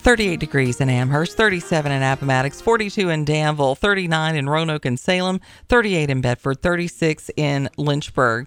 38 0.00 0.40
degrees 0.40 0.80
in 0.80 0.88
Amherst, 0.88 1.36
37 1.36 1.92
in 1.92 2.02
Appomattox, 2.02 2.60
42 2.60 3.10
in 3.10 3.24
Danville, 3.24 3.74
39 3.74 4.34
in 4.34 4.48
Roanoke 4.48 4.86
and 4.86 4.98
Salem, 4.98 5.40
38 5.68 6.08
in 6.10 6.20
Bedford, 6.20 6.62
36 6.62 7.30
in 7.36 7.68
Lynchburg. 7.76 8.46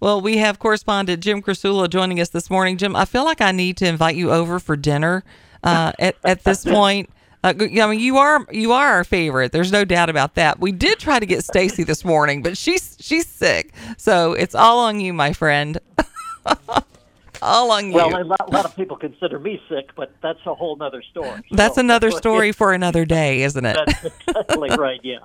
Well, 0.00 0.20
we 0.20 0.36
have 0.38 0.58
correspondent 0.58 1.22
Jim 1.22 1.42
Krasula 1.42 1.88
joining 1.88 2.20
us 2.20 2.28
this 2.28 2.50
morning. 2.50 2.76
Jim, 2.76 2.94
I 2.94 3.06
feel 3.06 3.24
like 3.24 3.40
I 3.40 3.50
need 3.52 3.78
to 3.78 3.86
invite 3.86 4.14
you 4.14 4.30
over 4.30 4.58
for 4.58 4.76
dinner 4.76 5.24
uh, 5.64 5.92
at, 5.98 6.16
at 6.22 6.44
this 6.44 6.64
point. 6.64 7.08
Uh, 7.42 7.54
I 7.58 7.86
mean, 7.86 8.00
you 8.00 8.18
are 8.18 8.46
you 8.50 8.72
are 8.72 8.88
our 8.88 9.04
favorite. 9.04 9.52
There's 9.52 9.72
no 9.72 9.86
doubt 9.86 10.10
about 10.10 10.34
that. 10.34 10.60
We 10.60 10.72
did 10.72 10.98
try 10.98 11.18
to 11.18 11.24
get 11.24 11.42
Stacy 11.42 11.84
this 11.84 12.04
morning, 12.04 12.42
but 12.42 12.58
she's 12.58 12.98
she's 13.00 13.26
sick, 13.26 13.72
so 13.96 14.34
it's 14.34 14.54
all 14.54 14.80
on 14.80 15.00
you, 15.00 15.14
my 15.14 15.32
friend. 15.32 15.78
all 17.42 17.70
on 17.70 17.88
you. 17.88 17.94
Well, 17.94 18.22
a 18.22 18.24
lot, 18.24 18.48
a 18.48 18.50
lot, 18.50 18.64
of 18.64 18.76
people 18.76 18.96
consider 18.96 19.38
me 19.38 19.60
sick, 19.68 19.90
but 19.96 20.12
that's 20.22 20.40
a 20.46 20.54
whole 20.54 20.80
other 20.80 21.02
story. 21.02 21.42
That's 21.50 21.76
another 21.76 22.10
story 22.22 22.52
for 22.52 22.72
another 22.72 23.04
day, 23.04 23.42
isn't 23.42 23.64
it? 23.64 23.76
That's 23.86 24.04
exactly 24.26 24.70
right. 24.78 25.00
Yeah. 25.02 25.18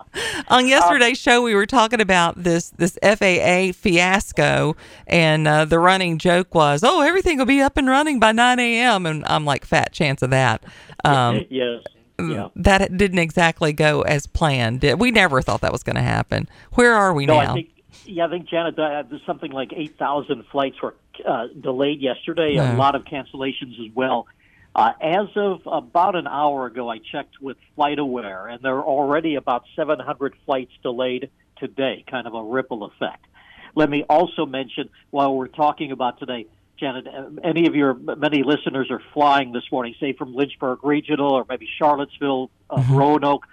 on 0.50 0.68
yesterday's 0.68 1.26
um, 1.28 1.34
show, 1.34 1.42
we 1.42 1.56
were 1.56 1.66
talking 1.66 2.02
about 2.02 2.44
this 2.44 2.70
this 2.72 2.98
FAA 3.02 3.72
fiasco, 3.74 4.76
and 5.08 5.48
uh, 5.48 5.66
the 5.66 5.80
running 5.80 6.18
joke 6.18 6.54
was, 6.54 6.84
"Oh, 6.84 7.02
everything 7.02 7.38
will 7.38 7.46
be 7.46 7.62
up 7.62 7.78
and 7.78 7.88
running 7.88 8.20
by 8.20 8.32
9 8.32 8.60
a.m." 8.60 9.06
And 9.06 9.24
I'm 9.26 9.46
like, 9.46 9.66
"Fat 9.66 9.92
chance 9.92 10.22
of 10.22 10.30
that." 10.32 10.64
Um, 11.04 11.46
yes. 11.50 11.84
Yeah. 12.20 12.50
That 12.56 12.96
didn't 12.98 13.20
exactly 13.20 13.74
go 13.74 14.02
as 14.02 14.26
planned. 14.28 14.84
We 14.98 15.12
never 15.12 15.42
thought 15.42 15.62
that 15.62 15.72
was 15.72 15.84
going 15.84 15.98
to 15.98 16.02
happen. 16.02 16.48
Where 16.74 16.94
are 16.94 17.14
we 17.14 17.26
no, 17.26 17.42
now? 17.42 17.52
I 17.52 17.54
think, 17.54 17.70
yeah, 18.06 18.26
I 18.26 18.30
think 18.30 18.48
Janet, 18.48 18.80
uh, 18.80 19.04
something 19.26 19.52
like 19.52 19.74
8,000 19.76 20.46
flights 20.52 20.82
were 20.82 20.96
uh, 21.26 21.48
delayed 21.60 22.02
yesterday. 22.02 22.56
A 22.56 22.76
lot 22.76 22.96
of 22.96 23.04
cancellations 23.04 23.80
as 23.86 23.94
well. 23.94 24.28
Uh, 24.76 24.92
as 25.02 25.28
of 25.38 25.62
about 25.66 26.18
an 26.18 26.28
hour 26.28 26.66
ago, 26.66 26.90
I 26.90 26.98
checked 26.98 27.42
with 27.42 27.56
FlightAware, 27.78 28.54
and 28.54 28.62
there 28.62 28.76
are 28.76 28.84
already 28.84 29.36
about 29.36 29.64
700 29.76 30.36
flights 30.46 30.74
delayed 30.84 31.30
today, 31.58 32.04
kind 32.10 32.28
of 32.28 32.34
a 32.34 32.44
ripple 32.44 32.84
effect. 32.84 33.26
Let 33.74 33.90
me 33.90 34.04
also 34.10 34.46
mention, 34.46 34.90
while 35.12 35.34
we're 35.34 35.48
talking 35.48 35.94
about 35.94 36.20
today, 36.20 36.48
Janet, 36.78 37.08
uh, 37.08 37.30
any 37.42 37.68
of 37.68 37.76
your 37.76 37.94
many 37.94 38.44
listeners 38.44 38.92
are 38.92 39.02
flying 39.14 39.54
this 39.54 39.64
morning, 39.72 39.96
say 40.00 40.12
from 40.12 40.36
Lynchburg 40.36 40.80
Regional 40.84 41.32
or 41.32 41.46
maybe 41.48 41.70
Charlottesville, 41.78 42.52
uh, 42.70 42.78
mm-hmm. 42.78 42.96
Roanoke, 42.96 43.46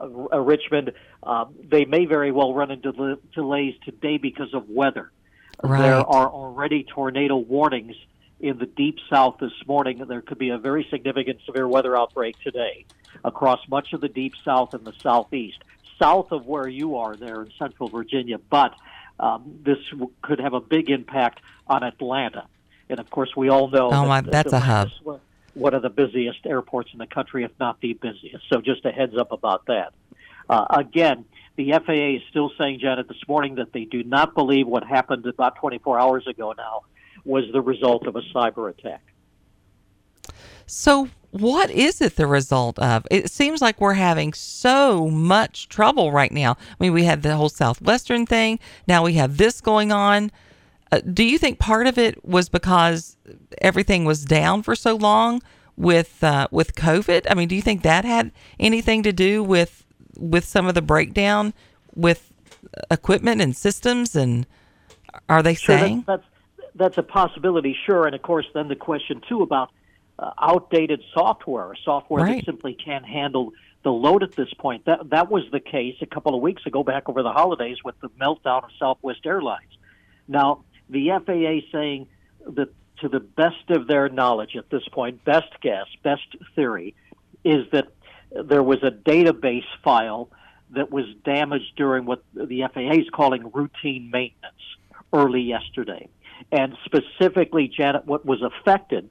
uh, 0.00 0.38
Richmond, 0.38 0.92
uh, 1.24 1.46
they 1.68 1.84
may 1.84 2.04
very 2.04 2.30
well 2.30 2.54
run 2.54 2.70
into 2.70 3.18
delays 3.34 3.74
today 3.84 4.18
because 4.18 4.54
of 4.54 4.68
weather. 4.68 5.10
Right. 5.62 5.82
There 5.82 5.96
are 5.96 6.28
already 6.28 6.84
tornado 6.84 7.36
warnings 7.36 7.96
in 8.40 8.58
the 8.58 8.66
deep 8.66 8.98
south 9.08 9.36
this 9.40 9.52
morning. 9.66 9.98
There 9.98 10.22
could 10.22 10.38
be 10.38 10.50
a 10.50 10.58
very 10.58 10.86
significant 10.90 11.40
severe 11.44 11.68
weather 11.68 11.96
outbreak 11.96 12.38
today 12.40 12.86
across 13.24 13.60
much 13.68 13.92
of 13.92 14.00
the 14.00 14.08
deep 14.08 14.34
south 14.44 14.74
and 14.74 14.84
the 14.84 14.94
southeast, 15.02 15.58
south 15.98 16.32
of 16.32 16.46
where 16.46 16.68
you 16.68 16.96
are 16.96 17.16
there 17.16 17.42
in 17.42 17.50
central 17.58 17.88
Virginia. 17.88 18.38
But 18.38 18.74
um, 19.18 19.58
this 19.62 19.78
w- 19.90 20.10
could 20.22 20.40
have 20.40 20.54
a 20.54 20.60
big 20.60 20.88
impact 20.88 21.40
on 21.66 21.82
Atlanta. 21.82 22.46
And 22.88 22.98
of 22.98 23.10
course, 23.10 23.36
we 23.36 23.48
all 23.50 23.68
know 23.68 23.88
oh, 23.88 23.90
that, 23.90 24.08
my, 24.08 24.20
that's 24.22 24.52
a 24.52 24.60
hub. 24.60 24.88
One 25.54 25.74
of 25.74 25.82
the 25.82 25.90
busiest 25.90 26.46
airports 26.46 26.90
in 26.92 26.98
the 26.98 27.06
country, 27.06 27.44
if 27.44 27.50
not 27.58 27.80
the 27.80 27.92
busiest. 27.94 28.48
So, 28.48 28.60
just 28.60 28.84
a 28.84 28.92
heads 28.92 29.16
up 29.16 29.32
about 29.32 29.66
that. 29.66 29.92
Uh, 30.48 30.66
again, 30.70 31.24
the 31.56 31.72
FAA 31.72 32.16
is 32.16 32.22
still 32.30 32.50
saying, 32.58 32.80
Janet, 32.80 33.08
this 33.08 33.20
morning 33.28 33.56
that 33.56 33.72
they 33.72 33.84
do 33.84 34.02
not 34.04 34.34
believe 34.34 34.66
what 34.66 34.84
happened 34.84 35.26
about 35.26 35.56
24 35.56 35.98
hours 35.98 36.26
ago 36.26 36.54
now 36.56 36.82
was 37.24 37.44
the 37.52 37.60
result 37.60 38.06
of 38.06 38.16
a 38.16 38.22
cyber 38.34 38.70
attack. 38.70 39.02
So, 40.66 41.08
what 41.32 41.70
is 41.70 42.00
it 42.00 42.16
the 42.16 42.26
result 42.26 42.78
of? 42.78 43.06
It 43.10 43.30
seems 43.30 43.60
like 43.60 43.80
we're 43.80 43.94
having 43.94 44.32
so 44.32 45.08
much 45.08 45.68
trouble 45.68 46.12
right 46.12 46.32
now. 46.32 46.52
I 46.52 46.74
mean, 46.78 46.92
we 46.92 47.04
had 47.04 47.22
the 47.22 47.36
whole 47.36 47.48
Southwestern 47.48 48.26
thing. 48.26 48.58
Now 48.86 49.04
we 49.04 49.14
have 49.14 49.36
this 49.36 49.60
going 49.60 49.92
on. 49.92 50.30
Uh, 50.92 51.00
do 51.00 51.22
you 51.22 51.38
think 51.38 51.58
part 51.58 51.86
of 51.86 51.98
it 51.98 52.24
was 52.24 52.48
because 52.48 53.16
everything 53.60 54.04
was 54.04 54.24
down 54.24 54.62
for 54.62 54.74
so 54.74 54.96
long 54.96 55.42
with 55.76 56.22
uh, 56.22 56.48
with 56.50 56.74
COVID? 56.74 57.26
I 57.30 57.34
mean, 57.34 57.48
do 57.48 57.54
you 57.54 57.62
think 57.62 57.82
that 57.82 58.04
had 58.04 58.32
anything 58.58 59.02
to 59.04 59.12
do 59.12 59.42
with 59.42 59.84
with 60.16 60.44
some 60.44 60.66
of 60.66 60.74
the 60.74 60.82
breakdown 60.82 61.54
with 61.94 62.32
equipment 62.90 63.40
and 63.40 63.56
systems? 63.56 64.14
And 64.14 64.46
are 65.28 65.42
they 65.42 65.54
sure, 65.54 65.78
saying 65.78 66.04
that's, 66.06 66.24
that's, 66.56 66.70
that's 66.74 66.98
a 66.98 67.02
possibility? 67.02 67.76
Sure, 67.86 68.06
and 68.06 68.14
of 68.14 68.22
course, 68.22 68.46
then 68.54 68.68
the 68.68 68.76
question 68.76 69.20
too 69.28 69.42
about 69.42 69.70
uh, 70.18 70.30
outdated 70.40 71.02
software, 71.14 71.74
software 71.84 72.24
right. 72.24 72.36
that 72.36 72.44
simply 72.44 72.74
can't 72.74 73.06
handle 73.06 73.52
the 73.82 73.90
load 73.90 74.22
at 74.22 74.32
this 74.36 74.52
point. 74.58 74.84
That 74.84 75.10
that 75.10 75.30
was 75.30 75.44
the 75.50 75.60
case 75.60 75.96
a 76.02 76.06
couple 76.06 76.34
of 76.34 76.42
weeks 76.42 76.66
ago, 76.66 76.84
back 76.84 77.08
over 77.08 77.22
the 77.22 77.32
holidays, 77.32 77.78
with 77.84 77.98
the 78.00 78.10
meltdown 78.10 78.64
of 78.64 78.70
Southwest 78.78 79.24
Airlines. 79.24 79.70
Now, 80.28 80.64
the 80.88 81.08
FAA 81.24 81.66
saying 81.72 82.06
that 82.46 82.68
to 83.00 83.08
the 83.08 83.20
best 83.20 83.70
of 83.70 83.86
their 83.86 84.08
knowledge 84.08 84.56
at 84.56 84.68
this 84.70 84.86
point, 84.92 85.24
best 85.24 85.52
guess, 85.62 85.86
best 86.02 86.36
theory, 86.54 86.94
is 87.44 87.66
that 87.72 87.88
there 88.50 88.62
was 88.62 88.82
a 88.82 88.90
database 88.90 89.64
file 89.82 90.28
that 90.70 90.90
was 90.90 91.04
damaged 91.24 91.72
during 91.76 92.04
what 92.04 92.24
the 92.34 92.62
FAA 92.74 93.00
is 93.00 93.08
calling 93.12 93.50
routine 93.52 94.10
maintenance 94.12 94.54
early 95.12 95.40
yesterday. 95.40 96.08
And 96.50 96.76
specifically, 96.84 97.68
Janet, 97.68 98.06
what 98.06 98.26
was 98.26 98.42
affected 98.42 99.08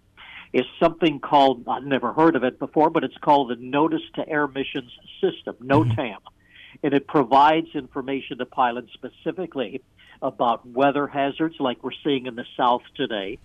is 0.52 0.66
something 0.80 1.20
called, 1.20 1.64
I've 1.68 1.86
never 1.86 2.12
heard 2.12 2.36
of 2.36 2.44
it 2.44 2.60
before, 2.60 2.90
but 2.90 3.04
it's 3.04 3.18
called 3.18 3.50
the 3.50 3.56
Notice 3.56 4.02
to 4.16 4.28
Air 4.28 4.48
Missions 4.48 4.92
System, 5.22 5.56
NOTAM. 5.64 5.96
Mm-hmm. 5.96 6.84
And 6.84 6.94
it 6.94 7.08
provides 7.08 7.68
information 7.74 8.40
to 8.40 8.46
pilots 8.46 8.92
specifically 8.94 9.82
about 10.22 10.68
weather 10.68 11.08
hazards 11.08 11.56
like 11.60 11.82
we're 11.82 11.92
seeing 12.04 12.26
in 12.26 12.36
the 12.36 12.46
South 12.58 12.82
today, 12.96 13.40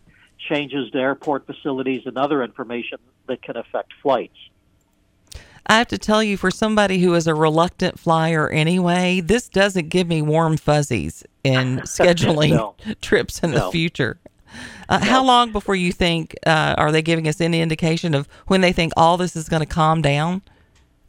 changes 0.49 0.91
to 0.91 0.99
airport 0.99 1.47
facilities, 1.47 2.03
and 2.07 2.19
other 2.19 2.43
information 2.43 2.99
that 3.29 3.43
can 3.43 3.57
affect 3.57 3.93
flights. 4.03 4.37
I 5.67 5.79
have 5.79 5.89
to 5.89 5.99
tell 5.99 6.23
you, 6.23 6.37
for 6.37 6.51
somebody 6.51 6.99
who 6.99 7.15
is 7.15 7.27
a 7.27 7.35
reluctant 7.35 7.99
flyer 7.99 8.51
anyway, 8.51 9.21
this 9.21 9.49
doesn't 9.49 9.89
give 9.89 10.07
me 10.07 10.21
warm 10.21 10.57
fuzzies 10.57 11.25
in 11.43 11.79
scheduling 11.81 12.51
no. 12.51 12.75
trips 13.01 13.41
in 13.41 13.53
no. 13.53 13.67
the 13.67 13.71
future. 13.71 14.19
Uh, 14.89 14.99
no. 14.99 15.07
How 15.07 15.25
long 15.25 15.53
before 15.53 15.75
you 15.75 15.91
think 15.91 16.35
uh, 16.47 16.75
are 16.77 16.93
they 16.93 17.03
giving 17.03 17.27
us 17.27 17.41
any 17.41 17.61
indication 17.61 18.15
of 18.15 18.29
when 18.47 18.61
they 18.61 18.73
think 18.73 18.93
all 18.97 19.17
this 19.17 19.37
is 19.37 19.49
going 19.49 19.61
to 19.61 19.67
calm 19.67 20.03
down? 20.03 20.43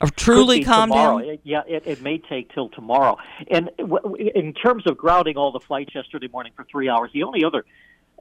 Or 0.02 0.10
truly 0.10 0.64
calm 0.64 0.90
tomorrow. 0.90 1.20
down? 1.20 1.30
It, 1.30 1.42
yeah, 1.44 1.62
it, 1.68 1.84
it 1.86 2.02
may 2.02 2.18
take 2.18 2.54
till 2.54 2.70
tomorrow. 2.70 3.18
And 3.50 3.70
w- 3.78 4.16
in 4.16 4.54
terms 4.54 4.86
of 4.88 4.98
grounding 4.98 5.38
all 5.38 5.54
the 5.54 5.62
flights 5.62 5.96
yesterday 5.96 6.28
morning 6.28 6.52
for 6.56 6.66
three 6.70 6.90
hours, 6.90 7.12
the 7.14 7.24
only 7.24 7.46
other 7.46 7.66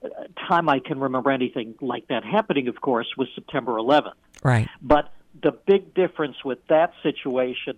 uh, 0.05 0.09
time 0.49 0.69
I 0.69 0.78
can 0.78 1.01
remember 1.01 1.33
anything 1.33 1.75
like 1.81 2.06
that 2.09 2.25
happening, 2.25 2.69
of 2.69 2.81
course, 2.81 3.09
was 3.16 3.28
September 3.34 3.72
11th. 3.72 4.12
Right. 4.45 4.69
But 4.83 5.12
the 5.43 5.53
big 5.53 5.95
difference 5.95 6.45
with 6.45 6.67
that 6.69 6.93
situation, 7.03 7.77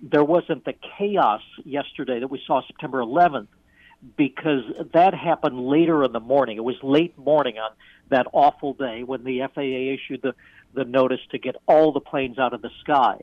there 0.00 0.24
wasn't 0.24 0.64
the 0.64 0.74
chaos 0.98 1.42
yesterday 1.64 2.20
that 2.20 2.28
we 2.28 2.40
saw 2.46 2.62
September 2.66 3.00
11th 3.00 3.48
because 4.16 4.62
that 4.92 5.14
happened 5.14 5.58
later 5.58 6.04
in 6.04 6.12
the 6.12 6.20
morning. 6.20 6.56
It 6.56 6.64
was 6.64 6.76
late 6.82 7.18
morning 7.18 7.58
on 7.58 7.70
that 8.10 8.26
awful 8.32 8.74
day 8.74 9.02
when 9.02 9.24
the 9.24 9.40
FAA 9.52 9.94
issued 9.94 10.22
the, 10.22 10.34
the 10.74 10.84
notice 10.84 11.20
to 11.30 11.38
get 11.38 11.56
all 11.66 11.92
the 11.92 12.00
planes 12.00 12.38
out 12.38 12.54
of 12.54 12.62
the 12.62 12.70
sky. 12.80 13.20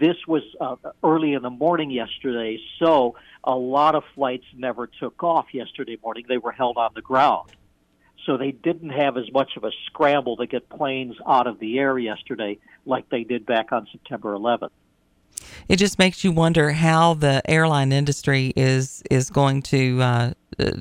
This 0.00 0.16
was 0.26 0.42
uh, 0.60 0.76
early 1.02 1.34
in 1.34 1.42
the 1.42 1.50
morning 1.50 1.90
yesterday, 1.90 2.58
so 2.78 3.16
a 3.42 3.54
lot 3.54 3.94
of 3.94 4.04
flights 4.14 4.46
never 4.56 4.86
took 4.86 5.22
off 5.22 5.46
yesterday 5.52 5.98
morning. 6.02 6.24
They 6.28 6.38
were 6.38 6.52
held 6.52 6.76
on 6.78 6.92
the 6.94 7.02
ground. 7.02 7.50
So 8.26 8.36
they 8.36 8.52
didn't 8.52 8.90
have 8.90 9.16
as 9.16 9.30
much 9.32 9.56
of 9.56 9.64
a 9.64 9.70
scramble 9.86 10.36
to 10.38 10.46
get 10.46 10.68
planes 10.68 11.16
out 11.26 11.46
of 11.46 11.58
the 11.58 11.78
air 11.78 11.98
yesterday 11.98 12.58
like 12.86 13.08
they 13.10 13.24
did 13.24 13.44
back 13.44 13.72
on 13.72 13.86
September 13.92 14.34
11th. 14.34 14.70
It 15.68 15.76
just 15.76 15.98
makes 15.98 16.24
you 16.24 16.32
wonder 16.32 16.72
how 16.72 17.14
the 17.14 17.42
airline 17.50 17.92
industry 17.92 18.52
is 18.56 19.02
is 19.10 19.30
going 19.30 19.62
to 19.62 20.00
uh, 20.00 20.32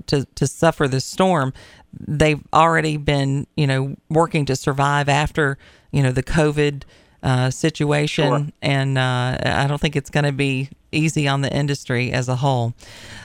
to 0.07 0.25
to 0.35 0.47
suffer 0.47 0.87
the 0.87 1.01
storm. 1.01 1.53
They've 1.99 2.41
already 2.53 2.97
been, 2.97 3.47
you 3.55 3.67
know, 3.67 3.95
working 4.09 4.45
to 4.45 4.55
survive 4.55 5.09
after, 5.09 5.57
you 5.91 6.01
know, 6.03 6.11
the 6.11 6.23
COVID 6.23 6.83
uh, 7.23 7.49
situation, 7.49 8.27
sure. 8.27 8.47
and 8.61 8.97
uh, 8.97 9.37
I 9.43 9.65
don't 9.67 9.79
think 9.79 9.95
it's 9.95 10.09
going 10.09 10.25
to 10.25 10.31
be 10.31 10.69
easy 10.91 11.27
on 11.27 11.41
the 11.41 11.51
industry 11.51 12.11
as 12.11 12.27
a 12.29 12.35
whole. 12.35 12.73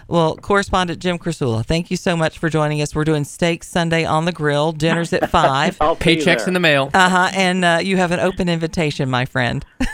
Well, 0.07 0.37
correspondent 0.37 1.01
Jim 1.01 1.19
Krasula, 1.19 1.65
thank 1.67 1.91
you 1.91 1.97
so 1.97 2.17
much 2.17 2.39
for 2.39 2.49
joining 2.49 2.81
us. 2.81 2.95
We're 2.95 3.05
doing 3.05 3.25
Steak 3.25 3.63
Sunday 3.65 4.05
on 4.05 4.25
the 4.25 4.33
grill. 4.33 4.73
Dinner's 4.73 5.13
at 5.13 5.29
five. 5.31 5.77
Paychecks 5.79 6.47
in 6.47 6.55
the 6.55 6.61
mail. 6.61 6.91
Uh 6.95 7.11
huh. 7.11 7.31
And 7.35 7.65
uh, 7.65 7.81
you 7.83 7.97
have 7.97 8.13
an 8.13 8.21
open 8.21 8.49
invitation, 8.49 9.11
my 9.11 9.25
friend. 9.25 9.65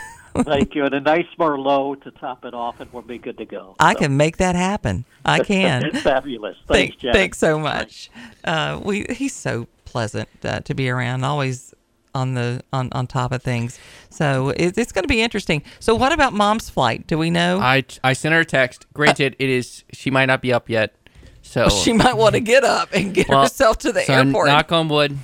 Thank 0.43 0.75
you, 0.75 0.83
and 0.83 0.93
a 0.93 0.99
nice 0.99 1.27
Merlot 1.39 2.03
to 2.03 2.11
top 2.11 2.43
it 2.43 2.53
off, 2.53 2.81
and 2.81 2.91
we'll 2.91 3.03
be 3.03 3.17
good 3.17 3.37
to 3.37 3.45
go. 3.45 3.75
I 3.79 3.93
so. 3.93 3.99
can 3.99 4.17
make 4.17 4.37
that 4.37 4.55
happen. 4.55 5.05
I 5.23 5.39
can. 5.39 5.91
Fabulous. 6.01 6.57
Thanks, 6.67 6.97
Thank, 7.01 7.13
Thanks 7.13 7.37
so 7.37 7.57
much. 7.57 8.09
Uh, 8.43 8.81
we 8.83 9.05
he's 9.09 9.33
so 9.33 9.67
pleasant 9.85 10.27
uh, 10.43 10.59
to 10.61 10.73
be 10.73 10.89
around. 10.89 11.23
Always 11.23 11.73
on 12.15 12.33
the 12.33 12.63
on, 12.73 12.89
on 12.93 13.05
top 13.05 13.31
of 13.31 13.43
things. 13.43 13.77
So 14.09 14.49
it, 14.49 14.77
it's 14.77 14.91
going 14.91 15.03
to 15.03 15.07
be 15.07 15.21
interesting. 15.21 15.61
So 15.79 15.93
what 15.93 16.11
about 16.11 16.33
mom's 16.33 16.69
flight? 16.69 17.05
Do 17.05 17.17
we 17.19 17.29
know? 17.29 17.59
I 17.59 17.83
I 18.03 18.13
sent 18.13 18.33
her 18.33 18.39
a 18.39 18.45
text. 18.45 18.85
Granted, 18.93 19.35
it 19.37 19.49
is 19.49 19.83
she 19.93 20.09
might 20.09 20.25
not 20.25 20.41
be 20.41 20.51
up 20.53 20.69
yet, 20.69 20.95
so 21.43 21.69
she 21.83 21.93
might 21.93 22.17
want 22.17 22.33
to 22.35 22.39
get 22.41 22.63
up 22.63 22.89
and 22.93 23.13
get 23.13 23.27
Well, 23.29 23.41
herself 23.43 23.77
to 23.79 23.91
the 23.91 24.01
so 24.01 24.13
airport. 24.13 24.47
knock 24.47 24.71
on 24.71 24.87
wood. 24.87 25.17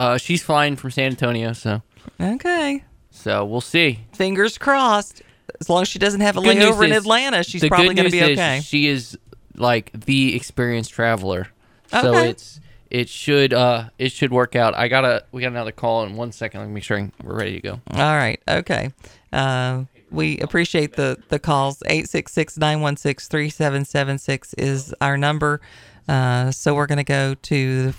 Uh, 0.00 0.16
she's 0.16 0.42
flying 0.42 0.76
from 0.76 0.90
San 0.92 1.06
Antonio, 1.10 1.52
so 1.52 1.82
okay, 2.20 2.84
so 3.10 3.44
we'll 3.44 3.60
see. 3.60 4.00
fingers 4.14 4.56
crossed. 4.58 5.22
As 5.60 5.68
long 5.68 5.82
as 5.82 5.88
she 5.88 5.98
doesn't 5.98 6.22
have 6.22 6.36
a 6.36 6.40
layover 6.40 6.84
in 6.84 6.92
is- 6.92 6.98
Atlanta, 6.98 7.42
she's 7.44 7.66
probably 7.68 7.94
going 7.94 8.06
to 8.06 8.10
be 8.10 8.22
okay. 8.22 8.60
She 8.64 8.86
is 8.86 9.18
like 9.56 9.90
the 9.92 10.34
experienced 10.34 10.92
traveler, 10.92 11.48
so 11.90 12.14
Okay. 12.14 12.30
it's 12.30 12.58
it 12.92 13.08
should 13.08 13.54
uh 13.54 13.88
it 13.98 14.12
should 14.12 14.30
work 14.30 14.54
out. 14.54 14.74
I 14.76 14.86
gotta 14.86 15.24
we 15.32 15.40
got 15.40 15.48
another 15.48 15.72
call 15.72 16.04
in 16.04 16.14
one 16.14 16.30
second. 16.30 16.60
Let 16.60 16.66
me 16.66 16.74
make 16.74 16.84
sure 16.84 17.10
we're 17.24 17.38
ready 17.38 17.54
to 17.54 17.60
go. 17.60 17.80
All 17.94 18.14
right. 18.14 18.40
Okay. 18.46 18.92
Uh, 19.32 19.84
we 20.10 20.38
appreciate 20.40 20.92
the, 20.92 21.16
the 21.28 21.38
calls. 21.38 21.82
866 21.86 22.58
916 22.58 23.30
3776 23.30 24.54
is 24.54 24.94
our 25.00 25.16
number. 25.16 25.62
Uh, 26.06 26.50
so 26.50 26.74
we're 26.74 26.86
going 26.86 26.98
to 26.98 27.02
go 27.04 27.34
to 27.34 27.94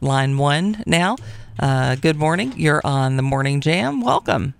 line 0.00 0.36
one 0.38 0.82
now. 0.86 1.14
Uh, 1.60 1.94
good 1.94 2.16
morning. 2.16 2.52
You're 2.56 2.80
on 2.84 3.16
the 3.16 3.22
Morning 3.22 3.60
Jam. 3.60 4.00
Welcome. 4.00 4.54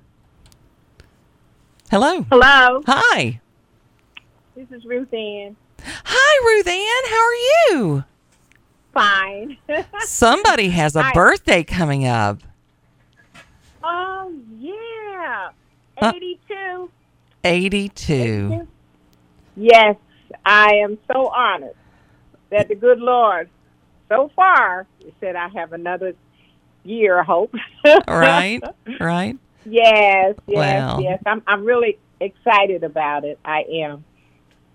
Hello. 1.90 2.22
Hello, 2.30 2.82
Hi. 2.86 3.40
this 4.54 4.70
is 4.70 4.84
Ruth 4.84 5.12
Ann. 5.12 5.56
Hi, 5.82 6.44
Ruth 6.44 6.68
Ann. 6.68 7.10
How 7.10 7.24
are 7.24 7.34
you? 7.34 8.04
Fine. 8.96 9.58
Somebody 10.00 10.70
has 10.70 10.96
a 10.96 11.10
birthday 11.14 11.62
coming 11.62 12.06
up. 12.06 12.40
oh 13.84 14.32
yeah, 14.58 15.50
Uh, 16.00 16.12
eighty-two. 16.14 16.90
82. 17.44 18.66
Yes, 19.54 19.96
I 20.44 20.76
am 20.82 20.98
so 21.06 21.28
honored 21.28 21.76
that 22.50 22.68
the 22.68 22.74
good 22.74 22.98
Lord, 22.98 23.48
so 24.08 24.30
far, 24.34 24.86
said 25.20 25.36
I 25.36 25.48
have 25.48 25.72
another 25.72 26.14
year. 26.82 27.20
I 27.20 27.24
hope. 27.24 27.54
Right. 28.08 28.60
Right. 29.00 29.36
yes, 29.64 30.34
yes, 30.46 30.56
Well. 30.56 31.00
yes. 31.02 31.22
I'm 31.26 31.42
I'm 31.46 31.64
really 31.64 31.98
excited 32.20 32.82
about 32.82 33.24
it. 33.24 33.38
I 33.44 33.62
am. 33.84 34.04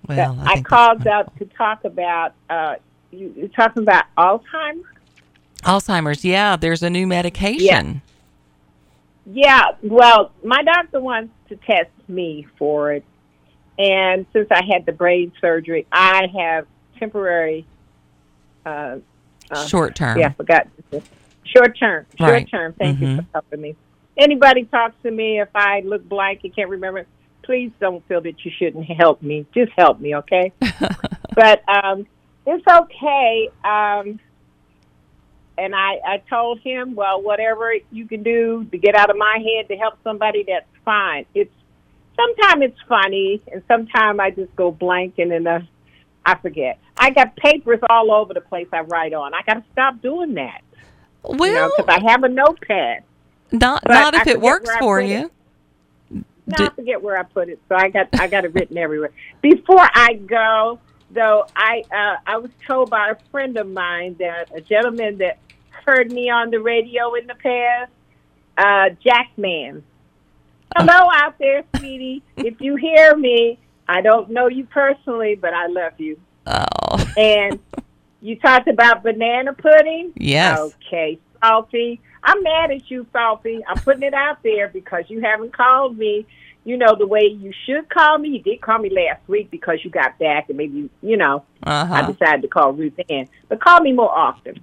Well, 0.08 0.38
I, 0.42 0.56
that's 0.56 0.62
called 0.68 1.08
out 1.08 1.36
to 1.40 1.46
talk 1.46 1.84
about. 1.86 2.34
Uh, 2.50 2.76
you're 3.12 3.48
talking 3.50 3.84
about 3.84 4.06
Alzheimer's. 4.18 4.86
Alzheimer's. 5.63 6.25
Yeah, 6.25 6.56
there's 6.56 6.81
a 6.84 6.90
new 6.90 7.06
medication. 7.08 8.02
Yeah, 9.25 9.31
yeah. 9.34 9.62
well, 9.84 10.31
my 10.44 10.63
doctor 10.63 11.00
wants 11.00 11.34
to 11.50 11.56
test 11.58 11.90
me 12.08 12.48
for 12.58 12.94
it. 12.94 13.04
And 13.78 14.25
since 14.34 14.48
I 14.52 14.63
had 14.66 14.86
the 14.86 14.92
brain 14.92 15.31
surgery, 15.42 15.86
I 15.92 16.28
have 16.38 16.66
temporary, 17.00 17.66
uh, 18.66 18.98
uh, 19.50 19.68
Short 19.68 19.96
term. 19.96 20.19
yeah, 20.19 20.28
I 20.28 20.34
forgot. 20.34 20.68
Short 21.46 21.78
term. 21.78 22.06
Short 22.18 22.31
Right. 22.31 22.50
term. 22.50 22.74
Thank 22.74 23.00
you 23.00 23.08
Mhm. 23.08 23.16
for 23.18 23.25
helping 23.34 23.62
me. 23.62 23.75
Anybody 24.18 24.66
talks 24.66 24.96
to 25.04 25.12
me, 25.12 25.40
if 25.40 25.50
I 25.56 25.81
look 25.81 26.08
blank 26.08 26.42
and 26.44 26.56
can't 26.56 26.69
remember, 26.69 27.06
please 27.44 27.72
don't 27.80 28.06
feel 28.08 28.22
that 28.22 28.46
you 28.46 28.52
shouldn't 28.58 28.86
help 28.86 29.22
me. 29.22 29.46
Just 29.54 29.72
help 29.78 30.00
me, 30.00 30.16
okay? 30.18 30.52
but 31.36 31.63
um, 31.68 32.06
it's 32.46 32.66
okay. 32.68 33.50
Um, 33.64 34.20
and 35.58 35.76
I, 35.76 36.00
I 36.06 36.24
told 36.30 36.60
him, 36.62 36.96
well, 36.96 37.22
whatever 37.22 37.74
you 37.92 38.08
can 38.08 38.24
do 38.24 38.66
to 38.72 38.78
get 38.78 38.96
out 38.96 39.10
of 39.10 39.18
my 39.18 39.38
head 39.38 39.68
to 39.70 39.76
help 39.76 39.96
somebody, 40.04 40.44
that's 40.48 40.66
fine. 40.84 41.26
It's 41.36 41.54
sometimes 42.16 42.64
it's 42.64 42.80
funny, 42.88 43.42
and 43.52 43.62
sometimes 43.68 44.20
I 44.20 44.32
just 44.32 44.56
go 44.56 44.72
blank, 44.72 45.16
and 45.20 45.30
then 45.32 45.46
uh, 45.48 45.62
I 46.26 46.36
forget. 46.36 46.80
I 46.98 47.12
got 47.12 47.36
papers 47.36 47.80
all 47.90 48.12
over 48.12 48.34
the 48.34 48.42
place 48.42 48.68
I 48.74 48.82
write 48.82 49.14
on. 49.14 49.34
I 49.34 49.42
got 49.46 49.56
to 49.56 49.64
stop 49.72 50.02
doing 50.02 50.36
that, 50.36 50.62
Well, 51.24 51.50
you 51.50 51.56
know, 51.56 51.72
because 51.78 51.96
I 52.04 52.12
have 52.12 52.24
a 52.24 52.30
notepad. 52.30 53.04
not 53.52 53.84
but 53.84 53.94
not 53.94 54.14
if 54.16 54.28
it 54.28 54.42
works 54.42 54.70
for 54.80 55.00
you. 55.02 55.30
it. 56.12 56.26
Did- 56.48 56.62
I 56.62 56.70
forget 56.76 57.02
where 57.02 57.18
I 57.18 57.24
put 57.24 57.50
it, 57.50 57.60
so 57.70 57.76
I 57.76 57.90
got 57.90 58.10
I 58.20 58.28
got 58.28 58.46
it 58.46 58.54
written 58.54 58.78
everywhere. 58.78 59.12
Before 59.42 59.80
I 59.94 60.14
go, 60.14 60.80
though, 61.13 61.46
I 61.56 61.84
uh, 61.92 62.18
I 62.25 62.38
was 62.38 62.52
told 62.68 62.90
by 62.90 63.10
a 63.10 63.16
friend 63.31 63.58
of 63.58 63.68
mine 63.69 64.16
that 64.19 64.50
a 64.56 64.62
gentleman 64.62 65.18
that 65.19 65.38
heard 65.86 66.12
me 66.12 66.30
on 66.30 66.52
the 66.52 66.60
radio 66.60 67.13
in 67.16 67.28
the 67.28 67.36
past, 67.36 67.92
uh, 68.58 68.90
Jackman. 69.04 69.84
Hello 70.78 71.10
out 71.13 71.38
there, 71.38 71.63
sweetie. 71.78 72.24
If 72.38 72.62
you 72.62 72.75
hear 72.78 73.16
me, 73.16 73.60
I 73.88 74.02
don't 74.02 74.30
know 74.30 74.48
you 74.48 74.66
personally, 74.66 75.36
but 75.36 75.54
I 75.54 75.68
love 75.68 75.94
you. 76.00 76.18
Oh, 76.48 77.13
And 77.18 77.60
you 78.22 78.38
talked 78.38 78.68
about 78.69 79.04
banana 79.04 79.54
pudding. 79.54 80.13
yes. 80.16 80.58
Okay, 80.60 81.19
Salty. 81.44 82.00
I'm 82.24 82.42
mad 82.44 82.72
at 82.72 82.90
you, 82.90 83.06
Salty. 83.12 83.62
I'm 83.68 83.80
putting 83.80 84.04
it 84.04 84.13
out 84.13 84.44
there 84.44 84.69
because 84.69 85.06
you 85.10 85.22
haven't 85.22 85.54
called 85.58 85.98
me, 85.98 86.25
you 86.63 86.78
know, 86.78 86.96
the 86.96 87.08
way 87.08 87.22
you 87.25 87.52
should 87.66 87.90
call 87.90 88.18
me. 88.18 88.30
You 88.30 88.40
did 88.44 88.62
call 88.62 88.78
me 88.80 88.90
last 88.90 89.28
week 89.28 89.50
because 89.50 89.80
you 89.84 89.90
got 89.90 90.18
back 90.19 90.48
and 90.50 90.58
maybe, 90.58 90.90
you 91.02 91.18
know, 91.18 91.44
I 91.63 91.81
Uh-huh. 91.81 92.12
decided 92.12 92.42
to 92.44 92.48
call 92.48 92.72
Ruth 92.74 92.94
Ann. 93.10 93.28
But 93.50 93.60
call 93.62 93.81
me 93.81 93.94
more 93.94 94.12
often. 94.16 94.60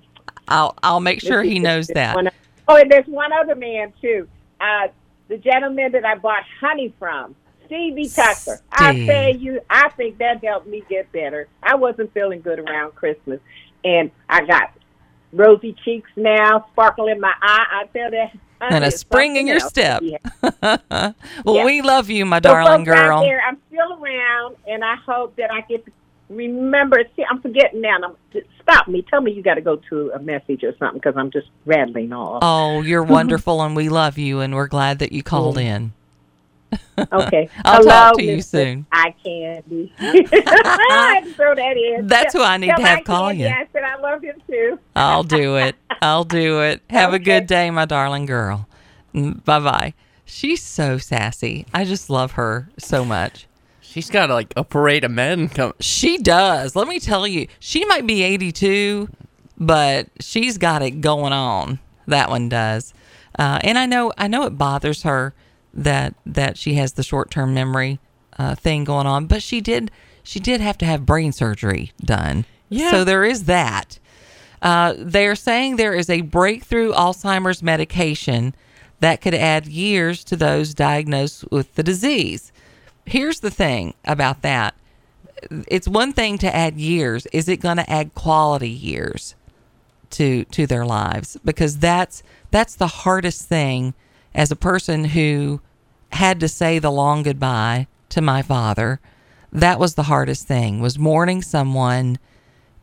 I'll 0.47 0.75
I'll 0.83 1.01
make 1.01 1.21
sure 1.21 1.43
he 1.43 1.59
knows 1.59 1.89
that. 1.89 2.15
one- 2.15 2.31
oh, 2.69 2.77
and 2.77 2.91
there's 2.91 3.07
one 3.07 3.33
other 3.33 3.55
man, 3.55 3.93
too. 4.01 4.29
Uh, 4.61 4.89
the 5.29 5.37
gentleman 5.39 5.93
that 5.93 6.05
I 6.05 6.15
bought 6.15 6.43
honey 6.61 6.95
from, 6.99 7.35
Stevie 7.67 8.09
Tucker. 8.09 8.61
I 8.73 8.93
Steve. 8.95 9.07
say 9.07 9.33
you, 9.33 9.61
I 9.69 9.91
think 9.91 10.19
that 10.19 10.43
helped 10.43 10.67
me 10.67 10.83
get 10.89 11.11
better. 11.13 11.49
I 11.63 11.75
wasn't 11.75 12.15
feeling 12.15 12.41
good 12.41 12.59
around 12.61 12.95
Christmas, 12.95 13.41
and 13.85 14.11
I 14.29 14.47
got 14.47 14.73
rosy 15.33 15.75
cheeks 15.85 16.11
now, 16.17 16.67
sparkle 16.73 17.09
in 17.09 17.21
my 17.21 17.35
eye. 17.43 17.67
I 17.83 17.87
tell 17.93 18.11
that. 18.11 18.33
Honey 18.61 18.77
And 18.77 18.85
a 18.85 18.91
spring 18.91 19.37
in 19.37 19.47
your 19.47 19.61
step. 19.61 20.03
Yeah. 20.03 20.19
well, 21.45 21.57
Yeah. 21.57 21.65
we 21.65 21.83
love 21.83 22.11
you, 22.11 22.25
my 22.27 22.39
So 22.39 22.41
darling 22.41 22.85
girl. 22.85 23.21
there, 23.23 23.41
I'm 23.47 23.59
still 23.69 24.03
around, 24.03 24.57
and 24.67 24.85
I 24.85 24.97
hope 24.97 25.37
that 25.37 25.51
I 25.53 25.61
get 25.63 25.85
to 25.87 25.93
remember. 26.29 26.99
See, 27.17 27.25
I'm 27.29 27.41
forgetting 27.41 27.81
now. 27.81 27.97
I'm, 28.05 28.43
stop 28.63 28.89
me. 28.89 29.03
Tell 29.09 29.21
me 29.21 29.33
you 29.33 29.43
got 29.43 29.55
to 29.55 29.61
go 29.61 29.77
to 29.91 30.11
a 30.15 30.19
message 30.19 30.63
or 30.65 30.77
something 30.79 30.99
because 31.01 31.17
I'm 31.17 31.31
just 31.31 31.49
rattling 31.65 32.13
off. 32.13 32.41
Oh, 32.43 32.83
you're 32.83 33.03
wonderful, 33.19 33.63
and 33.63 33.75
we 33.75 33.89
love 33.89 34.19
you, 34.19 34.41
and 34.41 34.55
we're 34.55 34.69
glad 34.69 34.99
that 35.01 35.13
you 35.13 35.23
called 35.23 35.59
in. 35.59 35.93
Okay. 37.13 37.49
I'll 37.65 37.83
Hello, 37.83 37.89
talk 37.89 38.17
to 38.19 38.25
you 38.25 38.39
Mr. 38.39 38.45
soon. 38.45 38.87
Eye 38.93 39.15
candy. 39.25 39.93
I 39.99 41.13
had 41.15 41.25
to 41.25 41.35
throw 41.35 41.55
that 41.55 41.77
in. 41.77 42.07
That's 42.07 42.33
who 42.35 42.43
I 42.43 42.57
need 42.57 42.69
Tell 42.69 42.79
to 42.79 42.83
have 42.85 42.99
Eye 42.99 43.03
call 43.03 43.29
Candy 43.29 43.43
you. 43.45 43.49
I 43.49 43.67
said 43.73 43.83
I 43.83 43.97
love 44.01 44.23
him 44.23 44.41
too. 44.47 44.79
I'll 44.97 45.23
do 45.23 45.57
it. 45.57 45.77
I'll 46.03 46.25
do 46.25 46.63
it. 46.63 46.83
Have 46.91 47.13
a 47.15 47.19
good 47.19 47.47
day, 47.47 47.71
my 47.71 47.85
darling 47.85 48.27
girl. 48.27 48.69
Bye 49.15 49.61
bye. 49.61 49.95
She's 50.25 50.63
so 50.63 50.99
sassy. 50.99 51.67
I 51.73 51.85
just 51.85 52.11
love 52.11 52.33
her 52.33 52.69
so 52.79 53.05
much. 53.05 53.47
She's 53.81 54.11
got 54.11 54.29
like 54.29 54.53
a 54.57 54.65
parade 54.65 55.05
of 55.05 55.11
men 55.11 55.49
come. 55.49 55.73
She 55.81 56.19
does. 56.19 56.77
Let 56.77 56.87
me 56.89 57.01
tell 57.01 57.27
you, 57.27 57.49
she 57.59 57.87
might 57.87 58.07
be 58.07 58.23
82, 58.23 59.09
but 59.57 60.09
she's 60.21 60.59
got 60.59 60.83
it 60.83 61.01
going 61.01 61.33
on. 61.33 61.79
That 62.07 62.29
one 62.29 62.51
does. 62.51 62.93
Uh, 63.39 63.59
and 63.63 63.79
I 63.79 63.87
know, 63.87 64.13
I 64.19 64.29
know 64.29 64.43
it 64.45 64.59
bothers 64.59 65.05
her 65.05 65.33
that 65.75 66.15
that 66.27 66.57
she 66.57 66.75
has 66.75 66.93
the 66.93 67.03
short 67.03 67.31
term 67.31 67.55
memory 67.55 67.99
uh, 68.39 68.55
thing 68.55 68.85
going 68.85 69.07
on, 69.07 69.27
but 69.27 69.43
she 69.43 69.61
did 69.61 69.91
she 70.23 70.41
did 70.41 70.61
have 70.61 70.79
to 70.79 70.87
have 70.87 71.07
brain 71.07 71.33
surgery 71.33 71.93
done. 72.01 72.45
Yeah. 72.69 72.91
So 72.91 73.05
there 73.05 73.25
is 73.25 73.45
that. 73.45 73.99
Uh, 74.61 74.95
they're 74.99 75.37
saying 75.37 75.77
there 75.77 75.95
is 75.95 76.11
a 76.11 76.21
breakthrough 76.23 76.93
Alzheimer's 76.93 77.63
medication 77.63 78.55
that 79.01 79.21
could 79.21 79.35
add 79.35 79.67
years 79.67 80.25
to 80.25 80.37
those 80.37 80.75
diagnosed 80.75 81.45
with 81.51 81.75
the 81.77 81.83
disease. 81.83 82.53
Here's 83.07 83.41
the 83.41 83.51
thing 83.51 83.95
about 84.05 84.43
that 84.43 84.75
it's 85.69 85.89
one 85.89 86.13
thing 86.13 86.39
to 86.39 86.55
add 86.55 86.77
years. 86.77 87.27
Is 87.27 87.49
it 87.49 87.59
going 87.59 87.77
to 87.77 87.91
add 87.91 88.15
quality 88.15 88.69
years 88.69 89.35
to 90.11 90.45
to 90.47 90.67
their 90.67 90.85
lives? 90.85 91.37
Because 91.45 91.79
that's 91.79 92.23
that's 92.51 92.75
the 92.75 92.89
hardest 92.89 93.43
thing 93.43 93.95
as 94.35 94.51
a 94.51 94.57
person 94.57 95.05
who 95.05 95.61
had 96.13 96.41
to 96.41 96.49
say 96.49 96.79
the 96.79 96.91
long 96.91 97.23
goodbye 97.23 97.87
to 98.11 98.21
my 98.21 98.43
father. 98.43 99.01
That 99.53 99.79
was 99.79 99.95
the 99.95 100.05
hardest 100.05 100.47
thing 100.47 100.81
was 100.81 100.99
mourning 100.99 101.43
someone 101.43 102.19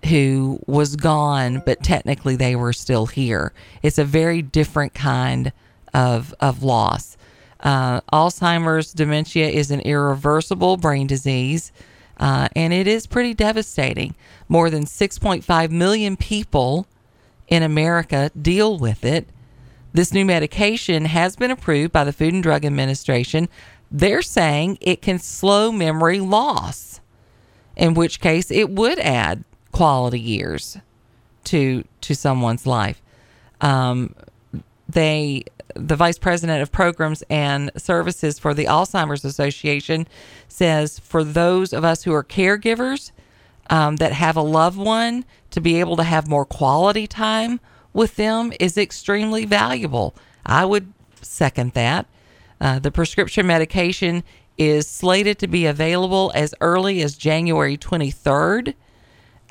who 0.06 0.60
was 0.68 0.96
gone, 0.96 1.62
but 1.66 1.84
technically 1.84 2.36
they 2.36 2.56
were 2.56 2.74
still 2.74 3.08
here. 3.08 3.54
It's 3.82 3.98
a 3.98 4.06
very 4.06 4.42
different 4.42 4.94
kind 4.94 5.52
of 5.94 6.34
of 6.40 6.64
loss. 6.64 7.18
Uh, 7.62 8.02
Alzheimer's 8.14 8.94
dementia 8.94 9.48
is 9.48 9.72
an 9.72 9.80
irreversible 9.82 10.78
brain 10.78 11.08
disease, 11.08 11.72
uh, 12.18 12.48
and 12.56 12.74
it 12.74 12.88
is 12.88 13.08
pretty 13.08 13.34
devastating. 13.34 14.14
More 14.48 14.70
than 14.70 14.86
6.5 14.86 15.72
million 15.72 16.16
people 16.16 16.86
in 17.48 17.64
America 17.64 18.30
deal 18.40 18.78
with 18.78 19.04
it. 19.04 19.28
This 19.96 20.12
new 20.12 20.26
medication 20.26 21.06
has 21.06 21.38
been 21.38 21.52
approved 21.52 21.94
by 21.94 22.04
the 22.04 22.12
Food 22.12 22.34
and 22.34 22.44
Drug 22.44 22.66
Administration. 22.66 23.48
They're 23.90 24.22
saying 24.22 24.78
it 24.82 25.02
can 25.02 25.20
slow 25.20 25.72
memory 25.72 26.20
loss, 26.20 27.00
in 27.78 27.94
which 27.94 28.20
case 28.20 28.52
it 28.52 28.70
would 28.70 29.00
add 29.00 29.46
quality 29.72 30.20
years 30.20 30.78
to 31.46 31.86
to 32.02 32.14
someone's 32.14 32.68
life. 32.68 33.02
Um, 33.62 34.14
they 34.90 35.46
the 35.78 35.96
vice 35.96 36.20
president 36.20 36.62
of 36.62 36.74
programs 36.74 37.24
and 37.30 37.72
services 37.78 38.38
for 38.38 38.54
the 38.54 38.66
Alzheimer's 38.66 39.24
Association 39.24 40.10
says 40.50 41.00
for 41.00 41.24
those 41.24 41.72
of 41.72 41.86
us 41.86 42.04
who 42.04 42.14
are 42.14 42.24
caregivers 42.24 43.14
um, 43.70 43.96
that 43.96 44.12
have 44.12 44.36
a 44.36 44.42
loved 44.42 44.78
one 44.78 45.24
to 45.52 45.62
be 45.62 45.80
able 45.80 45.96
to 45.96 46.04
have 46.04 46.28
more 46.28 46.44
quality 46.44 47.08
time 47.08 47.62
with 47.96 48.18
them 48.18 48.54
is 48.60 48.78
extremely 48.78 49.46
valuable. 49.46 50.14
I 50.46 50.66
would 50.66 50.94
second 51.22 51.72
that. 51.72 52.06
Uh, 52.62 52.78
the 52.78 52.92
prescription 52.92 53.48
medication 53.48 54.24
is 54.58 54.88
slated 54.88 55.40
to 55.40 55.48
be 55.48 55.66
available 55.66 56.32
as 56.36 56.54
early 56.62 57.02
as 57.02 57.16
January 57.16 57.78
23rd. 57.78 58.74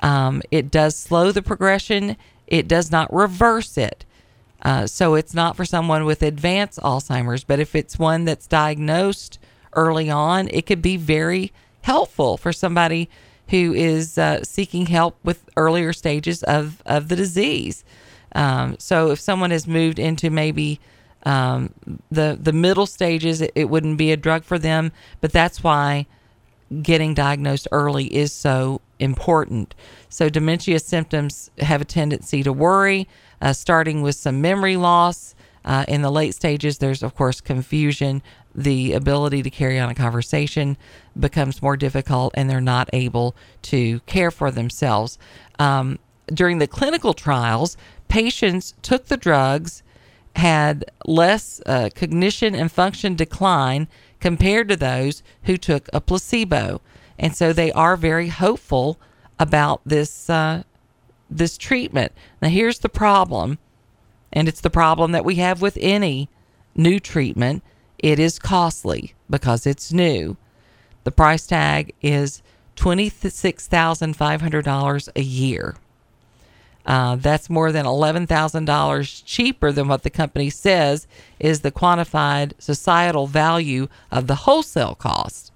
Um, 0.00 0.42
it 0.50 0.70
does 0.70 0.96
slow 0.96 1.32
the 1.32 1.42
progression, 1.42 2.16
it 2.46 2.68
does 2.68 2.90
not 2.90 3.12
reverse 3.12 3.78
it. 3.78 4.04
Uh, 4.62 4.86
so 4.86 5.14
it's 5.14 5.34
not 5.34 5.56
for 5.56 5.64
someone 5.64 6.04
with 6.04 6.22
advanced 6.22 6.78
Alzheimer's, 6.80 7.44
but 7.44 7.60
if 7.60 7.74
it's 7.74 7.98
one 7.98 8.24
that's 8.24 8.46
diagnosed 8.46 9.38
early 9.74 10.10
on, 10.10 10.48
it 10.48 10.66
could 10.66 10.80
be 10.82 10.96
very 10.96 11.52
helpful 11.82 12.36
for 12.36 12.52
somebody 12.52 13.08
who 13.48 13.74
is 13.74 14.16
uh, 14.16 14.42
seeking 14.42 14.86
help 14.86 15.18
with 15.22 15.48
earlier 15.56 15.92
stages 15.92 16.42
of, 16.42 16.82
of 16.86 17.08
the 17.08 17.16
disease. 17.16 17.84
Um, 18.34 18.76
so 18.78 19.10
if 19.10 19.20
someone 19.20 19.50
has 19.50 19.66
moved 19.66 19.98
into 19.98 20.30
maybe 20.30 20.80
um, 21.24 21.72
the 22.10 22.38
the 22.40 22.52
middle 22.52 22.86
stages, 22.86 23.40
it, 23.40 23.52
it 23.54 23.70
wouldn't 23.70 23.98
be 23.98 24.12
a 24.12 24.16
drug 24.16 24.44
for 24.44 24.58
them. 24.58 24.92
But 25.20 25.32
that's 25.32 25.62
why 25.62 26.06
getting 26.82 27.14
diagnosed 27.14 27.68
early 27.72 28.14
is 28.14 28.32
so 28.32 28.80
important. 28.98 29.74
So 30.08 30.28
dementia 30.28 30.78
symptoms 30.78 31.50
have 31.58 31.80
a 31.80 31.84
tendency 31.84 32.42
to 32.42 32.52
worry 32.52 33.06
uh, 33.40 33.52
starting 33.52 34.02
with 34.02 34.16
some 34.16 34.40
memory 34.40 34.76
loss. 34.76 35.34
Uh, 35.66 35.82
in 35.88 36.02
the 36.02 36.10
late 36.10 36.34
stages, 36.34 36.76
there's, 36.76 37.02
of 37.02 37.14
course, 37.14 37.40
confusion. 37.40 38.22
The 38.54 38.92
ability 38.92 39.42
to 39.42 39.50
carry 39.50 39.78
on 39.78 39.88
a 39.88 39.94
conversation 39.94 40.76
becomes 41.18 41.62
more 41.62 41.76
difficult, 41.76 42.34
and 42.36 42.50
they're 42.50 42.60
not 42.60 42.90
able 42.92 43.34
to 43.62 44.00
care 44.00 44.30
for 44.30 44.50
themselves. 44.50 45.18
Um, 45.58 45.98
during 46.26 46.58
the 46.58 46.66
clinical 46.66 47.14
trials, 47.14 47.76
patients 48.08 48.74
took 48.82 49.06
the 49.06 49.16
drugs, 49.16 49.82
had 50.36 50.84
less 51.06 51.60
uh, 51.66 51.90
cognition 51.94 52.54
and 52.54 52.70
function 52.70 53.14
decline 53.14 53.88
compared 54.20 54.68
to 54.68 54.76
those 54.76 55.22
who 55.44 55.56
took 55.56 55.88
a 55.92 56.00
placebo. 56.00 56.80
And 57.18 57.36
so 57.36 57.52
they 57.52 57.70
are 57.72 57.96
very 57.96 58.28
hopeful 58.28 58.98
about 59.38 59.80
this 59.84 60.28
uh, 60.28 60.64
this 61.30 61.58
treatment. 61.58 62.12
Now, 62.40 62.48
here's 62.48 62.80
the 62.80 62.88
problem, 62.88 63.58
and 64.32 64.48
it's 64.48 64.60
the 64.60 64.70
problem 64.70 65.12
that 65.12 65.24
we 65.24 65.36
have 65.36 65.62
with 65.62 65.78
any 65.80 66.28
new 66.74 67.00
treatment 67.00 67.62
it 68.04 68.18
is 68.18 68.38
costly 68.38 69.14
because 69.30 69.66
it's 69.66 69.92
new. 69.92 70.36
The 71.04 71.10
price 71.10 71.46
tag 71.46 71.94
is 72.02 72.42
$26,500 72.76 75.08
a 75.16 75.22
year. 75.22 75.76
Uh, 76.86 77.16
that's 77.16 77.48
more 77.48 77.72
than 77.72 77.86
$11,000 77.86 79.22
cheaper 79.24 79.72
than 79.72 79.88
what 79.88 80.02
the 80.02 80.10
company 80.10 80.50
says 80.50 81.06
is 81.40 81.60
the 81.60 81.72
quantified 81.72 82.52
societal 82.58 83.26
value 83.26 83.88
of 84.10 84.26
the 84.26 84.34
wholesale 84.34 84.94
cost. 84.94 85.50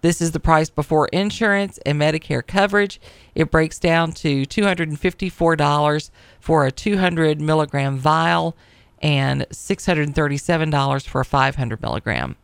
This 0.00 0.20
is 0.20 0.32
the 0.32 0.40
price 0.40 0.70
before 0.70 1.08
insurance 1.08 1.78
and 1.84 2.00
Medicare 2.00 2.46
coverage. 2.46 3.00
It 3.34 3.50
breaks 3.50 3.78
down 3.78 4.12
to 4.12 4.42
$254 4.42 6.10
for 6.38 6.66
a 6.66 6.70
200 6.70 7.40
milligram 7.40 7.98
vial 7.98 8.56
and 9.00 9.42
$637 9.50 11.06
for 11.06 11.20
a 11.20 11.24
500 11.24 11.82
milligram. 11.82 12.36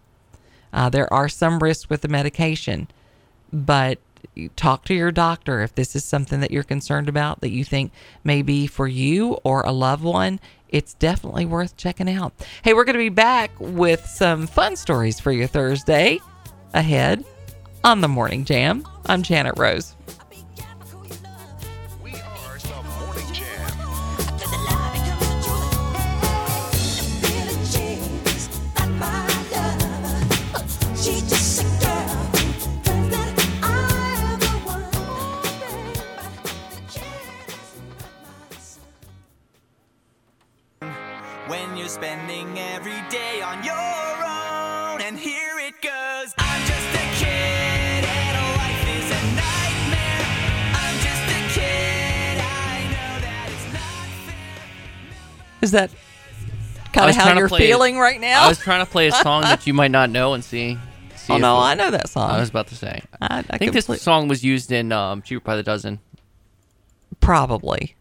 Uh, 0.72 0.88
there 0.88 1.12
are 1.12 1.28
some 1.28 1.60
risks 1.60 1.88
with 1.88 2.00
the 2.00 2.08
medication, 2.08 2.88
but 3.52 3.98
talk 4.56 4.84
to 4.86 4.94
your 4.94 5.12
doctor 5.12 5.60
if 5.60 5.74
this 5.74 5.94
is 5.94 6.04
something 6.04 6.40
that 6.40 6.50
you're 6.50 6.62
concerned 6.62 7.08
about 7.08 7.40
that 7.40 7.50
you 7.50 7.64
think 7.64 7.92
may 8.22 8.42
be 8.42 8.66
for 8.66 8.86
you 8.86 9.38
or 9.44 9.62
a 9.62 9.72
loved 9.72 10.04
one. 10.04 10.40
It's 10.68 10.94
definitely 10.94 11.46
worth 11.46 11.76
checking 11.76 12.10
out. 12.10 12.32
Hey, 12.62 12.74
we're 12.74 12.84
going 12.84 12.94
to 12.94 12.98
be 12.98 13.08
back 13.08 13.52
with 13.60 14.04
some 14.06 14.46
fun 14.46 14.76
stories 14.76 15.20
for 15.20 15.30
your 15.30 15.46
Thursday 15.46 16.18
ahead 16.72 17.24
on 17.84 18.00
the 18.00 18.08
Morning 18.08 18.44
Jam. 18.44 18.86
I'm 19.06 19.22
Janet 19.22 19.56
Rose. 19.56 19.94
I 57.08 57.12
kind 57.12 57.16
of 57.16 57.16
was 57.16 57.34
how 57.34 57.38
you're 57.38 57.48
play- 57.48 57.66
feeling 57.66 57.98
right 57.98 58.20
now? 58.20 58.44
I 58.44 58.48
was 58.48 58.58
trying 58.58 58.84
to 58.84 58.90
play 58.90 59.06
a 59.08 59.12
song 59.12 59.42
that 59.42 59.66
you 59.66 59.74
might 59.74 59.90
not 59.90 60.10
know 60.10 60.34
and 60.34 60.42
see. 60.44 60.78
see 61.16 61.32
oh 61.32 61.38
no, 61.38 61.56
it- 61.58 61.60
I 61.62 61.74
know 61.74 61.90
that 61.90 62.08
song. 62.08 62.30
I 62.30 62.40
was 62.40 62.48
about 62.50 62.68
to 62.68 62.74
say. 62.76 63.02
I, 63.20 63.38
I 63.38 63.44
I 63.50 63.58
think 63.58 63.72
this 63.72 63.86
complete- 63.86 64.00
song 64.02 64.28
was 64.28 64.44
used 64.44 64.72
in 64.72 64.92
um, 64.92 65.22
Cheaper 65.22 65.40
by 65.44 65.56
the 65.56 65.62
Dozen. 65.62 66.00
Probably. 67.20 67.94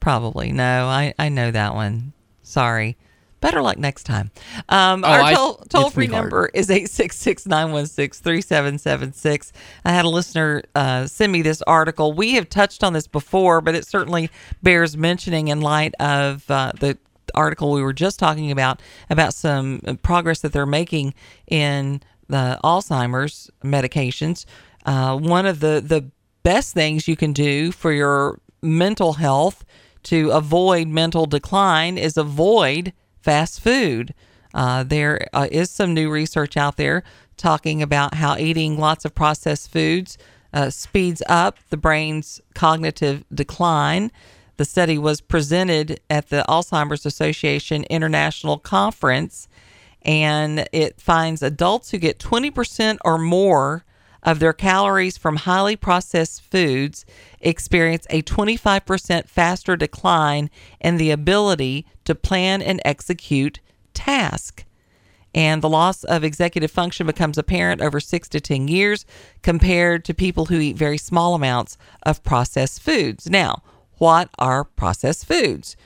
Probably. 0.00 0.52
No, 0.52 0.86
I, 0.86 1.14
I 1.18 1.28
know 1.28 1.50
that 1.50 1.74
one. 1.74 2.12
Sorry. 2.42 2.96
Better 3.40 3.62
luck 3.62 3.78
next 3.78 4.02
time. 4.02 4.32
Um, 4.68 5.04
Oh, 5.04 5.08
our 5.08 5.32
toll, 5.32 5.54
toll 5.68 5.90
free 5.90 6.08
number 6.08 6.50
is 6.54 6.68
866 6.70 7.46
916 7.46 8.20
3776. 8.22 9.52
I 9.84 9.92
had 9.92 10.04
a 10.04 10.08
listener 10.08 10.62
uh, 10.74 11.06
send 11.06 11.30
me 11.30 11.42
this 11.42 11.62
article. 11.62 12.12
We 12.12 12.34
have 12.34 12.48
touched 12.48 12.82
on 12.82 12.94
this 12.94 13.06
before, 13.06 13.60
but 13.60 13.76
it 13.76 13.86
certainly 13.86 14.28
bears 14.60 14.96
mentioning 14.96 15.48
in 15.48 15.60
light 15.60 15.94
of 16.00 16.50
uh, 16.50 16.72
the 16.80 16.98
article 17.34 17.72
we 17.72 17.82
were 17.82 17.92
just 17.92 18.18
talking 18.18 18.50
about, 18.50 18.80
about 19.10 19.34
some 19.34 19.80
progress 20.02 20.40
that 20.40 20.52
they're 20.52 20.66
making 20.66 21.14
in 21.46 22.02
the 22.28 22.58
Alzheimer's 22.62 23.50
medications. 23.62 24.44
Uh, 24.84 25.16
one 25.16 25.46
of 25.46 25.60
the, 25.60 25.82
the 25.84 26.10
best 26.42 26.74
things 26.74 27.08
you 27.08 27.16
can 27.16 27.32
do 27.32 27.72
for 27.72 27.92
your 27.92 28.40
mental 28.62 29.14
health 29.14 29.64
to 30.04 30.30
avoid 30.30 30.88
mental 30.88 31.26
decline 31.26 31.98
is 31.98 32.16
avoid 32.16 32.92
fast 33.20 33.60
food. 33.60 34.14
Uh, 34.54 34.82
there 34.82 35.28
uh, 35.32 35.48
is 35.50 35.70
some 35.70 35.92
new 35.92 36.10
research 36.10 36.56
out 36.56 36.76
there 36.76 37.02
talking 37.36 37.82
about 37.82 38.14
how 38.14 38.36
eating 38.36 38.78
lots 38.78 39.04
of 39.04 39.14
processed 39.14 39.70
foods 39.70 40.18
uh, 40.52 40.70
speeds 40.70 41.22
up 41.28 41.58
the 41.70 41.76
brain's 41.76 42.40
cognitive 42.54 43.24
decline. 43.32 44.10
The 44.58 44.64
study 44.64 44.98
was 44.98 45.20
presented 45.20 46.00
at 46.10 46.30
the 46.30 46.44
Alzheimer's 46.48 47.06
Association 47.06 47.84
International 47.84 48.58
Conference, 48.58 49.46
and 50.02 50.68
it 50.72 51.00
finds 51.00 51.42
adults 51.42 51.92
who 51.92 51.98
get 51.98 52.18
20% 52.18 52.98
or 53.04 53.18
more 53.18 53.84
of 54.24 54.40
their 54.40 54.52
calories 54.52 55.16
from 55.16 55.36
highly 55.36 55.76
processed 55.76 56.42
foods 56.42 57.06
experience 57.38 58.04
a 58.10 58.20
25% 58.22 59.28
faster 59.28 59.76
decline 59.76 60.50
in 60.80 60.96
the 60.96 61.12
ability 61.12 61.86
to 62.04 62.16
plan 62.16 62.60
and 62.60 62.80
execute 62.84 63.60
tasks. 63.94 64.64
And 65.36 65.62
the 65.62 65.68
loss 65.68 66.02
of 66.02 66.24
executive 66.24 66.72
function 66.72 67.06
becomes 67.06 67.38
apparent 67.38 67.80
over 67.80 68.00
six 68.00 68.28
to 68.30 68.40
10 68.40 68.66
years 68.66 69.06
compared 69.42 70.04
to 70.06 70.14
people 70.14 70.46
who 70.46 70.58
eat 70.58 70.76
very 70.76 70.98
small 70.98 71.36
amounts 71.36 71.78
of 72.02 72.24
processed 72.24 72.82
foods. 72.82 73.30
Now, 73.30 73.62
what 73.98 74.30
are 74.38 74.64
processed 74.64 75.26
foods? 75.26 75.76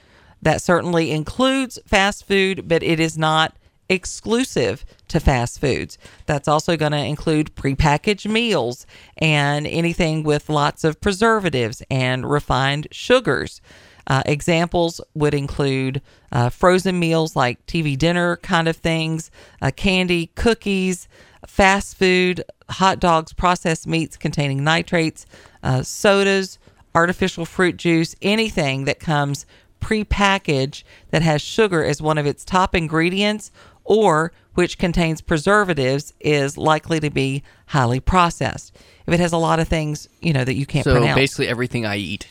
That 0.40 0.62
certainly 0.62 1.10
includes 1.10 1.78
fast 1.86 2.26
food, 2.26 2.68
but 2.68 2.82
it 2.82 2.98
is 2.98 3.16
not 3.16 3.56
exclusive 3.88 4.84
to 5.08 5.20
fast 5.20 5.60
foods. 5.60 5.98
That's 6.26 6.48
also 6.48 6.76
going 6.76 6.92
to 6.92 6.98
include 6.98 7.54
prepackaged 7.54 8.30
meals 8.30 8.86
and 9.18 9.66
anything 9.66 10.22
with 10.22 10.48
lots 10.48 10.82
of 10.82 11.00
preservatives 11.00 11.82
and 11.90 12.28
refined 12.28 12.88
sugars. 12.90 13.60
Uh, 14.06 14.22
examples 14.26 15.00
would 15.14 15.34
include 15.34 16.02
uh, 16.32 16.48
frozen 16.48 16.98
meals 16.98 17.36
like 17.36 17.64
TV 17.66 17.96
dinner 17.96 18.36
kind 18.38 18.66
of 18.66 18.76
things, 18.76 19.30
uh, 19.60 19.70
candy, 19.76 20.30
cookies, 20.34 21.06
fast 21.46 21.96
food, 21.96 22.42
hot 22.70 22.98
dogs, 22.98 23.32
processed 23.32 23.86
meats 23.86 24.16
containing 24.16 24.64
nitrates, 24.64 25.26
uh, 25.62 25.82
sodas, 25.82 26.58
artificial 26.94 27.44
fruit 27.44 27.76
juice, 27.76 28.14
anything 28.22 28.84
that 28.84 29.00
comes 29.00 29.46
prepackaged 29.80 30.82
that 31.10 31.22
has 31.22 31.42
sugar 31.42 31.84
as 31.84 32.00
one 32.00 32.18
of 32.18 32.26
its 32.26 32.44
top 32.44 32.74
ingredients 32.74 33.50
or 33.84 34.32
which 34.54 34.78
contains 34.78 35.20
preservatives 35.20 36.12
is 36.20 36.56
likely 36.58 37.00
to 37.00 37.10
be 37.10 37.42
highly 37.66 37.98
processed. 38.00 38.76
If 39.06 39.14
it 39.14 39.20
has 39.20 39.32
a 39.32 39.38
lot 39.38 39.58
of 39.58 39.66
things, 39.68 40.08
you 40.20 40.32
know, 40.32 40.44
that 40.44 40.54
you 40.54 40.66
can't 40.66 40.84
So 40.84 40.92
pronounce. 40.94 41.16
basically, 41.16 41.48
everything 41.48 41.84
I 41.86 41.96
eat. 41.96 42.28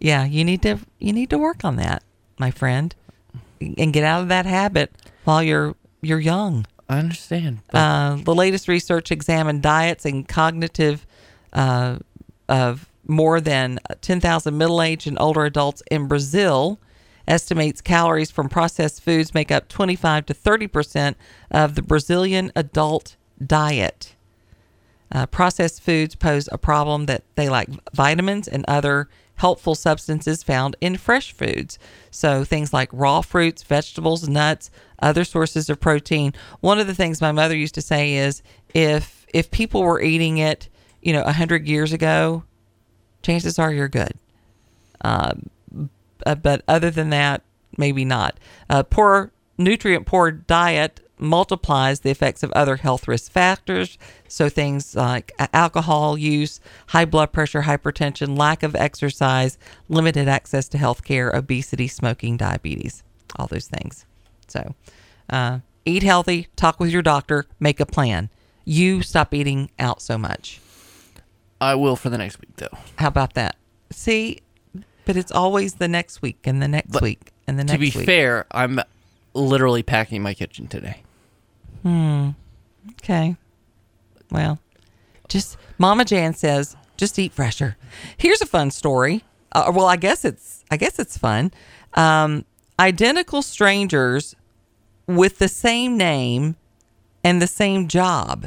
yeah, 0.00 0.24
you 0.24 0.44
need 0.44 0.62
to 0.62 0.78
you 0.98 1.12
need 1.12 1.30
to 1.30 1.38
work 1.38 1.64
on 1.64 1.76
that, 1.76 2.02
my 2.38 2.50
friend, 2.50 2.94
and 3.60 3.92
get 3.92 4.04
out 4.04 4.22
of 4.22 4.28
that 4.28 4.46
habit 4.46 4.92
while 5.24 5.42
you're 5.42 5.74
you're 6.02 6.20
young. 6.20 6.66
I 6.88 6.98
understand. 6.98 7.60
but- 7.70 7.78
Uh, 7.78 8.16
the 8.24 8.34
latest 8.34 8.66
research 8.66 9.10
examined 9.12 9.62
diets 9.62 10.04
and 10.04 10.26
cognitive 10.28 11.06
uh, 11.52 11.98
of 12.48 12.89
more 13.10 13.40
than 13.40 13.78
10,000 14.00 14.56
middle 14.56 14.80
aged 14.80 15.06
and 15.06 15.18
older 15.20 15.44
adults 15.44 15.82
in 15.90 16.06
Brazil. 16.06 16.78
Estimates 17.28 17.80
calories 17.80 18.30
from 18.30 18.48
processed 18.48 19.02
foods 19.02 19.34
make 19.34 19.52
up 19.52 19.68
25 19.68 20.26
to 20.26 20.34
30 20.34 20.66
percent 20.66 21.16
of 21.50 21.74
the 21.74 21.82
Brazilian 21.82 22.50
adult 22.56 23.16
diet. 23.44 24.14
Uh, 25.12 25.26
processed 25.26 25.82
foods 25.82 26.14
pose 26.14 26.48
a 26.52 26.58
problem 26.58 27.06
that 27.06 27.24
they 27.34 27.48
lack 27.48 27.68
vitamins 27.92 28.46
and 28.46 28.64
other 28.68 29.08
helpful 29.36 29.74
substances 29.74 30.42
found 30.42 30.76
in 30.80 30.96
fresh 30.96 31.32
foods. 31.32 31.78
So 32.10 32.44
things 32.44 32.72
like 32.72 32.90
raw 32.92 33.22
fruits, 33.22 33.62
vegetables, 33.62 34.28
nuts, 34.28 34.70
other 35.00 35.24
sources 35.24 35.70
of 35.70 35.80
protein. 35.80 36.34
One 36.60 36.78
of 36.78 36.86
the 36.86 36.94
things 36.94 37.20
my 37.20 37.32
mother 37.32 37.56
used 37.56 37.74
to 37.76 37.82
say 37.82 38.14
is 38.14 38.42
if 38.74 39.26
if 39.32 39.50
people 39.50 39.82
were 39.82 40.00
eating 40.00 40.38
it, 40.38 40.68
you 41.00 41.12
know, 41.12 41.22
100 41.22 41.66
years 41.66 41.92
ago, 41.92 42.44
chances 43.22 43.58
are 43.58 43.72
you're 43.72 43.88
good. 43.88 44.12
Um, 45.02 45.50
uh, 46.26 46.34
but 46.34 46.62
other 46.68 46.90
than 46.90 47.10
that, 47.10 47.42
maybe 47.76 48.04
not. 48.04 48.38
Uh, 48.68 48.82
poor 48.82 49.32
nutrient 49.58 50.06
poor 50.06 50.30
diet 50.30 51.00
multiplies 51.20 52.00
the 52.00 52.10
effects 52.10 52.42
of 52.42 52.50
other 52.52 52.76
health 52.76 53.06
risk 53.06 53.30
factors. 53.30 53.98
So 54.26 54.48
things 54.48 54.96
like 54.96 55.32
alcohol 55.52 56.16
use, 56.16 56.60
high 56.88 57.04
blood 57.04 57.32
pressure, 57.32 57.62
hypertension, 57.62 58.38
lack 58.38 58.62
of 58.62 58.74
exercise, 58.74 59.58
limited 59.88 60.28
access 60.28 60.68
to 60.68 60.78
health 60.78 61.04
care, 61.04 61.30
obesity, 61.30 61.88
smoking, 61.88 62.36
diabetes, 62.36 63.02
all 63.36 63.46
those 63.46 63.68
things. 63.68 64.06
So 64.48 64.74
uh, 65.28 65.58
eat 65.84 66.02
healthy, 66.02 66.48
talk 66.56 66.80
with 66.80 66.90
your 66.90 67.02
doctor, 67.02 67.46
make 67.58 67.80
a 67.80 67.86
plan. 67.86 68.30
You 68.64 69.02
stop 69.02 69.34
eating 69.34 69.70
out 69.78 70.00
so 70.00 70.16
much. 70.16 70.60
I 71.60 71.74
will 71.74 71.96
for 71.96 72.08
the 72.10 72.18
next 72.18 72.40
week, 72.40 72.56
though. 72.56 72.76
How 72.96 73.08
about 73.08 73.34
that? 73.34 73.56
See, 73.90 74.38
but 75.04 75.16
it's 75.16 75.32
always 75.32 75.74
the 75.74 75.88
next 75.88 76.22
week 76.22 76.38
and 76.44 76.62
the 76.62 76.68
next 76.68 76.90
But 76.92 77.02
week 77.02 77.32
and 77.46 77.58
the 77.58 77.64
next 77.64 77.78
week. 77.80 77.92
to 77.92 77.98
be 77.98 78.00
week. 78.00 78.06
fair, 78.06 78.46
I'm 78.52 78.80
literally 79.34 79.82
packing 79.82 80.22
my 80.22 80.34
kitchen 80.34 80.66
today. 80.68 81.02
Hmm. 81.82 82.30
Okay. 82.92 83.36
Well, 84.30 84.58
just 85.28 85.56
Mama 85.78 86.04
Jan 86.04 86.34
says 86.34 86.76
just 86.96 87.18
eat 87.18 87.32
fresher. 87.32 87.76
Here's 88.16 88.40
a 88.40 88.46
fun 88.46 88.70
story. 88.70 89.24
Uh, 89.52 89.72
well, 89.74 89.86
I 89.86 89.96
guess 89.96 90.24
it's 90.24 90.64
I 90.70 90.76
guess 90.76 90.98
it's 90.98 91.18
fun. 91.18 91.52
Um, 91.94 92.44
identical 92.78 93.42
strangers 93.42 94.36
with 95.06 95.38
the 95.38 95.48
same 95.48 95.96
name 95.96 96.56
and 97.24 97.42
the 97.42 97.46
same 97.46 97.88
job. 97.88 98.46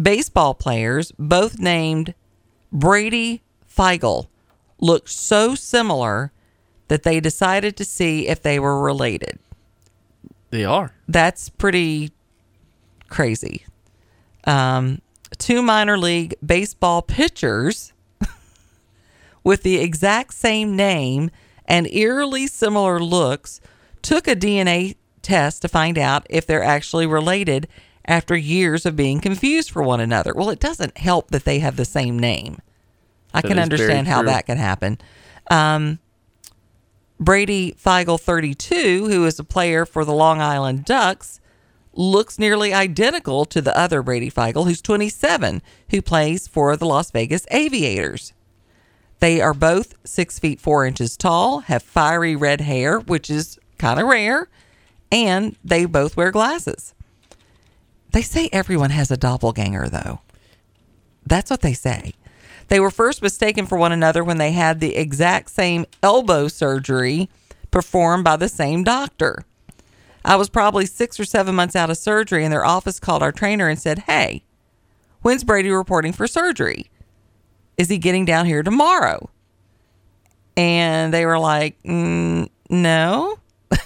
Baseball 0.00 0.54
players, 0.54 1.12
both 1.18 1.58
named 1.58 2.14
Brady 2.72 3.42
Feigl, 3.68 4.26
looked 4.78 5.08
so 5.08 5.54
similar 5.54 6.32
that 6.88 7.02
they 7.02 7.20
decided 7.20 7.76
to 7.76 7.84
see 7.84 8.28
if 8.28 8.42
they 8.42 8.58
were 8.58 8.80
related 8.80 9.38
They 10.50 10.64
are. 10.64 10.92
that's 11.08 11.48
pretty 11.50 12.12
crazy. 13.08 13.64
Um, 14.44 15.00
two 15.36 15.60
minor 15.62 15.98
league 15.98 16.34
baseball 16.44 17.02
pitchers 17.02 17.92
with 19.44 19.62
the 19.62 19.78
exact 19.78 20.34
same 20.34 20.76
name 20.76 21.30
and 21.66 21.86
eerily 21.90 22.46
similar 22.46 22.98
looks 23.00 23.60
took 24.00 24.26
a 24.26 24.36
DNA 24.36 24.96
test 25.20 25.60
to 25.62 25.68
find 25.68 25.98
out 25.98 26.26
if 26.30 26.46
they're 26.46 26.62
actually 26.62 27.06
related 27.06 27.68
after 28.08 28.34
years 28.34 28.86
of 28.86 28.96
being 28.96 29.20
confused 29.20 29.70
for 29.70 29.82
one 29.82 30.00
another. 30.00 30.32
Well, 30.34 30.50
it 30.50 30.58
doesn't 30.58 30.96
help 30.96 31.30
that 31.30 31.44
they 31.44 31.60
have 31.60 31.76
the 31.76 31.84
same 31.84 32.18
name. 32.18 32.58
I 33.34 33.42
That 33.42 33.48
can 33.48 33.58
understand 33.58 34.08
how 34.08 34.22
that 34.22 34.46
can 34.46 34.56
happen. 34.56 34.98
Um, 35.50 35.98
Brady 37.20 37.72
Feigl, 37.72 38.18
32, 38.18 39.08
who 39.08 39.26
is 39.26 39.38
a 39.38 39.44
player 39.44 39.84
for 39.84 40.04
the 40.04 40.14
Long 40.14 40.40
Island 40.40 40.86
Ducks, 40.86 41.40
looks 41.92 42.38
nearly 42.38 42.72
identical 42.72 43.44
to 43.44 43.60
the 43.60 43.76
other 43.76 44.02
Brady 44.02 44.30
Feigl, 44.30 44.64
who's 44.64 44.80
27, 44.80 45.60
who 45.90 46.00
plays 46.00 46.48
for 46.48 46.76
the 46.76 46.86
Las 46.86 47.10
Vegas 47.10 47.46
Aviators. 47.50 48.32
They 49.18 49.40
are 49.40 49.52
both 49.52 49.94
six 50.04 50.38
feet 50.38 50.60
four 50.60 50.86
inches 50.86 51.16
tall, 51.16 51.60
have 51.60 51.82
fiery 51.82 52.36
red 52.36 52.62
hair, 52.62 53.00
which 53.00 53.28
is 53.28 53.58
kind 53.76 54.00
of 54.00 54.06
rare, 54.06 54.48
and 55.10 55.56
they 55.64 55.84
both 55.84 56.16
wear 56.16 56.30
glasses. 56.30 56.94
They 58.18 58.22
say 58.22 58.48
everyone 58.50 58.90
has 58.90 59.12
a 59.12 59.16
doppelganger, 59.16 59.88
though. 59.88 60.22
That's 61.24 61.52
what 61.52 61.60
they 61.60 61.72
say. 61.72 62.14
They 62.66 62.80
were 62.80 62.90
first 62.90 63.22
mistaken 63.22 63.64
for 63.64 63.78
one 63.78 63.92
another 63.92 64.24
when 64.24 64.38
they 64.38 64.50
had 64.50 64.80
the 64.80 64.96
exact 64.96 65.50
same 65.50 65.86
elbow 66.02 66.48
surgery 66.48 67.30
performed 67.70 68.24
by 68.24 68.34
the 68.34 68.48
same 68.48 68.82
doctor. 68.82 69.44
I 70.24 70.34
was 70.34 70.48
probably 70.48 70.84
six 70.84 71.20
or 71.20 71.24
seven 71.24 71.54
months 71.54 71.76
out 71.76 71.90
of 71.90 71.96
surgery, 71.96 72.42
and 72.42 72.52
their 72.52 72.64
office 72.64 72.98
called 72.98 73.22
our 73.22 73.30
trainer 73.30 73.68
and 73.68 73.78
said, 73.78 74.00
Hey, 74.00 74.42
when's 75.22 75.44
Brady 75.44 75.70
reporting 75.70 76.12
for 76.12 76.26
surgery? 76.26 76.90
Is 77.76 77.88
he 77.88 77.98
getting 77.98 78.24
down 78.24 78.46
here 78.46 78.64
tomorrow? 78.64 79.30
And 80.56 81.14
they 81.14 81.24
were 81.24 81.38
like, 81.38 81.80
mm, 81.84 82.48
No, 82.68 83.38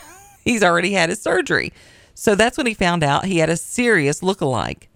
he's 0.43 0.63
already 0.63 0.93
had 0.93 1.11
his 1.11 1.21
surgery. 1.21 1.75
So 2.23 2.37
that's 2.37 2.57
when 2.57 2.69
he 2.69 2.75
found 2.75 3.03
out 3.03 3.25
he 3.25 3.39
had 3.39 3.51
a 3.51 3.57
serious 3.57 4.23
look-alike. 4.23 4.89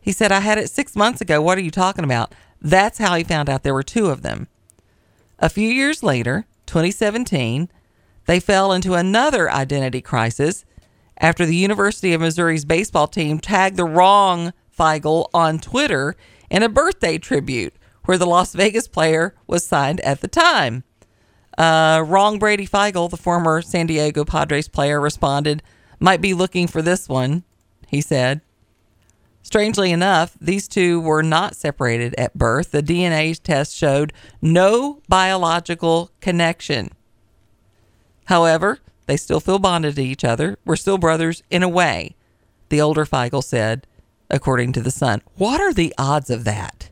He 0.00 0.10
said, 0.10 0.32
I 0.32 0.40
had 0.40 0.56
it 0.56 0.70
six 0.70 0.96
months 0.96 1.20
ago. 1.20 1.42
What 1.42 1.58
are 1.58 1.60
you 1.60 1.70
talking 1.70 2.02
about? 2.02 2.34
That's 2.62 2.96
how 2.96 3.14
he 3.14 3.24
found 3.24 3.50
out 3.50 3.62
there 3.62 3.74
were 3.74 3.82
two 3.82 4.06
of 4.06 4.22
them. 4.22 4.48
A 5.38 5.50
few 5.50 5.68
years 5.68 6.02
later, 6.02 6.46
2017, 6.64 7.68
they 8.24 8.40
fell 8.40 8.72
into 8.72 8.94
another 8.94 9.50
identity 9.50 10.00
crisis 10.00 10.64
after 11.18 11.44
the 11.44 11.54
University 11.54 12.14
of 12.14 12.22
Missouri's 12.22 12.64
baseball 12.64 13.06
team 13.06 13.38
tagged 13.38 13.76
the 13.76 13.84
wrong 13.84 14.54
Feigl 14.74 15.28
on 15.34 15.58
Twitter 15.58 16.16
in 16.48 16.62
a 16.62 16.70
birthday 16.70 17.18
tribute 17.18 17.74
where 18.06 18.16
the 18.16 18.24
Las 18.24 18.54
Vegas 18.54 18.88
player 18.88 19.34
was 19.46 19.66
signed 19.66 20.00
at 20.00 20.22
the 20.22 20.28
time. 20.28 20.84
Uh, 21.58 22.02
wrong 22.06 22.38
Brady 22.38 22.66
Feigl, 22.66 23.10
the 23.10 23.18
former 23.18 23.60
San 23.60 23.86
Diego 23.86 24.24
Padres 24.24 24.68
player, 24.68 24.98
responded, 24.98 25.62
Might 25.98 26.20
be 26.20 26.34
looking 26.34 26.66
for 26.66 26.82
this 26.82 27.08
one, 27.08 27.44
he 27.86 28.00
said. 28.00 28.40
Strangely 29.42 29.92
enough, 29.92 30.36
these 30.40 30.66
two 30.66 31.00
were 31.00 31.22
not 31.22 31.54
separated 31.54 32.14
at 32.18 32.36
birth. 32.36 32.72
The 32.72 32.82
DNA 32.82 33.38
test 33.40 33.76
showed 33.76 34.12
no 34.42 35.00
biological 35.08 36.10
connection. 36.20 36.90
However, 38.24 38.80
they 39.06 39.16
still 39.16 39.38
feel 39.38 39.60
bonded 39.60 39.94
to 39.96 40.02
each 40.04 40.24
other. 40.24 40.58
We're 40.64 40.76
still 40.76 40.98
brothers 40.98 41.44
in 41.48 41.62
a 41.62 41.68
way, 41.68 42.16
the 42.70 42.80
older 42.80 43.06
Feigl 43.06 43.42
said, 43.42 43.86
according 44.28 44.72
to 44.72 44.80
The 44.80 44.90
Sun. 44.90 45.22
What 45.36 45.60
are 45.60 45.72
the 45.72 45.94
odds 45.96 46.28
of 46.28 46.42
that? 46.44 46.90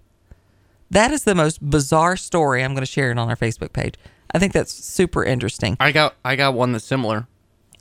That 0.91 1.11
is 1.11 1.25
the 1.25 1.35
most 1.35 1.69
bizarre 1.69 2.17
story. 2.17 2.63
I'm 2.63 2.73
going 2.73 2.87
to 2.87 2.91
share 2.91 3.11
it 3.11 3.19
on 3.19 3.29
our 3.29 3.37
Facebook 3.37 3.73
page. 3.73 3.97
I 4.33 4.39
think 4.39 4.53
that's 4.53 4.73
super 4.73 5.25
interesting. 5.25 5.77
I 5.81 5.91
got 5.91 6.15
I 6.25 6.37
got 6.37 6.55
one 6.55 6.71
that's 6.71 6.85
similar. 6.85 7.27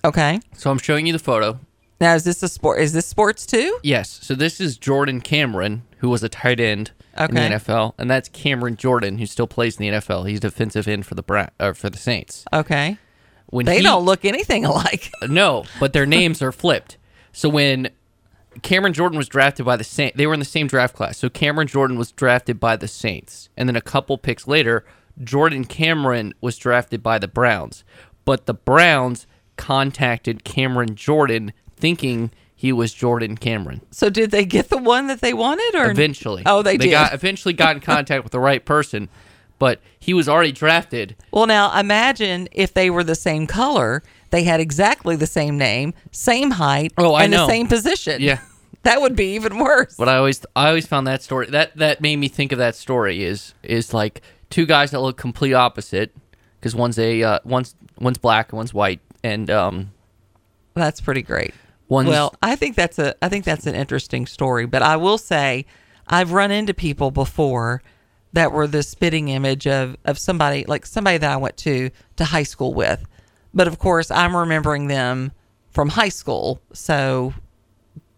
Okay. 0.05 0.39
So 0.55 0.69
I'm 0.71 0.77
showing 0.79 1.05
you 1.05 1.13
the 1.13 1.19
photo. 1.19 1.59
Now, 2.01 2.15
is 2.15 2.23
this 2.25 2.43
a 2.43 2.49
sport? 2.49 2.81
Is 2.81 2.91
this 2.93 3.05
sports 3.05 3.45
too? 3.45 3.79
Yes. 3.83 4.19
So 4.21 4.35
this 4.35 4.59
is 4.59 4.77
Jordan 4.77 5.21
Cameron, 5.21 5.83
who 5.99 6.09
was 6.09 6.23
a 6.23 6.29
tight 6.29 6.59
end 6.59 6.91
in 7.17 7.33
the 7.35 7.41
NFL, 7.41 7.93
and 7.97 8.09
that's 8.09 8.27
Cameron 8.29 8.75
Jordan, 8.75 9.19
who 9.19 9.25
still 9.25 9.47
plays 9.47 9.79
in 9.79 9.83
the 9.91 9.97
NFL. 9.99 10.27
He's 10.27 10.39
defensive 10.41 10.87
end 10.87 11.05
for 11.05 11.15
the 11.15 11.23
Bra- 11.23 11.47
uh, 11.59 11.73
for 11.73 11.89
the 11.89 11.97
Saints. 11.97 12.43
Okay. 12.51 12.97
When 13.47 13.65
They 13.65 13.77
he- 13.77 13.83
don't 13.83 14.03
look 14.03 14.25
anything 14.25 14.65
alike. 14.65 15.11
No, 15.29 15.63
but 15.79 15.93
their 15.93 16.05
names 16.07 16.41
are 16.41 16.51
flipped. 16.51 16.97
So 17.31 17.47
when 17.47 17.89
Cameron 18.63 18.93
Jordan 18.93 19.17
was 19.17 19.29
drafted 19.29 19.65
by 19.65 19.77
the 19.77 19.83
Saints, 19.83 20.17
they 20.17 20.27
were 20.27 20.33
in 20.33 20.39
the 20.39 20.45
same 20.45 20.67
draft 20.67 20.95
class. 20.95 21.17
So 21.17 21.29
Cameron 21.29 21.67
Jordan 21.67 21.97
was 21.97 22.11
drafted 22.11 22.59
by 22.59 22.75
the 22.75 22.87
Saints, 22.89 23.47
and 23.55 23.69
then 23.69 23.75
a 23.77 23.81
couple 23.81 24.17
picks 24.17 24.47
later, 24.47 24.83
Jordan 25.23 25.63
Cameron 25.63 26.33
was 26.41 26.57
drafted 26.57 27.01
by 27.03 27.19
the 27.19 27.27
Browns, 27.27 27.83
but 28.25 28.45
the 28.47 28.53
Browns 28.55 29.27
contacted 29.57 30.43
Cameron 30.43 30.95
Jordan 30.95 31.53
thinking 31.75 32.31
he 32.55 32.71
was 32.71 32.93
Jordan 32.93 33.35
Cameron. 33.37 33.81
So 33.91 34.09
did 34.09 34.31
they 34.31 34.45
get 34.45 34.69
the 34.69 34.77
one 34.77 35.07
that 35.07 35.21
they 35.21 35.33
wanted, 35.33 35.75
or 35.75 35.91
Eventually, 35.91 36.43
Oh, 36.45 36.61
they, 36.61 36.77
did. 36.77 36.91
got 36.91 37.13
eventually 37.13 37.53
got 37.53 37.75
in 37.75 37.81
contact 37.81 38.23
with 38.23 38.31
the 38.31 38.39
right 38.39 38.63
person, 38.63 39.09
but 39.59 39.79
he 39.99 40.13
was 40.13 40.29
already 40.29 40.51
drafted. 40.51 41.15
well, 41.31 41.45
now 41.47 41.77
imagine 41.77 42.47
if 42.51 42.73
they 42.73 42.89
were 42.89 43.03
the 43.03 43.15
same 43.15 43.47
color, 43.47 44.01
they 44.29 44.43
had 44.43 44.59
exactly 44.59 45.15
the 45.15 45.27
same 45.27 45.57
name, 45.57 45.93
same 46.11 46.51
height, 46.51 46.93
Oh, 46.97 47.13
I 47.13 47.23
and 47.23 47.31
know. 47.31 47.45
the 47.45 47.51
same 47.51 47.67
position. 47.67 48.21
Yeah. 48.21 48.39
that 48.83 49.01
would 49.01 49.15
be 49.15 49.35
even 49.35 49.57
worse. 49.59 49.95
But 49.97 50.07
I 50.09 50.17
always 50.17 50.45
I 50.55 50.67
always 50.69 50.87
found 50.87 51.05
that 51.07 51.21
story 51.21 51.47
that 51.47 51.75
that 51.77 52.01
made 52.01 52.15
me 52.17 52.27
think 52.29 52.51
of 52.51 52.57
that 52.59 52.75
story 52.75 53.23
is 53.23 53.53
is 53.63 53.93
like 53.93 54.21
two 54.49 54.65
guys 54.65 54.91
that 54.91 54.99
look 55.01 55.17
complete 55.17 55.53
opposite 55.53 56.13
because 56.59 56.75
one's 56.75 56.97
a 56.99 57.23
uh, 57.23 57.39
one's 57.45 57.75
one's 57.99 58.17
black 58.17 58.51
and 58.51 58.57
one's 58.57 58.73
white 58.73 58.99
and 59.23 59.49
um 59.49 59.91
That's 60.73 61.01
pretty 61.01 61.21
great. 61.21 61.53
one's 61.87 62.09
Well, 62.09 62.35
I 62.41 62.55
think 62.55 62.75
that's 62.75 62.99
a 62.99 63.15
I 63.23 63.29
think 63.29 63.45
that's 63.45 63.65
an 63.65 63.75
interesting 63.75 64.25
story, 64.25 64.65
but 64.65 64.81
I 64.81 64.97
will 64.97 65.17
say 65.17 65.65
I've 66.07 66.31
run 66.31 66.51
into 66.51 66.73
people 66.73 67.11
before 67.11 67.81
that 68.33 68.51
were 68.51 68.67
the 68.67 68.83
spitting 68.83 69.29
image 69.29 69.67
of 69.67 69.95
of 70.05 70.19
somebody 70.19 70.65
like 70.67 70.85
somebody 70.85 71.17
that 71.17 71.31
I 71.31 71.37
went 71.37 71.57
to 71.57 71.89
to 72.17 72.25
high 72.25 72.43
school 72.43 72.73
with. 72.73 73.05
But 73.53 73.67
of 73.67 73.77
course, 73.79 74.09
I'm 74.09 74.35
remembering 74.35 74.87
them 74.87 75.31
from 75.69 75.89
high 75.89 76.09
school, 76.09 76.61
so 76.73 77.33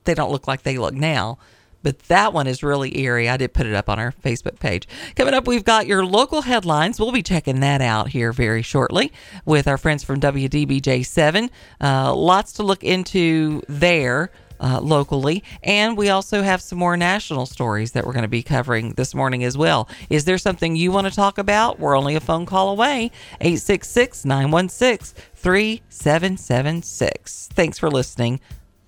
they 0.05 0.13
don't 0.13 0.31
look 0.31 0.47
like 0.47 0.63
they 0.63 0.77
look 0.77 0.93
now. 0.93 1.37
But 1.85 1.99
that 2.07 2.33
one 2.33 2.47
is 2.47 2.63
really 2.63 2.97
eerie. 2.97 3.29
I 3.29 3.37
did 3.37 3.53
put 3.53 3.67
it 3.67 3.75
up 3.75 3.89
on 3.89 3.99
our 3.99 4.11
Facebook 4.11 4.57
page. 4.57 4.87
Coming 5.15 5.35
up, 5.35 5.45
we've 5.45 5.63
got 5.63 5.85
your 5.85 6.03
local 6.03 6.41
headlines. 6.41 6.99
We'll 6.99 7.11
be 7.11 7.21
checking 7.21 7.59
that 7.59 7.79
out 7.79 8.09
here 8.09 8.33
very 8.33 8.63
shortly 8.63 9.13
with 9.45 9.67
our 9.67 9.77
friends 9.77 10.03
from 10.03 10.19
WDBJ7. 10.19 11.51
Uh, 11.79 12.15
lots 12.15 12.53
to 12.53 12.63
look 12.63 12.83
into 12.83 13.61
there. 13.69 14.31
Uh, 14.57 14.79
locally, 14.79 15.43
and 15.63 15.97
we 15.97 16.07
also 16.07 16.41
have 16.41 16.61
some 16.61 16.79
more 16.79 16.95
national 16.95 17.45
stories 17.45 17.91
that 17.91 18.05
we're 18.05 18.13
going 18.13 18.21
to 18.21 18.29
be 18.29 18.41
covering 18.41 18.93
this 18.93 19.13
morning 19.13 19.43
as 19.43 19.57
well. 19.57 19.89
Is 20.09 20.23
there 20.23 20.37
something 20.37 20.77
you 20.77 20.93
want 20.93 21.07
to 21.07 21.13
talk 21.13 21.37
about? 21.37 21.77
We're 21.77 21.97
only 21.97 22.15
a 22.15 22.21
phone 22.21 22.45
call 22.45 22.69
away 22.69 23.11
866 23.41 24.23
916 24.23 25.21
3776. 25.35 27.49
Thanks 27.51 27.77
for 27.77 27.91
listening 27.91 28.39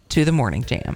to 0.07 0.23
the 0.23 0.31
Morning 0.31 0.63
Jam. 0.63 0.95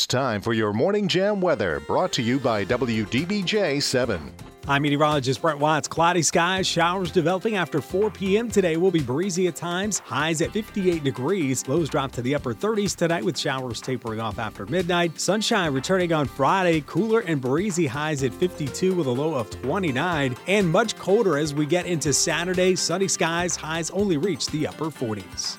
It's 0.00 0.06
time 0.06 0.40
for 0.40 0.54
your 0.54 0.72
Morning 0.72 1.08
Jam 1.08 1.42
weather 1.42 1.80
brought 1.80 2.10
to 2.12 2.22
you 2.22 2.40
by 2.40 2.64
WDBJ 2.64 3.82
7. 3.82 4.32
I'm 4.66 4.80
meteorologist 4.80 5.42
Brett 5.42 5.58
Watts. 5.58 5.88
Cloudy 5.88 6.22
skies, 6.22 6.66
showers 6.66 7.10
developing 7.10 7.56
after 7.56 7.82
4 7.82 8.10
p.m. 8.10 8.48
today 8.50 8.78
will 8.78 8.90
be 8.90 9.02
breezy 9.02 9.46
at 9.46 9.56
times. 9.56 9.98
Highs 9.98 10.40
at 10.40 10.52
58 10.52 11.04
degrees. 11.04 11.68
Lows 11.68 11.90
drop 11.90 12.12
to 12.12 12.22
the 12.22 12.34
upper 12.34 12.54
30s 12.54 12.96
tonight 12.96 13.22
with 13.22 13.36
showers 13.36 13.82
tapering 13.82 14.20
off 14.20 14.38
after 14.38 14.64
midnight. 14.64 15.20
Sunshine 15.20 15.74
returning 15.74 16.14
on 16.14 16.24
Friday. 16.24 16.82
Cooler 16.86 17.20
and 17.20 17.38
breezy 17.38 17.86
highs 17.86 18.22
at 18.22 18.32
52 18.32 18.94
with 18.94 19.06
a 19.06 19.10
low 19.10 19.34
of 19.34 19.50
29. 19.50 20.34
And 20.46 20.66
much 20.66 20.96
colder 20.96 21.36
as 21.36 21.52
we 21.52 21.66
get 21.66 21.84
into 21.84 22.14
Saturday. 22.14 22.74
Sunny 22.74 23.06
skies, 23.06 23.54
highs 23.54 23.90
only 23.90 24.16
reach 24.16 24.46
the 24.46 24.66
upper 24.66 24.86
40s. 24.86 25.58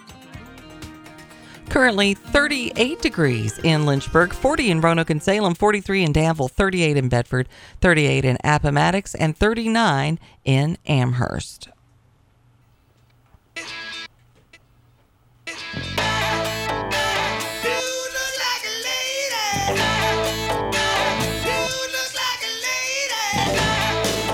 Currently 1.72 2.16
38 2.16 3.02
degrees 3.02 3.58
in 3.60 3.86
Lynchburg, 3.86 4.34
40 4.34 4.72
in 4.72 4.82
Roanoke 4.82 5.10
and 5.10 5.24
Salem, 5.24 5.56
43 5.56 6.04
in 6.04 6.12
Danville, 6.12 6.50
38 6.50 6.98
in 6.98 7.08
Bedford, 7.08 7.48
38 7.80 8.26
in 8.26 8.38
Appomattox, 8.44 9.16
and 9.16 9.38
39 9.38 10.20
in 10.44 10.78
Amherst. 10.86 11.70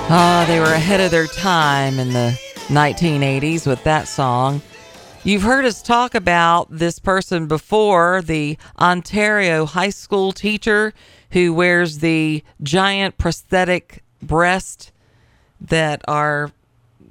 Ah, 0.09 0.43
they 0.47 0.59
were 0.59 0.73
ahead 0.73 1.01
of 1.01 1.11
their 1.11 1.27
time 1.27 1.99
in 1.99 2.13
the 2.13 2.35
1980s 2.69 3.67
with 3.67 3.83
that 3.83 4.07
song. 4.07 4.59
You've 5.27 5.43
heard 5.43 5.65
us 5.65 5.81
talk 5.81 6.15
about 6.15 6.67
this 6.71 6.99
person 6.99 7.47
before, 7.47 8.21
the 8.21 8.57
Ontario 8.79 9.65
high 9.65 9.89
school 9.89 10.31
teacher 10.31 10.93
who 11.31 11.53
wears 11.53 11.99
the 11.99 12.45
giant 12.63 13.17
prosthetic 13.17 14.05
breast 14.21 14.93
that 15.59 16.01
are, 16.07 16.53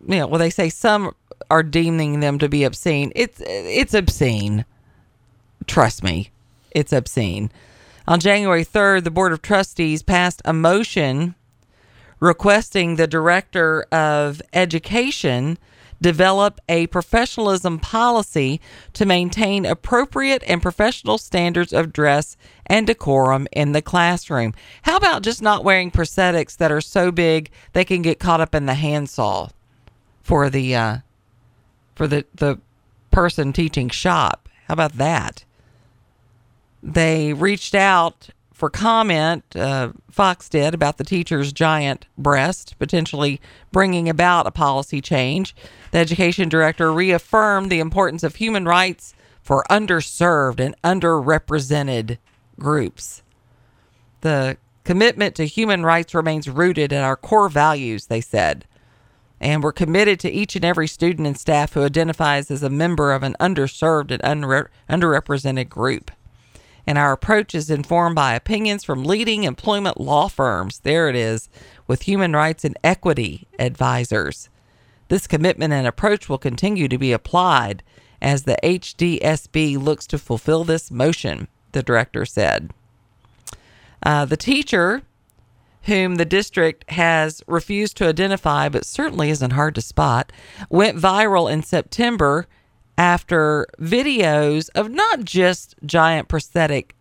you 0.09 0.17
know, 0.17 0.29
well, 0.29 0.39
they 0.39 0.49
say 0.49 0.71
some 0.71 1.15
are 1.51 1.63
deeming 1.63 2.21
them 2.21 2.39
to 2.39 2.49
be 2.49 2.65
obscene. 2.65 3.13
It's 3.15 3.43
it's 3.45 3.93
obscene. 3.93 4.65
Trust 5.67 6.03
me, 6.03 6.31
it's 6.71 6.95
obscene. 6.95 7.51
On 8.09 8.19
January 8.19 8.65
3rd, 8.65 9.05
the 9.05 9.11
Board 9.11 9.33
of 9.33 9.43
Trustees 9.43 10.03
passed 10.03 10.41
a 10.47 10.55
motion 10.55 11.35
requesting 12.19 12.97
the 12.97 13.07
Director 13.07 13.83
of 13.93 14.41
Education 14.55 15.59
develop 16.01 16.61
a 16.69 16.87
professionalism 16.89 17.79
policy 17.79 18.61
to 18.93 19.07
maintain 19.07 19.65
appropriate 19.65 20.43
and 20.47 20.63
professional 20.63 21.19
standards 21.19 21.73
of 21.73 21.93
dress 21.93 22.37
and 22.67 22.87
decorum 22.87 23.47
in 23.53 23.73
the 23.73 23.83
classroom. 23.83 24.55
How 24.83 24.97
about 24.97 25.23
just 25.23 25.43
not 25.43 25.65
wearing 25.65 25.91
prosthetics 25.91 26.57
that 26.57 26.73
are 26.73 26.81
so 26.81 27.11
big 27.11 27.51
they 27.73 27.85
can 27.85 28.03
get 28.03 28.19
caught 28.19 28.41
up 28.41 28.55
in 28.55 28.67
the 28.67 28.75
handsaw 28.75 29.49
for 30.23 30.51
the 30.51 30.75
uh, 30.75 30.97
for 31.95 32.07
the 32.07 32.25
the 32.35 32.59
person 33.11 33.53
teaching 33.53 33.89
shop? 33.89 34.49
How 34.67 34.75
about 34.75 34.95
that? 34.95 35.45
They 36.83 37.33
reached 37.33 37.75
out 37.75 38.31
for 38.57 38.71
comment, 38.71 39.45
uh, 39.55 39.91
Fox 40.11 40.49
did, 40.49 40.73
about 40.73 40.97
the 40.97 41.05
teacher's 41.05 41.53
giant 41.53 42.07
breast, 42.17 42.75
potentially 42.79 43.39
bringing 43.71 44.09
about 44.09 44.47
a 44.47 44.51
policy 44.51 45.03
change. 45.03 45.55
The 45.91 45.99
education 45.99 46.49
director 46.49 46.91
reaffirmed 46.91 47.71
the 47.71 47.81
importance 47.81 48.23
of 48.23 48.37
human 48.37 48.65
rights 48.65 49.15
for 49.43 49.67
underserved 49.69 50.59
and 50.59 50.75
underrepresented 50.83 52.17
groups. 52.59 53.23
The 54.23 54.57
commitment 54.85 55.35
to 55.35 55.45
human 55.45 55.85
rights 55.85 56.15
remains 56.15 56.49
rooted 56.49 56.95
in 56.95 57.03
our 57.03 57.17
core 57.17 57.51
values, 57.51 58.07
they 58.07 58.23
said. 58.23 58.65
And 59.39 59.63
we're 59.63 59.73
committed 59.73 60.19
to 60.21 60.33
each 60.33 60.57
and 60.57 60.65
every 60.65 60.89
student 60.89 61.27
and 61.27 61.39
staff 61.39 61.75
who 61.75 61.85
identifies 61.85 62.51
as 62.51 62.63
a 62.63 62.71
member 62.71 63.13
of 63.13 63.23
an 63.23 63.37
underserved 63.39 64.19
and 64.19 64.23
unre- 64.23 64.69
underrepresented 64.89 65.69
group 65.69 66.11
and 66.87 66.99
our 66.99 67.13
approach 67.13 67.55
is 67.55 67.71
informed 67.71 68.15
by 68.15 68.35
opinions 68.35 68.85
from 68.85 69.05
leading 69.05 69.45
employment 69.45 70.01
law 70.01 70.29
firms. 70.29 70.81
There 70.81 71.09
it 71.09 71.17
is, 71.17 71.49
with 71.87 72.03
human 72.03 72.33
rights 72.33 72.65
and 72.65 72.79
equity 72.85 73.49
advisors. 73.59 74.49
This 75.09 75.27
commitment 75.27 75.73
and 75.73 75.87
approach 75.87 76.29
will 76.29 76.39
continue 76.39 76.89
to 76.89 76.99
be 76.99 77.13
applied 77.13 77.83
as 78.21 78.43
the 78.43 78.57
HDSB 78.63 79.83
looks 79.83 80.07
to 80.09 80.19
fulfill 80.19 80.65
this 80.65 80.91
motion, 80.91 81.49
the 81.73 81.83
director 81.83 82.25
said. 82.25 82.73
Uh, 84.03 84.25
the 84.25 84.37
teacher, 84.37 85.03
whom 85.83 86.17
the 86.17 86.25
district 86.25 86.89
has 86.91 87.43
refused 87.47 87.97
to 87.97 88.09
identify 88.09 88.69
but 88.69 88.85
certainly 88.85 89.31
isn't 89.31 89.53
hard 89.53 89.75
to 89.75 89.81
spot, 89.81 90.33
went 90.71 90.99
viral 90.99 91.51
in 91.51 91.63
September 91.63 92.47
after 92.99 93.67
videos 93.81 94.71
of 94.75 94.91
not 94.91 95.25
just 95.25 95.75
giant 95.85 96.29
prosthetic 96.29 96.95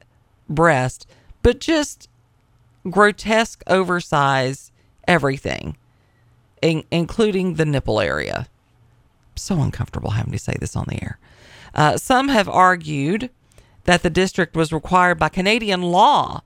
breast, 0.49 1.08
but 1.41 1.60
just 1.60 2.10
grotesque, 2.89 3.63
oversized 3.67 4.71
everything, 5.08 5.77
in- 6.62 6.84
including 6.91 7.55
the 7.55 7.65
nipple 7.65 7.99
area. 7.99 8.47
so 9.38 9.62
uncomfortable 9.62 10.12
having 10.12 10.31
to 10.31 10.39
say 10.39 10.55
this 10.60 10.75
on 10.77 10.86
the 10.88 11.03
air. 11.03 11.19
Uh, 11.73 11.97
some 11.97 12.29
have 12.29 12.47
argued 12.47 13.29
that 13.84 14.01
the 14.01 14.10
district 14.10 14.55
was 14.55 14.71
required 14.71 15.19
by 15.19 15.27
Canadian 15.27 15.81
law 15.81 16.41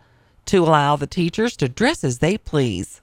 to 0.46 0.64
allow 0.64 0.96
the 0.96 1.06
teachers 1.06 1.56
to 1.58 1.70
dress 1.70 2.04
as 2.04 2.18
they 2.18 2.36
please, 2.38 3.02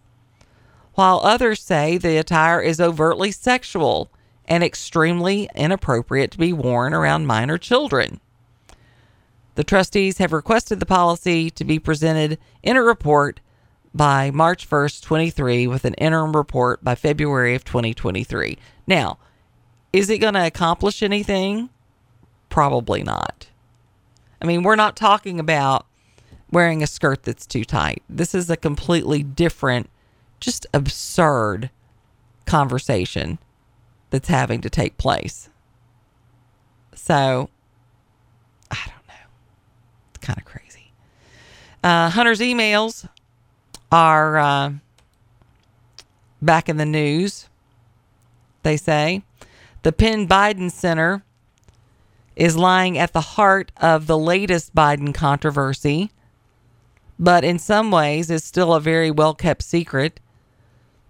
while 0.95 1.21
others 1.23 1.63
say 1.63 1.97
the 1.99 2.17
attire 2.17 2.61
is 2.61 2.81
overtly 2.81 3.31
sexual 3.31 4.11
and 4.47 4.63
extremely 4.63 5.49
inappropriate 5.55 6.31
to 6.33 6.39
be 6.39 6.53
worn 6.53 6.95
around 6.95 7.27
minor 7.27 7.59
children. 7.59 8.21
The 9.57 9.65
trustees 9.65 10.19
have 10.19 10.33
requested 10.33 10.81
the 10.81 10.87
policy 10.87 11.51
to 11.51 11.65
be 11.65 11.79
presented 11.79 12.39
in 12.63 12.77
a 12.77 12.83
report 12.83 13.41
by 13.95 14.31
March 14.31 14.69
1st, 14.69 15.03
23, 15.03 15.67
with 15.67 15.87
an 15.87 15.95
interim 15.95 16.37
report 16.37 16.85
by 16.85 16.95
February 16.95 17.55
of 17.55 17.65
2023. 17.65 18.59
Now, 18.87 19.19
is 19.93 20.11
it 20.11 20.19
going 20.19 20.35
to 20.35 20.47
accomplish 20.47 21.03
anything? 21.03 21.71
Probably 22.51 23.03
not. 23.03 23.49
I 24.43 24.45
mean, 24.45 24.63
we're 24.63 24.77
not 24.77 24.97
talking 24.97 25.41
about 25.41 25.87
wearing 26.51 26.83
a 26.83 26.87
skirt 26.87 27.23
that's 27.23 27.47
too 27.47 27.65
tight. 27.65 28.03
This 28.09 28.35
is 28.35 28.51
a 28.51 28.57
completely 28.57 29.23
different, 29.23 29.89
just 30.39 30.67
absurd 30.75 31.71
conversation 32.45 33.39
that's 34.11 34.29
having 34.29 34.61
to 34.63 34.71
take 34.71 34.99
place. 34.99 35.49
So, 36.95 37.51
I 38.71 38.79
don't 38.87 39.09
know. 39.09 39.27
It's 40.15 40.27
kind 40.27 40.39
of 40.39 40.45
crazy. 40.45 40.93
Uh, 41.83 42.11
Hunter's 42.11 42.41
emails 42.41 43.09
are 43.93 44.39
uh, 44.39 44.73
back 46.43 46.69
in 46.69 46.77
the 46.77 46.87
news, 46.87 47.49
they 48.63 48.77
say. 48.77 49.23
The 49.83 49.93
Penn 49.93 50.27
Biden 50.27 50.71
Center 50.71 51.23
is 52.35 52.57
lying 52.57 52.99
at 52.99 53.13
the 53.13 53.21
heart 53.21 53.73
of 53.79 54.07
the 54.07 54.19
latest 54.19 54.75
Biden 54.75 55.15
controversy, 55.15 56.11
but 57.19 57.45
in 57.45 57.59
some 57.59 57.91
ways 57.91 58.31
is 58.31 58.45
still 58.45 58.75
a 58.75 58.81
very 58.81 59.11
well 59.11 59.35
kept 59.35 59.63
secret. 59.63 60.21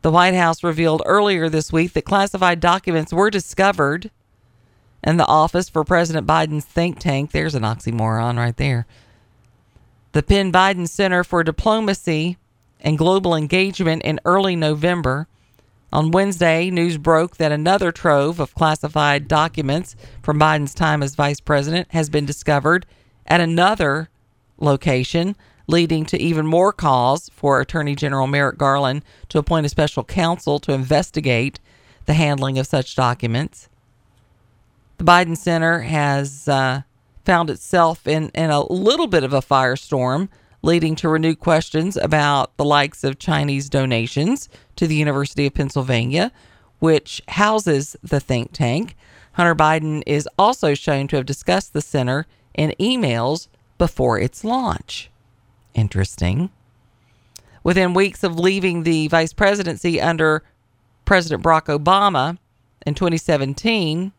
The 0.06 0.12
White 0.12 0.34
House 0.34 0.62
revealed 0.62 1.02
earlier 1.04 1.48
this 1.48 1.72
week 1.72 1.94
that 1.94 2.04
classified 2.04 2.60
documents 2.60 3.12
were 3.12 3.28
discovered 3.28 4.12
in 5.02 5.16
the 5.16 5.26
office 5.26 5.68
for 5.68 5.82
President 5.82 6.28
Biden's 6.28 6.64
think 6.64 7.00
tank. 7.00 7.32
There's 7.32 7.56
an 7.56 7.64
oxymoron 7.64 8.36
right 8.36 8.56
there. 8.56 8.86
The 10.12 10.22
Penn 10.22 10.52
Biden 10.52 10.88
Center 10.88 11.24
for 11.24 11.42
Diplomacy 11.42 12.36
and 12.80 12.96
Global 12.96 13.34
Engagement 13.34 14.02
in 14.04 14.20
early 14.24 14.54
November. 14.54 15.26
On 15.92 16.12
Wednesday, 16.12 16.70
news 16.70 16.98
broke 16.98 17.38
that 17.38 17.50
another 17.50 17.90
trove 17.90 18.38
of 18.38 18.54
classified 18.54 19.26
documents 19.26 19.96
from 20.22 20.38
Biden's 20.38 20.72
time 20.72 21.02
as 21.02 21.16
vice 21.16 21.40
president 21.40 21.90
has 21.90 22.08
been 22.08 22.26
discovered 22.26 22.86
at 23.26 23.40
another 23.40 24.08
location, 24.58 25.34
leading 25.66 26.04
to 26.06 26.20
even 26.20 26.46
more 26.46 26.72
calls 26.72 27.28
for 27.30 27.60
Attorney 27.60 27.94
General 27.94 28.26
Merrick 28.26 28.58
Garland 28.58 29.04
to 29.28 29.38
appoint 29.38 29.66
a 29.66 29.68
special 29.68 30.04
counsel 30.04 30.58
to 30.60 30.72
investigate 30.72 31.58
the 32.06 32.14
handling 32.14 32.58
of 32.58 32.66
such 32.66 32.94
documents. 32.94 33.68
The 34.98 35.04
Biden 35.04 35.36
Center 35.36 35.80
has 35.80 36.48
uh, 36.48 36.82
found 37.24 37.50
itself 37.50 38.06
in, 38.06 38.30
in 38.30 38.50
a 38.50 38.64
little 38.64 39.08
bit 39.08 39.24
of 39.24 39.32
a 39.32 39.42
firestorm, 39.42 40.28
leading 40.62 40.96
to 40.96 41.08
renewed 41.08 41.38
questions 41.38 41.96
about 41.96 42.56
the 42.56 42.64
likes 42.64 43.04
of 43.04 43.18
Chinese 43.18 43.68
donations 43.68 44.48
to 44.76 44.86
the 44.86 44.94
University 44.94 45.46
of 45.46 45.54
Pennsylvania, 45.54 46.32
which 46.78 47.22
houses 47.28 47.96
the 48.02 48.20
think 48.20 48.52
tank. 48.52 48.96
Hunter 49.32 49.54
Biden 49.54 50.02
is 50.06 50.28
also 50.38 50.74
shown 50.74 51.08
to 51.08 51.16
have 51.16 51.26
discussed 51.26 51.72
the 51.72 51.82
center 51.82 52.26
in 52.54 52.72
emails 52.80 53.48
before 53.76 54.18
its 54.18 54.44
launch. 54.44 55.10
Interesting. 55.76 56.50
Within 57.62 57.92
weeks 57.92 58.24
of 58.24 58.38
leaving 58.38 58.82
the 58.82 59.08
vice 59.08 59.34
presidency 59.34 60.00
under 60.00 60.42
President 61.04 61.42
Barack 61.42 61.66
Obama 61.66 62.38
in 62.86 62.94
2017, 62.94 64.12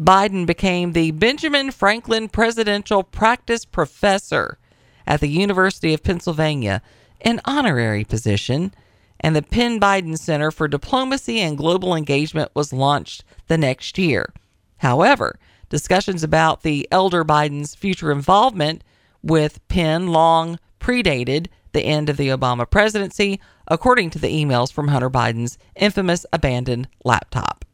Biden 0.00 0.46
became 0.46 0.92
the 0.92 1.10
Benjamin 1.10 1.72
Franklin 1.72 2.28
Presidential 2.28 3.02
Practice 3.02 3.64
Professor 3.64 4.56
at 5.04 5.20
the 5.20 5.28
University 5.28 5.92
of 5.92 6.04
Pennsylvania, 6.04 6.80
an 7.22 7.40
honorary 7.44 8.04
position, 8.04 8.72
and 9.18 9.34
the 9.34 9.42
Penn 9.42 9.80
Biden 9.80 10.16
Center 10.16 10.52
for 10.52 10.68
Diplomacy 10.68 11.40
and 11.40 11.58
Global 11.58 11.94
Engagement 11.94 12.52
was 12.54 12.72
launched 12.72 13.24
the 13.48 13.58
next 13.58 13.98
year. 13.98 14.32
However, 14.78 15.38
discussions 15.68 16.22
about 16.22 16.62
the 16.62 16.86
elder 16.92 17.24
Biden's 17.24 17.74
future 17.74 18.12
involvement 18.12 18.84
with 19.22 19.66
Penn 19.68 20.08
long 20.08 20.58
predated 20.80 21.46
the 21.72 21.82
end 21.82 22.08
of 22.08 22.16
the 22.16 22.28
Obama 22.28 22.68
presidency, 22.68 23.40
according 23.66 24.10
to 24.10 24.18
the 24.18 24.28
emails 24.28 24.72
from 24.72 24.88
Hunter 24.88 25.10
Biden's 25.10 25.58
infamous 25.74 26.26
abandoned 26.32 26.88
laptop. 27.04 27.64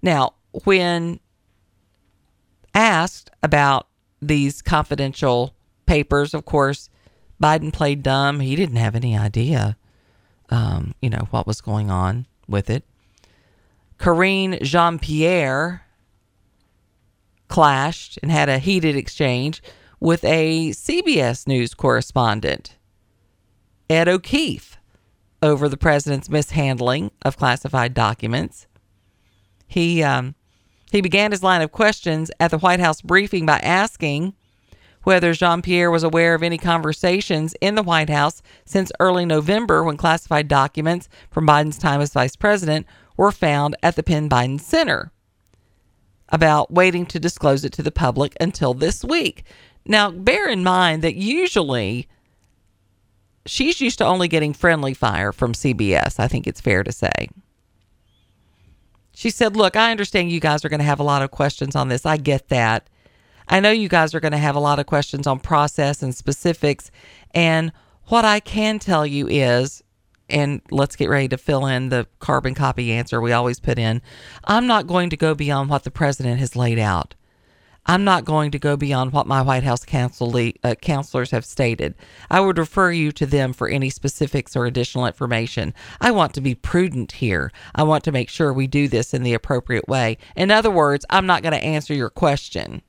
Now, 0.00 0.34
when 0.64 1.20
asked 2.74 3.30
about 3.42 3.88
these 4.20 4.62
confidential 4.62 5.54
papers, 5.86 6.34
of 6.34 6.44
course, 6.44 6.88
Biden 7.42 7.72
played 7.72 8.02
dumb. 8.02 8.40
He 8.40 8.56
didn't 8.56 8.76
have 8.76 8.94
any 8.94 9.16
idea, 9.16 9.76
um, 10.48 10.94
you 11.02 11.10
know, 11.10 11.26
what 11.30 11.46
was 11.46 11.60
going 11.60 11.90
on 11.90 12.26
with 12.48 12.70
it. 12.70 12.84
Karine 13.98 14.58
Jean 14.62 14.98
Pierre 14.98 15.84
clashed 17.52 18.18
and 18.22 18.32
had 18.32 18.48
a 18.48 18.56
heated 18.56 18.96
exchange 18.96 19.62
with 20.00 20.24
a 20.24 20.70
CBS 20.70 21.46
News 21.46 21.74
correspondent, 21.74 22.78
Ed 23.90 24.08
O'Keefe, 24.08 24.78
over 25.42 25.68
the 25.68 25.76
president's 25.76 26.30
mishandling 26.30 27.10
of 27.26 27.36
classified 27.36 27.92
documents. 27.92 28.66
He 29.66 30.02
um, 30.02 30.34
he 30.90 31.02
began 31.02 31.30
his 31.30 31.42
line 31.42 31.60
of 31.60 31.72
questions 31.72 32.30
at 32.40 32.50
the 32.50 32.56
White 32.56 32.80
House 32.80 33.02
briefing 33.02 33.44
by 33.44 33.58
asking 33.58 34.32
whether 35.02 35.34
Jean 35.34 35.60
Pierre 35.60 35.90
was 35.90 36.04
aware 36.04 36.34
of 36.34 36.42
any 36.42 36.56
conversations 36.56 37.54
in 37.60 37.74
the 37.74 37.82
White 37.82 38.08
House 38.08 38.40
since 38.64 38.90
early 38.98 39.26
November 39.26 39.84
when 39.84 39.98
classified 39.98 40.48
documents 40.48 41.06
from 41.30 41.46
Biden's 41.46 41.76
time 41.76 42.00
as 42.00 42.14
vice 42.14 42.34
president 42.34 42.86
were 43.18 43.30
found 43.30 43.76
at 43.82 43.96
the 43.96 44.02
Penn 44.02 44.30
Biden 44.30 44.58
Center 44.58 45.11
about 46.32 46.72
waiting 46.72 47.06
to 47.06 47.20
disclose 47.20 47.64
it 47.64 47.72
to 47.74 47.82
the 47.82 47.92
public 47.92 48.34
until 48.40 48.74
this 48.74 49.04
week. 49.04 49.44
Now, 49.84 50.10
bear 50.10 50.48
in 50.48 50.64
mind 50.64 51.02
that 51.02 51.14
usually 51.14 52.08
she's 53.46 53.80
used 53.80 53.98
to 53.98 54.06
only 54.06 54.28
getting 54.28 54.54
friendly 54.54 54.94
fire 54.94 55.32
from 55.32 55.52
CBS, 55.52 56.18
I 56.18 56.28
think 56.28 56.46
it's 56.46 56.60
fair 56.60 56.82
to 56.82 56.92
say. 56.92 57.28
She 59.14 59.30
said, 59.30 59.56
Look, 59.56 59.76
I 59.76 59.90
understand 59.90 60.32
you 60.32 60.40
guys 60.40 60.64
are 60.64 60.68
going 60.68 60.80
to 60.80 60.84
have 60.84 61.00
a 61.00 61.04
lot 61.04 61.22
of 61.22 61.30
questions 61.30 61.76
on 61.76 61.88
this. 61.88 62.06
I 62.06 62.16
get 62.16 62.48
that. 62.48 62.88
I 63.48 63.60
know 63.60 63.70
you 63.70 63.88
guys 63.88 64.14
are 64.14 64.20
going 64.20 64.32
to 64.32 64.38
have 64.38 64.56
a 64.56 64.60
lot 64.60 64.78
of 64.78 64.86
questions 64.86 65.26
on 65.26 65.38
process 65.38 66.02
and 66.02 66.14
specifics. 66.14 66.90
And 67.32 67.72
what 68.06 68.24
I 68.24 68.40
can 68.40 68.78
tell 68.78 69.06
you 69.06 69.28
is, 69.28 69.82
and 70.28 70.60
let's 70.70 70.96
get 70.96 71.08
ready 71.10 71.28
to 71.28 71.38
fill 71.38 71.66
in 71.66 71.88
the 71.88 72.06
carbon 72.18 72.54
copy 72.54 72.92
answer 72.92 73.20
we 73.20 73.32
always 73.32 73.60
put 73.60 73.78
in. 73.78 74.02
I'm 74.44 74.66
not 74.66 74.86
going 74.86 75.10
to 75.10 75.16
go 75.16 75.34
beyond 75.34 75.70
what 75.70 75.84
the 75.84 75.90
president 75.90 76.40
has 76.40 76.56
laid 76.56 76.78
out. 76.78 77.14
I'm 77.84 78.04
not 78.04 78.24
going 78.24 78.52
to 78.52 78.60
go 78.60 78.76
beyond 78.76 79.12
what 79.12 79.26
my 79.26 79.42
White 79.42 79.64
House 79.64 79.84
counsel, 79.84 80.32
uh, 80.62 80.74
counselors 80.76 81.32
have 81.32 81.44
stated. 81.44 81.96
I 82.30 82.40
would 82.40 82.56
refer 82.56 82.92
you 82.92 83.10
to 83.12 83.26
them 83.26 83.52
for 83.52 83.68
any 83.68 83.90
specifics 83.90 84.54
or 84.54 84.66
additional 84.66 85.06
information. 85.06 85.74
I 86.00 86.12
want 86.12 86.32
to 86.34 86.40
be 86.40 86.54
prudent 86.54 87.12
here. 87.12 87.50
I 87.74 87.82
want 87.82 88.04
to 88.04 88.12
make 88.12 88.28
sure 88.28 88.52
we 88.52 88.68
do 88.68 88.86
this 88.86 89.12
in 89.12 89.24
the 89.24 89.34
appropriate 89.34 89.88
way. 89.88 90.18
In 90.36 90.52
other 90.52 90.70
words, 90.70 91.04
I'm 91.10 91.26
not 91.26 91.42
going 91.42 91.54
to 91.54 91.64
answer 91.64 91.92
your 91.92 92.10
question. 92.10 92.82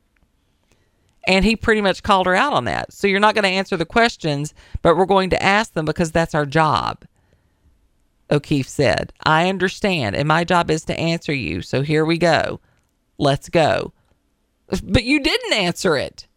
And 1.25 1.43
he 1.43 1.55
pretty 1.55 1.81
much 1.81 2.03
called 2.03 2.27
her 2.27 2.35
out 2.35 2.53
on 2.53 2.65
that. 2.65 2.93
So 2.93 3.07
you're 3.07 3.19
not 3.19 3.33
going 3.33 3.43
to 3.43 3.49
answer 3.49 3.77
the 3.77 3.85
questions, 3.85 4.53
but 4.83 4.95
we're 4.95 5.05
going 5.05 5.31
to 5.31 5.41
ask 5.41 5.73
them 5.73 5.85
because 5.85 6.11
that's 6.11 6.35
our 6.35 6.45
job. 6.45 7.03
O'Keefe 8.33 8.67
said, 8.67 9.13
I 9.23 9.47
understand, 9.47 10.15
and 10.15 10.27
my 10.27 10.43
job 10.43 10.71
is 10.71 10.83
to 10.85 10.99
answer 10.99 11.33
you. 11.33 11.61
So 11.61 11.83
here 11.83 12.03
we 12.03 12.17
go. 12.17 12.59
Let's 13.19 13.47
go. 13.47 13.93
But 14.67 15.03
you 15.03 15.19
didn't 15.19 15.53
answer 15.53 15.95
it. 15.95 16.27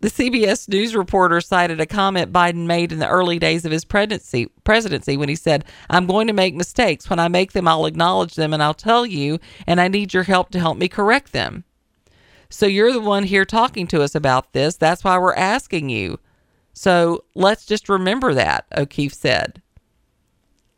The 0.00 0.10
CBS 0.10 0.68
News 0.68 0.94
reporter 0.94 1.40
cited 1.40 1.80
a 1.80 1.86
comment 1.86 2.32
Biden 2.32 2.66
made 2.66 2.92
in 2.92 2.98
the 2.98 3.08
early 3.08 3.38
days 3.38 3.64
of 3.64 3.72
his 3.72 3.86
presidency, 3.86 4.48
presidency 4.64 5.16
when 5.16 5.30
he 5.30 5.36
said, 5.36 5.64
I'm 5.88 6.06
going 6.06 6.26
to 6.26 6.34
make 6.34 6.54
mistakes. 6.54 7.08
When 7.08 7.18
I 7.18 7.28
make 7.28 7.52
them, 7.52 7.66
I'll 7.66 7.86
acknowledge 7.86 8.34
them 8.34 8.52
and 8.52 8.62
I'll 8.62 8.74
tell 8.74 9.06
you, 9.06 9.38
and 9.66 9.80
I 9.80 9.88
need 9.88 10.12
your 10.12 10.24
help 10.24 10.50
to 10.50 10.60
help 10.60 10.76
me 10.76 10.88
correct 10.88 11.32
them. 11.32 11.64
So 12.50 12.66
you're 12.66 12.92
the 12.92 13.00
one 13.00 13.22
here 13.22 13.44
talking 13.44 13.86
to 13.86 14.02
us 14.02 14.14
about 14.14 14.52
this. 14.52 14.76
That's 14.76 15.04
why 15.04 15.16
we're 15.16 15.34
asking 15.34 15.88
you. 15.88 16.18
So 16.74 17.24
let's 17.34 17.64
just 17.64 17.88
remember 17.88 18.34
that, 18.34 18.66
O'Keefe 18.76 19.14
said. 19.14 19.62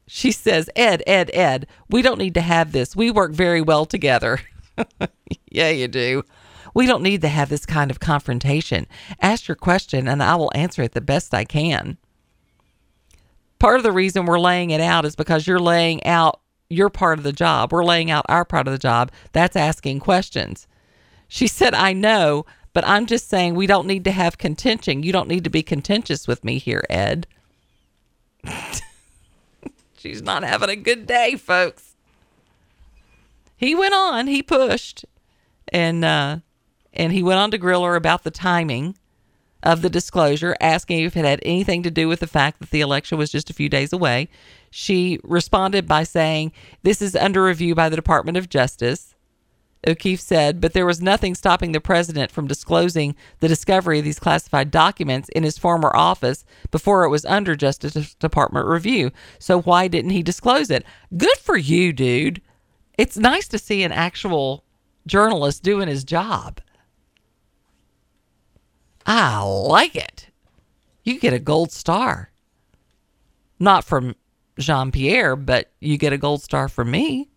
She 0.07 0.31
says, 0.31 0.71
Ed, 0.77 1.03
Ed, 1.07 1.31
Ed, 1.35 1.67
we 1.91 2.03
don't 2.03 2.19
need 2.19 2.35
to 2.35 2.41
have 2.41 2.73
this. 2.73 2.95
We 2.95 3.11
work 3.11 3.33
very 3.33 3.61
well 3.61 3.87
together. 3.87 4.41
yeah, 5.51 5.71
you 5.71 5.89
do. 5.89 6.23
We 6.75 6.87
don't 6.87 7.03
need 7.03 7.23
to 7.23 7.29
have 7.29 7.49
this 7.49 7.67
kind 7.67 7.91
of 7.91 8.01
confrontation. 8.01 8.87
Ask 9.21 9.49
your 9.49 9.57
question 9.57 10.07
and 10.07 10.23
I 10.23 10.37
will 10.37 10.53
answer 10.55 10.83
it 10.83 10.93
the 10.93 11.01
best 11.01 11.35
I 11.35 11.45
can. 11.45 11.97
Part 13.59 13.79
of 13.79 13.83
the 13.83 13.93
reason 13.93 14.27
we're 14.27 14.39
laying 14.39 14.71
it 14.71 14.81
out 14.81 15.07
is 15.07 15.17
because 15.17 15.47
you're 15.47 15.59
laying 15.59 16.05
out 16.05 16.41
your 16.69 16.91
part 16.91 17.19
of 17.19 17.25
the 17.25 17.33
job. 17.33 17.73
We're 17.73 17.85
laying 17.85 18.11
out 18.11 18.27
our 18.29 18.45
part 18.45 18.67
of 18.67 18.73
the 18.73 18.79
job. 18.79 19.11
That's 19.33 19.57
asking 19.57 20.01
questions. 20.01 20.69
She 21.29 21.47
said, 21.47 21.75
I 21.75 21.93
know, 21.93 22.45
but 22.73 22.87
I'm 22.87 23.07
just 23.07 23.29
saying 23.29 23.55
we 23.55 23.67
don't 23.67 23.87
need 23.87 24.05
to 24.05 24.13
have 24.13 24.39
contention. 24.39 25.03
You 25.03 25.13
don't 25.13 25.29
need 25.29 25.45
to 25.45 25.51
be 25.51 25.63
contentious 25.63 26.29
with 26.29 26.45
me 26.45 26.59
here, 26.59 26.85
Ed. 26.91 27.27
She's 30.07 30.23
not 30.23 30.45
having 30.45 30.71
a 30.71 30.77
good 30.77 31.05
day, 31.07 31.35
folks. 31.35 31.97
He 33.57 33.75
went 33.75 33.93
on, 33.93 34.29
he 34.29 34.41
pushed, 34.41 35.05
and 35.73 36.05
uh, 36.05 36.39
and 36.93 37.13
he 37.13 37.25
went 37.25 37.41
on 37.41 37.51
to 37.51 37.59
grill 37.59 37.85
her 37.85 37.97
about 37.97 38.23
the 38.23 38.31
timing 38.31 38.97
of 39.65 39.83
the 39.83 39.91
disclosure, 39.91 40.57
asking 40.61 41.01
if 41.01 41.17
it 41.17 41.25
had 41.25 41.41
anything 41.43 41.83
to 41.83 41.91
do 41.91 42.07
with 42.07 42.21
the 42.21 42.29
fact 42.29 42.61
that 42.61 42.71
the 42.71 42.81
election 42.81 43.19
was 43.19 43.33
just 43.33 43.51
a 43.51 43.55
few 43.55 43.69
days 43.69 43.93
away. 43.93 44.29
She 44.71 45.19
responded 45.25 45.89
by 45.89 46.05
saying, 46.05 46.53
This 46.85 47.03
is 47.03 47.17
under 47.17 47.43
review 47.43 47.75
by 47.75 47.89
the 47.89 47.97
Department 47.97 48.37
of 48.37 48.49
Justice. 48.49 49.16
O'Keefe 49.87 50.21
said, 50.21 50.61
but 50.61 50.73
there 50.73 50.87
was 50.87 51.01
nothing 51.01 51.35
stopping 51.35 51.73
the 51.73 51.81
president 51.81 52.31
from 52.31 52.47
disclosing 52.47 53.15
the 53.41 53.49
discovery 53.49 53.99
of 53.99 54.05
these 54.05 54.19
classified 54.19 54.71
documents 54.71 55.29
in 55.31 55.43
his 55.43 55.59
former 55.59 55.95
office 55.97 56.45
before 56.71 57.05
it 57.05 57.09
was 57.09 57.25
under 57.25 57.55
Justice 57.55 58.15
Department 58.15 58.67
review. 58.67 59.11
So 59.39 59.61
why 59.61 59.89
didn't 59.89 60.11
he 60.11 60.23
disclose 60.23 60.71
it? 60.71 60.85
Good 61.17 61.39
for 61.39 61.57
you, 61.57 61.93
dude. 61.93 62.43
It's 62.99 63.17
nice 63.17 63.47
to 63.49 63.59
see 63.59 63.83
an 63.83 63.93
actual 63.93 64.65
journalist 65.07 65.63
doing 65.63 65.89
his 65.89 66.05
job. 66.05 66.61
I 69.05 69.41
like 69.43 69.95
it. 69.95 70.29
You 71.05 71.21
get 71.21 71.33
a 71.33 71.39
gold 71.39 71.71
star. 71.71 72.33
Not 73.61 73.85
from 73.85 74.17
Jean 74.59 74.91
Pierre, 74.91 75.37
but 75.37 75.71
you 75.81 75.97
get 75.97 76.13
a 76.13 76.19
gold 76.19 76.43
star 76.43 76.69
from 76.69 76.91
me. 76.91 77.31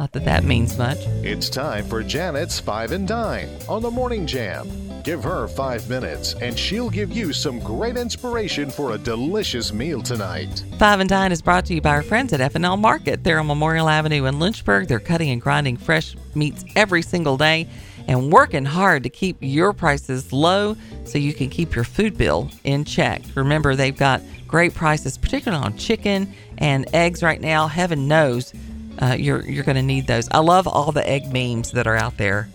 Not 0.00 0.12
that 0.12 0.24
that 0.24 0.44
means 0.44 0.78
much. 0.78 0.96
It's 1.22 1.50
time 1.50 1.84
for 1.84 2.02
Janet's 2.02 2.58
Five 2.58 2.92
and 2.92 3.06
Dine 3.06 3.50
on 3.68 3.82
the 3.82 3.90
Morning 3.90 4.26
Jam. 4.26 4.66
Give 5.04 5.22
her 5.22 5.46
five 5.46 5.90
minutes, 5.90 6.32
and 6.40 6.58
she'll 6.58 6.88
give 6.88 7.12
you 7.12 7.34
some 7.34 7.58
great 7.58 7.98
inspiration 7.98 8.70
for 8.70 8.92
a 8.92 8.98
delicious 8.98 9.74
meal 9.74 10.02
tonight. 10.02 10.64
Five 10.78 11.00
and 11.00 11.08
Dine 11.10 11.32
is 11.32 11.42
brought 11.42 11.66
to 11.66 11.74
you 11.74 11.82
by 11.82 11.90
our 11.90 12.02
friends 12.02 12.32
at 12.32 12.40
F&L 12.40 12.78
Market. 12.78 13.24
They're 13.24 13.40
on 13.40 13.46
Memorial 13.46 13.90
Avenue 13.90 14.24
in 14.24 14.38
Lynchburg. 14.38 14.88
They're 14.88 15.00
cutting 15.00 15.28
and 15.28 15.42
grinding 15.42 15.76
fresh 15.76 16.16
meats 16.34 16.64
every 16.74 17.02
single 17.02 17.36
day 17.36 17.68
and 18.08 18.32
working 18.32 18.64
hard 18.64 19.02
to 19.02 19.10
keep 19.10 19.36
your 19.40 19.74
prices 19.74 20.32
low 20.32 20.78
so 21.04 21.18
you 21.18 21.34
can 21.34 21.50
keep 21.50 21.74
your 21.74 21.84
food 21.84 22.16
bill 22.16 22.50
in 22.64 22.86
check. 22.86 23.20
Remember, 23.34 23.76
they've 23.76 23.94
got 23.94 24.22
great 24.48 24.72
prices, 24.72 25.18
particularly 25.18 25.62
on 25.62 25.76
chicken 25.76 26.32
and 26.56 26.86
eggs 26.94 27.22
right 27.22 27.40
now. 27.40 27.66
Heaven 27.68 28.08
knows 28.08 28.54
uh, 29.00 29.16
you're 29.18 29.44
you're 29.48 29.64
going 29.64 29.76
to 29.76 29.82
need 29.82 30.06
those. 30.06 30.28
I 30.30 30.38
love 30.38 30.66
all 30.66 30.92
the 30.92 31.08
egg 31.08 31.32
memes 31.32 31.72
that 31.72 31.86
are 31.86 31.96
out 31.96 32.16
there 32.16 32.48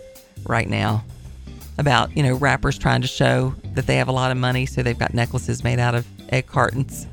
right 0.44 0.68
now 0.68 1.04
about 1.78 2.16
you 2.16 2.22
know 2.22 2.34
rappers 2.34 2.78
trying 2.78 3.02
to 3.02 3.08
show 3.08 3.54
that 3.74 3.86
they 3.86 3.96
have 3.96 4.08
a 4.08 4.12
lot 4.12 4.30
of 4.30 4.36
money, 4.36 4.66
so 4.66 4.82
they've 4.82 4.98
got 4.98 5.14
necklaces 5.14 5.64
made 5.64 5.78
out 5.78 5.94
of 5.94 6.06
egg 6.30 6.46
cartons. 6.46 7.06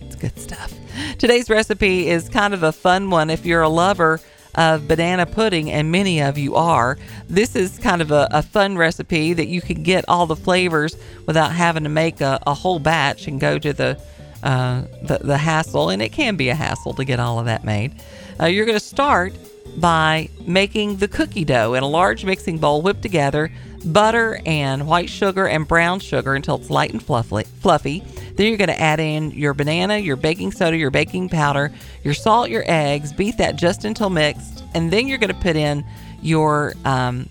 It's 0.00 0.16
good 0.16 0.38
stuff. 0.38 0.72
Today's 1.18 1.50
recipe 1.50 2.08
is 2.08 2.28
kind 2.28 2.54
of 2.54 2.62
a 2.62 2.72
fun 2.72 3.10
one 3.10 3.30
if 3.30 3.44
you're 3.44 3.62
a 3.62 3.68
lover 3.68 4.20
of 4.54 4.86
banana 4.86 5.26
pudding, 5.26 5.70
and 5.70 5.90
many 5.90 6.20
of 6.20 6.38
you 6.38 6.54
are. 6.54 6.96
This 7.28 7.56
is 7.56 7.78
kind 7.78 8.00
of 8.00 8.10
a, 8.10 8.28
a 8.30 8.42
fun 8.42 8.76
recipe 8.76 9.32
that 9.32 9.46
you 9.48 9.60
can 9.60 9.82
get 9.82 10.04
all 10.08 10.26
the 10.26 10.36
flavors 10.36 10.96
without 11.26 11.52
having 11.52 11.82
to 11.84 11.88
make 11.88 12.20
a, 12.20 12.40
a 12.46 12.54
whole 12.54 12.78
batch 12.78 13.26
and 13.26 13.40
go 13.40 13.58
to 13.58 13.72
the, 13.72 14.00
uh, 14.42 14.82
the 15.02 15.18
the 15.22 15.38
hassle, 15.38 15.88
and 15.90 16.02
it 16.02 16.12
can 16.12 16.36
be 16.36 16.50
a 16.50 16.54
hassle 16.54 16.94
to 16.94 17.04
get 17.04 17.18
all 17.18 17.40
of 17.40 17.46
that 17.46 17.64
made. 17.64 17.94
Uh, 18.40 18.46
you're 18.46 18.66
going 18.66 18.78
to 18.78 18.84
start 18.84 19.34
by 19.76 20.28
making 20.46 20.96
the 20.96 21.08
cookie 21.08 21.44
dough 21.44 21.74
in 21.74 21.82
a 21.82 21.88
large 21.88 22.24
mixing 22.24 22.58
bowl. 22.58 22.82
Whip 22.82 23.00
together 23.00 23.50
butter 23.84 24.40
and 24.46 24.86
white 24.86 25.10
sugar 25.10 25.46
and 25.46 25.68
brown 25.68 26.00
sugar 26.00 26.34
until 26.34 26.56
it's 26.56 26.70
light 26.70 26.92
and 26.92 27.02
fluffy. 27.02 27.44
fluffy. 27.60 28.02
Then 28.34 28.48
you're 28.48 28.56
going 28.56 28.68
to 28.68 28.80
add 28.80 28.98
in 28.98 29.30
your 29.30 29.54
banana, 29.54 29.98
your 29.98 30.16
baking 30.16 30.52
soda, 30.52 30.76
your 30.76 30.90
baking 30.90 31.28
powder, 31.28 31.72
your 32.02 32.14
salt, 32.14 32.50
your 32.50 32.64
eggs. 32.66 33.12
Beat 33.12 33.38
that 33.38 33.56
just 33.56 33.84
until 33.84 34.10
mixed, 34.10 34.64
and 34.74 34.92
then 34.92 35.06
you're 35.06 35.18
going 35.18 35.32
to 35.32 35.40
put 35.40 35.56
in 35.56 35.84
your 36.22 36.74
um, 36.84 37.28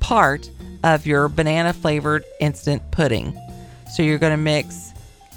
part 0.00 0.50
of 0.82 1.06
your 1.06 1.28
banana 1.28 1.72
flavored 1.72 2.24
instant 2.40 2.82
pudding. 2.90 3.38
So 3.92 4.02
you're 4.02 4.18
going 4.18 4.32
to 4.32 4.42
mix. 4.42 4.92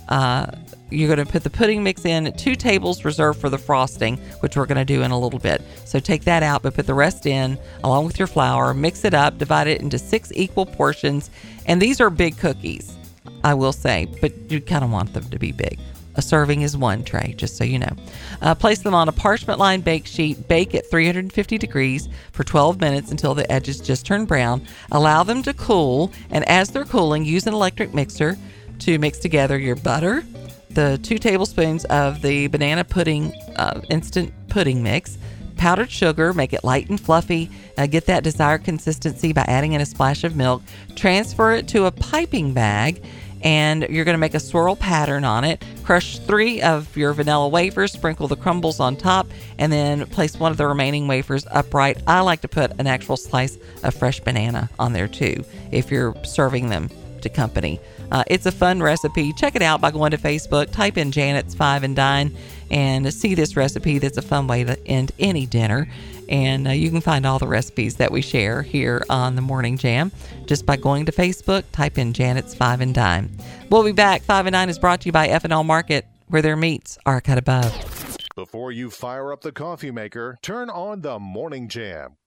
Uh, 0.07 0.51
you're 0.95 1.13
going 1.13 1.25
to 1.25 1.31
put 1.31 1.43
the 1.43 1.49
pudding 1.49 1.83
mix 1.83 2.05
in 2.05 2.31
two 2.37 2.55
tables 2.55 3.05
reserved 3.05 3.39
for 3.39 3.49
the 3.49 3.57
frosting, 3.57 4.17
which 4.39 4.55
we're 4.55 4.65
going 4.65 4.77
to 4.77 4.85
do 4.85 5.03
in 5.03 5.11
a 5.11 5.19
little 5.19 5.39
bit. 5.39 5.61
So 5.85 5.99
take 5.99 6.23
that 6.23 6.43
out, 6.43 6.63
but 6.63 6.73
put 6.73 6.87
the 6.87 6.93
rest 6.93 7.25
in 7.25 7.57
along 7.83 8.05
with 8.05 8.17
your 8.17 8.27
flour. 8.27 8.73
Mix 8.73 9.05
it 9.05 9.13
up, 9.13 9.37
divide 9.37 9.67
it 9.67 9.81
into 9.81 9.99
six 9.99 10.31
equal 10.35 10.65
portions, 10.65 11.29
and 11.65 11.81
these 11.81 11.99
are 12.01 12.09
big 12.09 12.37
cookies. 12.37 12.95
I 13.43 13.53
will 13.53 13.73
say, 13.73 14.07
but 14.21 14.33
you 14.49 14.61
kind 14.61 14.83
of 14.83 14.91
want 14.91 15.13
them 15.13 15.29
to 15.29 15.37
be 15.37 15.51
big. 15.51 15.79
A 16.17 16.21
serving 16.21 16.61
is 16.61 16.77
one 16.77 17.03
tray, 17.03 17.33
just 17.37 17.57
so 17.57 17.63
you 17.63 17.77
know. 17.77 17.95
Uh, 18.41 18.55
place 18.55 18.79
them 18.79 18.93
on 18.93 19.09
a 19.09 19.11
parchment 19.11 19.59
lined 19.59 19.83
bake 19.83 20.05
sheet. 20.05 20.47
Bake 20.47 20.73
at 20.73 20.89
350 20.89 21.57
degrees 21.57 22.07
for 22.31 22.43
12 22.43 22.79
minutes 22.79 23.11
until 23.11 23.33
the 23.33 23.49
edges 23.51 23.81
just 23.81 24.05
turn 24.05 24.25
brown. 24.25 24.65
Allow 24.91 25.23
them 25.23 25.43
to 25.43 25.53
cool, 25.53 26.11
and 26.29 26.47
as 26.47 26.69
they're 26.69 26.85
cooling, 26.85 27.25
use 27.25 27.47
an 27.47 27.53
electric 27.53 27.93
mixer 27.93 28.37
to 28.79 28.99
mix 28.99 29.19
together 29.19 29.57
your 29.57 29.75
butter, 29.75 30.23
the 30.75 30.99
two 31.01 31.17
tablespoons 31.17 31.85
of 31.85 32.21
the 32.21 32.47
banana 32.47 32.83
pudding 32.83 33.33
uh, 33.55 33.81
instant 33.89 34.31
pudding 34.49 34.83
mix, 34.83 35.17
powdered 35.57 35.89
sugar, 35.89 36.33
make 36.33 36.53
it 36.53 36.63
light 36.63 36.89
and 36.89 36.99
fluffy. 36.99 37.49
Uh, 37.77 37.87
get 37.87 38.05
that 38.05 38.23
desired 38.23 38.63
consistency 38.63 39.33
by 39.33 39.43
adding 39.47 39.73
in 39.73 39.81
a 39.81 39.85
splash 39.85 40.23
of 40.23 40.35
milk. 40.35 40.61
Transfer 40.95 41.53
it 41.53 41.67
to 41.69 41.85
a 41.85 41.91
piping 41.91 42.53
bag 42.53 43.03
and 43.41 43.83
you're 43.89 44.05
going 44.05 44.15
to 44.15 44.19
make 44.19 44.33
a 44.33 44.39
swirl 44.39 44.75
pattern 44.75 45.23
on 45.23 45.43
it. 45.43 45.63
Crush 45.83 46.17
three 46.19 46.61
of 46.61 46.97
your 46.97 47.13
vanilla 47.13 47.47
wafers, 47.47 47.91
sprinkle 47.91 48.27
the 48.27 48.35
crumbles 48.35 48.79
on 48.79 48.95
top, 48.95 49.27
and 49.59 49.71
then 49.71 50.07
place 50.07 50.37
one 50.39 50.51
of 50.51 50.57
the 50.57 50.65
remaining 50.65 51.07
wafers 51.07 51.45
upright. 51.51 52.01
I 52.07 52.21
like 52.21 52.41
to 52.41 52.47
put 52.47 52.71
an 52.79 52.87
actual 52.87 53.17
slice 53.17 53.57
of 53.83 53.93
fresh 53.93 54.19
banana 54.19 54.69
on 54.79 54.93
there 54.93 55.07
too 55.07 55.45
if 55.71 55.91
you're 55.91 56.15
serving 56.23 56.69
them 56.69 56.89
to 57.21 57.29
company. 57.29 57.79
Uh, 58.11 58.23
it's 58.27 58.45
a 58.45 58.51
fun 58.51 58.81
recipe. 58.81 59.33
Check 59.33 59.55
it 59.55 59.61
out 59.61 59.81
by 59.81 59.91
going 59.91 60.11
to 60.11 60.17
Facebook, 60.17 60.71
type 60.71 60.97
in 60.97 61.11
Janet's 61.11 61.55
Five 61.55 61.83
and 61.83 61.95
Dine, 61.95 62.35
and 62.71 63.13
see 63.13 63.35
this 63.35 63.55
recipe 63.55 63.99
that's 63.99 64.17
a 64.17 64.21
fun 64.21 64.47
way 64.47 64.63
to 64.63 64.87
end 64.87 65.11
any 65.19 65.45
dinner. 65.45 65.87
And 66.27 66.67
uh, 66.67 66.71
you 66.71 66.89
can 66.89 67.01
find 67.01 67.25
all 67.25 67.37
the 67.37 67.47
recipes 67.47 67.97
that 67.97 68.11
we 68.11 68.21
share 68.21 68.61
here 68.63 69.05
on 69.09 69.35
the 69.35 69.41
Morning 69.41 69.77
Jam 69.77 70.11
just 70.45 70.65
by 70.65 70.75
going 70.75 71.05
to 71.05 71.11
Facebook, 71.11 71.63
type 71.71 71.97
in 71.97 72.13
Janet's 72.13 72.55
Five 72.55 72.81
and 72.81 72.93
Dine. 72.93 73.29
We'll 73.69 73.83
be 73.83 73.91
back. 73.91 74.23
Five 74.23 74.47
and 74.47 74.53
Dine 74.53 74.69
is 74.69 74.79
brought 74.79 75.01
to 75.01 75.05
you 75.07 75.11
by 75.11 75.27
F&L 75.27 75.63
Market, 75.63 76.05
where 76.27 76.41
their 76.41 76.55
meats 76.55 76.97
are 77.05 77.21
cut 77.21 77.37
above. 77.37 78.17
Before 78.35 78.71
you 78.71 78.89
fire 78.89 79.31
up 79.31 79.41
the 79.41 79.51
coffee 79.51 79.91
maker, 79.91 80.37
turn 80.41 80.69
on 80.69 81.01
the 81.01 81.19
Morning 81.19 81.67
Jam. 81.69 82.17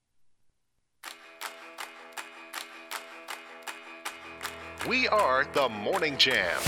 We 4.89 5.07
are 5.09 5.45
the 5.53 5.69
Morning 5.69 6.17
Jam. 6.17 6.59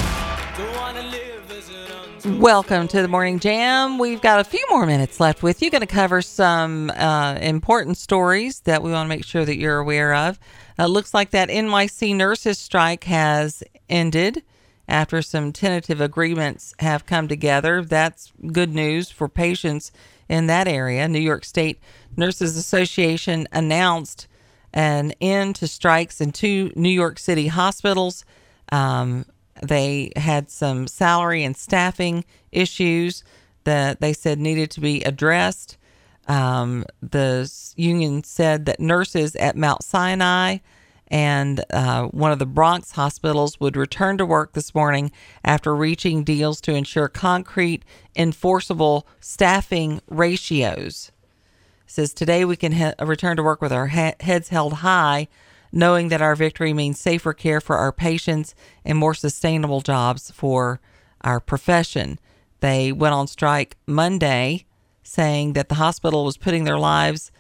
Welcome 2.39 2.87
to 2.89 3.01
the 3.01 3.09
Morning 3.09 3.39
Jam. 3.39 3.99
We've 3.99 4.21
got 4.21 4.41
a 4.41 4.45
few 4.45 4.63
more 4.69 4.85
minutes 4.85 5.21
left 5.21 5.43
with 5.43 5.63
you. 5.63 5.71
Going 5.71 5.81
to 5.81 5.87
cover 5.87 6.21
some 6.21 6.91
uh, 6.91 7.39
important 7.41 7.97
stories 7.97 8.61
that 8.61 8.83
we 8.83 8.93
want 8.93 9.07
to 9.07 9.09
make 9.09 9.25
sure 9.25 9.47
that 9.47 9.57
you're 9.57 9.79
aware 9.79 10.15
of. 10.15 10.39
Uh, 10.79 10.85
looks 10.85 11.15
like 11.15 11.31
that 11.31 11.49
NYC 11.49 12.15
nurses 12.15 12.59
strike 12.59 13.05
has 13.05 13.63
ended 13.89 14.43
after 14.87 15.23
some 15.23 15.51
tentative 15.51 16.03
agreements 16.03 16.75
have 16.81 17.07
come 17.07 17.27
together. 17.27 17.83
That's 17.83 18.35
good 18.53 18.75
news 18.75 19.11
for 19.11 19.31
patients 19.31 19.93
in 20.29 20.47
that 20.47 20.69
area. 20.69 21.09
New 21.09 21.21
York 21.21 21.47
State 21.47 21.81
Nurses 22.19 22.59
Association 22.59 23.49
announced 23.51 24.29
an 24.73 25.13
end 25.21 25.57
to 25.57 25.67
strikes 25.67 26.21
in 26.21 26.33
two 26.33 26.73
New 26.77 26.91
York 26.91 27.19
City 27.19 27.49
hospitals. 27.49 28.25
Um, 28.71 29.27
they 29.63 30.13
had 30.17 30.51
some 30.51 30.87
salary 30.87 31.45
and 31.45 31.57
staffing 31.57 32.25
issues 32.53 33.25
that 33.65 34.01
they 34.01 34.13
said 34.13 34.39
needed 34.39 34.71
to 34.73 34.81
be 34.81 35.03
addressed. 35.03 35.77
Um, 36.29 36.85
the 37.03 37.51
union 37.77 38.25
said 38.25 38.67
that 38.67 38.81
nurses 38.81 39.35
at 39.37 39.57
Mount 39.57 39.83
Sinai 39.83 40.59
and 41.11 41.65
uh, 41.71 42.05
one 42.07 42.31
of 42.31 42.39
the 42.39 42.47
Bronx 42.47 42.93
hospitals 42.93 43.59
would 43.59 43.77
return 43.77 44.17
to 44.19 44.25
work 44.25 44.53
this 44.53 44.75
morning 44.75 45.11
after 45.45 45.75
reaching 45.75 46.23
deals 46.23 46.61
to 46.63 46.73
ensure 46.73 47.09
concrete, 47.09 47.85
enforceable 48.15 49.07
staffing 49.19 50.01
ratios. 50.09 51.11
Says 51.91 52.15
today 52.15 52.45
we 52.45 52.55
can 52.55 52.95
return 53.01 53.37
to 53.37 53.43
work 53.43 53.61
with 53.61 53.73
our 53.73 53.89
he- 53.89 54.13
heads 54.21 54.51
held 54.51 54.75
high, 54.75 55.27
knowing 55.73 56.07
that 56.11 56.23
our 56.23 56.37
victory 56.37 56.73
means 56.73 57.01
safer 57.01 57.33
care 57.33 57.61
for 57.61 57.79
our 57.79 57.91
patients 57.91 58.55
and 58.85 58.97
more 58.97 59.13
sustainable 59.13 59.81
jobs 59.81 60.31
for 60.31 60.81
our 61.23 61.41
profession. 61.41 62.21
They 62.61 62.93
went 62.93 63.15
on 63.15 63.27
strike 63.27 63.77
Monday, 63.89 64.67
saying 65.03 65.55
that 65.55 65.69
the 65.69 65.75
hospital 65.75 66.25
was 66.25 66.37
putting 66.37 66.63
their 66.63 66.79
lives 66.79 67.33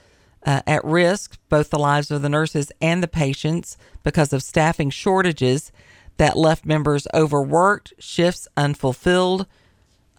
uh, 0.44 0.62
at 0.66 0.84
risk, 0.84 1.38
both 1.48 1.70
the 1.70 1.78
lives 1.78 2.10
of 2.10 2.20
the 2.20 2.28
nurses 2.28 2.72
and 2.80 3.04
the 3.04 3.08
patients, 3.08 3.76
because 4.02 4.32
of 4.32 4.42
staffing 4.42 4.90
shortages 4.90 5.70
that 6.16 6.36
left 6.36 6.66
members 6.66 7.06
overworked, 7.14 7.92
shifts 8.00 8.48
unfulfilled. 8.56 9.46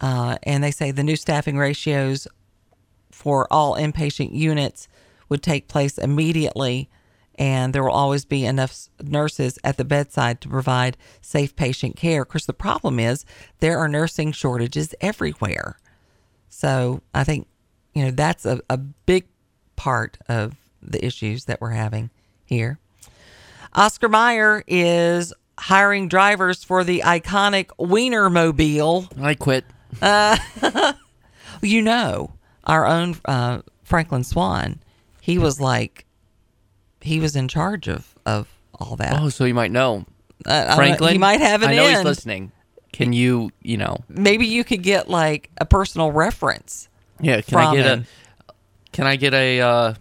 Uh, 0.00 0.38
and 0.44 0.64
they 0.64 0.70
say 0.70 0.90
the 0.90 1.04
new 1.04 1.16
staffing 1.16 1.58
ratios 1.58 2.26
for 3.22 3.46
all 3.52 3.76
inpatient 3.76 4.34
units 4.34 4.88
would 5.28 5.44
take 5.44 5.68
place 5.68 5.96
immediately, 5.96 6.90
and 7.36 7.72
there 7.72 7.84
will 7.84 7.92
always 7.92 8.24
be 8.24 8.44
enough 8.44 8.88
nurses 9.00 9.60
at 9.62 9.76
the 9.76 9.84
bedside 9.84 10.40
to 10.40 10.48
provide 10.48 10.96
safe 11.20 11.54
patient 11.54 11.94
care. 11.94 12.22
Of 12.22 12.28
course, 12.28 12.46
the 12.46 12.52
problem 12.52 12.98
is 12.98 13.24
there 13.60 13.78
are 13.78 13.86
nursing 13.86 14.32
shortages 14.32 14.92
everywhere. 15.00 15.78
So 16.48 17.00
I 17.14 17.22
think, 17.22 17.46
you 17.94 18.04
know, 18.04 18.10
that's 18.10 18.44
a, 18.44 18.60
a 18.68 18.76
big 18.76 19.28
part 19.76 20.18
of 20.28 20.56
the 20.82 21.04
issues 21.04 21.44
that 21.44 21.60
we're 21.60 21.70
having 21.70 22.10
here. 22.44 22.80
Oscar 23.72 24.08
Mayer 24.08 24.64
is 24.66 25.32
hiring 25.58 26.08
drivers 26.08 26.64
for 26.64 26.82
the 26.82 27.02
iconic 27.04 27.68
Wienermobile. 27.78 29.16
I 29.22 29.34
quit. 29.34 29.64
Uh, 30.00 30.36
you 31.62 31.82
know, 31.82 32.32
our 32.64 32.86
own 32.86 33.16
uh, 33.24 33.62
Franklin 33.82 34.24
Swan, 34.24 34.80
he 35.20 35.38
was 35.38 35.60
like, 35.60 36.04
he 37.00 37.20
was 37.20 37.36
in 37.36 37.48
charge 37.48 37.88
of, 37.88 38.14
of 38.26 38.48
all 38.74 38.96
that. 38.96 39.20
Oh, 39.20 39.28
so 39.28 39.44
you 39.44 39.54
might 39.54 39.70
know. 39.70 40.04
Uh, 40.44 40.74
Franklin. 40.76 41.12
he 41.12 41.18
might 41.18 41.40
have 41.40 41.62
an 41.62 41.70
I 41.70 41.76
know 41.76 41.88
he's 41.88 42.04
listening. 42.04 42.52
Can 42.92 43.12
you, 43.12 43.50
you 43.62 43.76
know, 43.76 43.98
Maybe 44.08 44.46
you 44.46 44.64
could 44.64 44.82
get 44.82 45.08
like 45.08 45.50
a 45.58 45.64
personal 45.64 46.10
reference. 46.12 46.88
yeah, 47.20 47.40
can 47.40 47.58
I 47.58 47.74
get 47.74 47.86
him. 47.86 48.06
a 48.48 48.52
can 48.92 49.06
I 49.06 49.16
get 49.16 49.32
a 49.32 49.60
uh, 49.60 49.94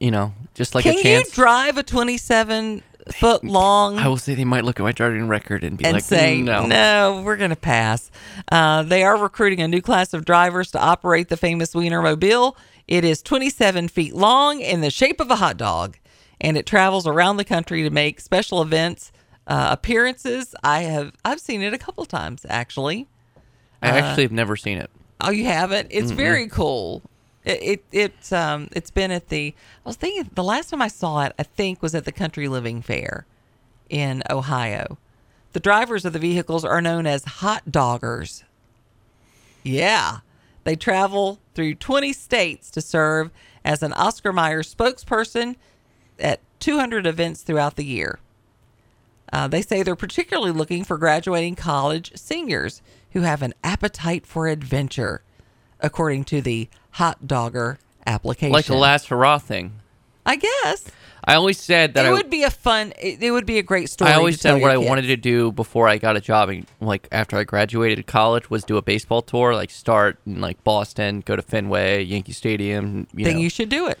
you 0.00 0.10
know, 0.10 0.32
just 0.54 0.74
like 0.74 0.82
Can 0.82 0.94
a 0.94 0.96
you 0.96 1.02
chance? 1.02 1.30
drive 1.30 1.78
a 1.78 1.82
27 1.84 2.82
foot 3.10 3.44
long 3.44 3.98
I 3.98 4.08
will 4.08 4.16
say 4.16 4.34
they 4.34 4.44
might 4.44 4.64
look 4.64 4.78
at 4.78 4.82
my 4.82 4.92
driving 4.92 5.28
record 5.28 5.64
and 5.64 5.76
be 5.76 5.84
and 5.84 5.94
like, 5.94 6.04
say, 6.04 6.40
no. 6.40 6.66
no, 6.66 7.22
we're 7.24 7.36
going 7.36 7.50
to 7.50 7.56
pass. 7.56 8.10
Uh, 8.50 8.82
they 8.82 9.02
are 9.02 9.16
recruiting 9.16 9.60
a 9.60 9.68
new 9.68 9.80
class 9.80 10.14
of 10.14 10.24
drivers 10.24 10.70
to 10.72 10.78
operate 10.80 11.28
the 11.28 11.36
famous 11.36 11.74
Wienermobile. 11.74 12.56
It 12.86 13.04
is 13.04 13.22
27 13.22 13.88
feet 13.88 14.14
long 14.14 14.60
in 14.60 14.80
the 14.80 14.90
shape 14.90 15.20
of 15.20 15.30
a 15.30 15.36
hot 15.36 15.56
dog, 15.56 15.96
and 16.40 16.56
it 16.56 16.66
travels 16.66 17.06
around 17.06 17.36
the 17.36 17.44
country 17.44 17.82
to 17.82 17.90
make 17.90 18.20
special 18.20 18.62
events 18.62 19.12
uh, 19.46 19.68
appearances. 19.70 20.54
I 20.62 20.82
have 20.82 21.12
I've 21.24 21.40
seen 21.40 21.62
it 21.62 21.72
a 21.72 21.78
couple 21.78 22.04
times 22.04 22.46
actually. 22.48 23.08
I 23.82 23.88
actually 23.88 24.22
have 24.22 24.32
never 24.32 24.56
seen 24.56 24.78
it. 24.78 24.90
Oh, 25.20 25.30
you 25.30 25.44
haven't? 25.44 25.88
It's 25.90 26.10
very 26.12 26.48
cool. 26.48 27.02
It, 27.44 27.62
it 27.62 27.84
it's 27.90 28.32
um 28.32 28.68
it's 28.72 28.90
been 28.90 29.10
at 29.10 29.28
the 29.28 29.54
I 29.84 29.88
was 29.88 29.96
thinking 29.96 30.30
the 30.32 30.44
last 30.44 30.70
time 30.70 30.80
I 30.82 30.88
saw 30.88 31.24
it 31.24 31.32
I 31.38 31.42
think 31.42 31.82
was 31.82 31.94
at 31.94 32.04
the 32.04 32.12
Country 32.12 32.48
Living 32.48 32.82
Fair 32.82 33.26
in 33.88 34.22
Ohio. 34.30 34.98
The 35.52 35.60
drivers 35.60 36.04
of 36.04 36.12
the 36.12 36.18
vehicles 36.18 36.64
are 36.64 36.80
known 36.80 37.06
as 37.06 37.24
hot 37.24 37.64
doggers. 37.70 38.42
Yeah. 39.62 40.18
They 40.64 40.76
travel 40.76 41.40
through 41.54 41.74
20 41.74 42.12
states 42.12 42.70
to 42.70 42.80
serve 42.80 43.30
as 43.64 43.82
an 43.82 43.92
Oscar 43.92 44.32
Mayer 44.32 44.62
spokesperson 44.62 45.56
at 46.18 46.40
200 46.60 47.06
events 47.06 47.42
throughout 47.42 47.76
the 47.76 47.84
year. 47.84 48.18
Uh, 49.32 49.48
they 49.48 49.62
say 49.62 49.82
they're 49.82 49.96
particularly 49.96 50.52
looking 50.52 50.84
for 50.84 50.98
graduating 50.98 51.56
college 51.56 52.12
seniors 52.14 52.82
who 53.12 53.22
have 53.22 53.42
an 53.42 53.54
appetite 53.64 54.26
for 54.26 54.46
adventure, 54.46 55.22
according 55.80 56.24
to 56.24 56.40
the 56.40 56.68
Hot 56.92 57.26
Dogger 57.26 57.78
application. 58.06 58.52
Like 58.52 58.66
the 58.66 58.74
last 58.76 59.08
hurrah 59.08 59.38
thing. 59.38 59.72
I 60.24 60.36
guess 60.36 60.84
I 61.24 61.34
always 61.34 61.58
said 61.60 61.94
that 61.94 62.04
it 62.04 62.08
I 62.08 62.12
would 62.12 62.30
be 62.30 62.42
a 62.44 62.50
fun. 62.50 62.92
It, 63.00 63.22
it 63.22 63.30
would 63.32 63.46
be 63.46 63.58
a 63.58 63.62
great 63.62 63.90
story. 63.90 64.10
I 64.10 64.14
always 64.14 64.40
said 64.40 64.60
what 64.60 64.70
I 64.70 64.76
kids. 64.76 64.88
wanted 64.88 65.02
to 65.02 65.16
do 65.16 65.50
before 65.52 65.88
I 65.88 65.98
got 65.98 66.16
a 66.16 66.20
job, 66.20 66.48
and, 66.48 66.66
like 66.80 67.08
after 67.10 67.36
I 67.36 67.44
graduated 67.44 68.06
college, 68.06 68.48
was 68.50 68.62
do 68.64 68.76
a 68.76 68.82
baseball 68.82 69.22
tour. 69.22 69.54
Like 69.54 69.70
start 69.70 70.18
in 70.26 70.40
like 70.40 70.62
Boston, 70.64 71.20
go 71.24 71.34
to 71.36 71.42
Fenway, 71.42 72.02
Yankee 72.04 72.32
Stadium. 72.32 73.06
You 73.14 73.24
Think 73.24 73.36
know. 73.38 73.42
you 73.42 73.50
should 73.50 73.68
do 73.68 73.86
it. 73.88 73.98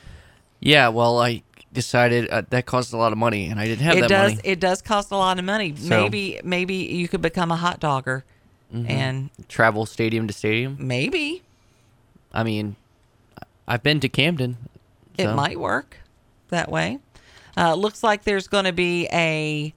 yeah, 0.60 0.88
well, 0.88 1.18
I 1.18 1.42
decided 1.72 2.28
uh, 2.30 2.42
that 2.50 2.66
cost 2.66 2.92
a 2.92 2.96
lot 2.96 3.12
of 3.12 3.18
money, 3.18 3.46
and 3.48 3.58
I 3.58 3.66
didn't 3.66 3.80
have 3.82 3.96
it 3.96 4.00
that 4.02 4.08
does. 4.08 4.30
money. 4.36 4.48
It 4.48 4.60
does 4.60 4.82
cost 4.82 5.10
a 5.10 5.16
lot 5.16 5.38
of 5.38 5.44
money. 5.44 5.74
So- 5.76 5.88
maybe 5.88 6.40
maybe 6.44 6.74
you 6.74 7.08
could 7.08 7.22
become 7.22 7.50
a 7.50 7.56
hot 7.56 7.80
dogger, 7.80 8.24
Mm-hmm. 8.72 8.90
and 8.90 9.30
Travel 9.48 9.84
stadium 9.86 10.26
to 10.28 10.32
stadium. 10.32 10.76
maybe 10.80 11.42
I 12.32 12.42
mean, 12.42 12.76
I've 13.66 13.82
been 13.82 14.00
to 14.00 14.08
Camden. 14.08 14.56
it 15.16 15.32
might 15.32 15.58
work 15.58 15.98
that 16.48 16.70
way. 16.70 16.98
Uh, 17.56 17.74
looks 17.74 18.02
like 18.02 18.24
there's 18.24 18.48
going 18.48 18.64
to 18.64 18.72
be 18.72 19.08
a 19.12 19.74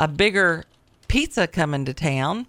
a 0.00 0.08
bigger 0.08 0.64
pizza 1.08 1.46
coming 1.46 1.84
to 1.84 1.94
town, 1.94 2.46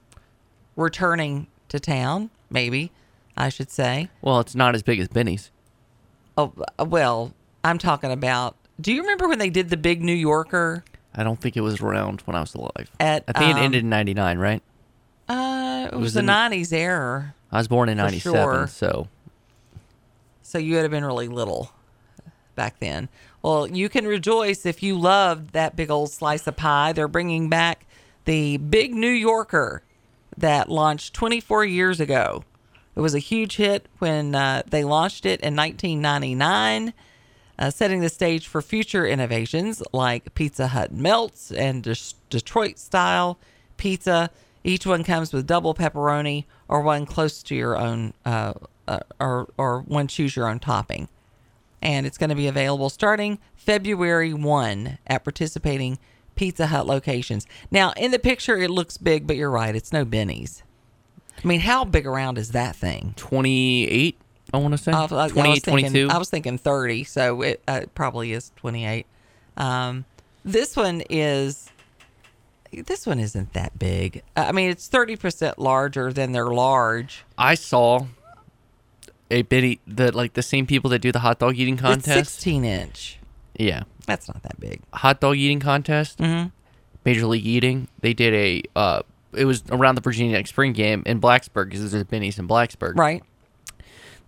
returning 0.75 1.47
to 1.69 1.79
town. 1.79 2.29
Maybe 2.49 2.91
I 3.37 3.49
should 3.49 3.69
say. 3.69 4.09
Well, 4.21 4.39
it's 4.39 4.55
not 4.55 4.75
as 4.75 4.83
big 4.83 4.99
as 4.99 5.07
Benny's. 5.07 5.51
Oh 6.37 6.53
uh, 6.79 6.85
well, 6.85 7.33
I'm 7.63 7.77
talking 7.77 8.11
about. 8.11 8.55
Do 8.79 8.91
you 8.91 9.01
remember 9.01 9.27
when 9.27 9.39
they 9.39 9.49
did 9.49 9.69
the 9.69 9.77
big 9.77 10.03
New 10.03 10.13
Yorker? 10.13 10.83
I 11.13 11.23
don't 11.23 11.39
think 11.39 11.55
it 11.55 11.61
was 11.61 11.79
around 11.79 12.21
when 12.21 12.35
I 12.35 12.41
was 12.41 12.53
alive. 12.55 12.91
At, 12.99 13.23
I 13.27 13.39
think 13.39 13.55
um, 13.55 13.61
it 13.61 13.63
ended 13.63 13.83
in 13.83 13.89
'99, 13.89 14.37
right? 14.37 14.61
Uh, 15.29 15.89
it 15.91 15.95
was, 15.95 16.01
was 16.01 16.13
the 16.15 16.21
'90s 16.21 16.73
era, 16.73 17.35
I 17.51 17.57
was 17.59 17.67
born 17.69 17.87
in 17.87 17.97
'97, 17.97 18.33
sure. 18.33 18.67
so 18.67 19.07
so 20.55 20.59
you 20.59 20.75
would 20.75 20.83
have 20.83 20.91
been 20.91 21.03
really 21.03 21.27
little 21.27 21.69
back 22.55 22.79
then. 22.79 23.09
Well, 23.43 23.67
you 23.67 23.89
can 23.89 24.07
rejoice 24.07 24.65
if 24.65 24.81
you 24.81 24.97
loved 24.97 25.51
that 25.51 25.75
big 25.75 25.91
old 25.91 26.11
slice 26.11 26.47
of 26.47 26.55
pie. 26.55 26.93
They're 26.93 27.09
bringing 27.09 27.49
back 27.49 27.85
the 28.23 28.55
Big 28.55 28.95
New 28.95 29.09
Yorker 29.09 29.83
that 30.37 30.69
launched 30.69 31.13
24 31.13 31.65
years 31.65 31.99
ago. 31.99 32.45
It 32.95 33.01
was 33.01 33.13
a 33.13 33.19
huge 33.19 33.57
hit 33.57 33.89
when 33.99 34.33
uh, 34.33 34.63
they 34.65 34.85
launched 34.85 35.25
it 35.25 35.41
in 35.41 35.57
1999, 35.57 36.93
uh, 37.59 37.69
setting 37.69 37.99
the 37.99 38.07
stage 38.07 38.47
for 38.47 38.61
future 38.61 39.05
innovations 39.05 39.83
like 39.91 40.35
Pizza 40.35 40.67
Hut 40.67 40.93
Melts 40.93 41.51
and 41.51 41.83
Des- 41.83 42.15
Detroit 42.29 42.79
style 42.79 43.37
pizza. 43.75 44.29
Each 44.63 44.85
one 44.85 45.03
comes 45.03 45.33
with 45.33 45.47
double 45.47 45.73
pepperoni 45.75 46.45
or 46.69 46.79
one 46.79 47.05
close 47.05 47.43
to 47.43 47.55
your 47.55 47.77
own, 47.77 48.13
uh, 48.23 48.53
uh, 48.87 48.99
or, 49.19 49.47
or 49.57 49.81
one 49.81 50.07
choose 50.07 50.35
your 50.35 50.47
own 50.47 50.59
topping 50.59 51.07
and 51.81 52.05
it's 52.07 52.17
going 52.17 52.29
to 52.31 52.35
be 52.35 52.47
available 52.47 52.89
starting 52.89 53.37
February 53.55 54.33
1 54.33 54.97
at 55.07 55.23
participating 55.23 55.99
Pizza 56.35 56.67
Hut 56.67 56.87
locations. 56.87 57.45
Now, 57.69 57.93
in 57.95 58.11
the 58.11 58.19
picture, 58.19 58.57
it 58.57 58.69
looks 58.71 58.97
big, 58.97 59.27
but 59.27 59.35
you're 59.35 59.51
right, 59.51 59.75
it's 59.75 59.93
no 59.93 60.03
Benny's. 60.03 60.63
I 61.43 61.47
mean, 61.47 61.59
how 61.59 61.85
big 61.85 62.07
around 62.07 62.37
is 62.37 62.51
that 62.51 62.75
thing? 62.75 63.13
28. 63.17 64.17
I 64.53 64.57
want 64.57 64.71
to 64.73 64.77
say 64.77 64.91
I 64.91 65.01
was- 65.01 65.11
I 65.11 65.23
was 65.25 65.59
thinking- 65.61 65.91
22. 65.91 66.07
I 66.11 66.17
was 66.17 66.29
thinking 66.29 66.57
30, 66.57 67.03
so 67.03 67.41
it 67.41 67.61
uh, 67.67 67.81
probably 67.93 68.31
is 68.31 68.51
28. 68.55 69.05
Um, 69.57 70.05
this 70.43 70.75
one 70.75 71.01
is. 71.09 71.69
This 72.71 73.05
one 73.07 73.19
isn't 73.19 73.53
that 73.53 73.77
big. 73.79 74.21
I 74.35 74.51
mean, 74.51 74.69
it's 74.69 74.89
30% 74.89 75.53
larger 75.57 76.11
than 76.11 76.33
their 76.33 76.47
large. 76.47 77.23
I 77.37 77.55
saw 77.55 78.07
a 79.31 79.41
Benny 79.43 79.79
the 79.87 80.11
like 80.15 80.33
the 80.33 80.43
same 80.43 80.65
people 80.67 80.89
that 80.91 80.99
do 80.99 81.11
the 81.11 81.19
hot 81.19 81.39
dog 81.39 81.57
eating 81.57 81.75
It's 81.75 81.81
contest. 81.81 82.33
16 82.35 82.63
inch. 82.65 83.19
Yeah, 83.57 83.83
That's 84.05 84.27
not 84.27 84.43
that 84.43 84.59
big. 84.59 84.81
hot 84.93 85.19
dog 85.21 85.37
eating 85.37 85.59
contest. 85.59 86.19
Mhm. 86.19 86.51
Major 87.05 87.25
League 87.27 87.45
Eating. 87.45 87.87
They 88.01 88.13
did 88.13 88.33
a. 88.33 88.63
uh 88.75 89.01
It 89.33 89.45
was 89.45 89.63
around 89.69 89.95
the 89.95 90.01
Virginia 90.01 90.35
Tech 90.37 90.47
spring 90.47 90.73
game 90.73 91.03
in 91.05 91.19
Blacksburg 91.21 91.65
because 91.65 91.79
there's 91.91 92.01
a 92.01 92.05
Benny's 92.05 92.37
in 92.39 92.47
Blacksburg. 92.47 92.97
Right. 92.97 93.23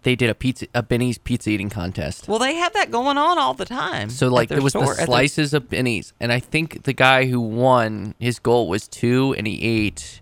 They 0.04 0.16
did 0.16 0.30
a 0.30 0.36
pizza 0.36 0.68
a 0.74 0.84
Benny's 0.84 1.18
pizza 1.18 1.50
eating 1.50 1.70
contest. 1.70 2.28
Well, 2.28 2.40
they 2.40 2.56
have 2.56 2.72
that 2.74 2.92
going 2.92 3.18
on 3.18 3.38
all 3.40 3.54
the 3.56 3.66
time. 3.66 4.10
So 4.10 4.28
like 4.30 4.48
there 4.50 4.62
was 4.62 4.72
store- 4.74 4.86
the 4.86 4.92
at 4.92 4.98
their- 4.98 5.06
slices 5.08 5.54
of 5.54 5.64
bennies, 5.70 6.14
and 6.20 6.32
I 6.32 6.40
think 6.40 6.84
the 6.84 6.94
guy 6.94 7.26
who 7.26 7.42
won 7.42 8.14
his 8.20 8.38
goal 8.40 8.68
was 8.70 8.88
two, 8.88 9.34
and 9.38 9.46
he 9.48 9.62
ate 9.62 10.22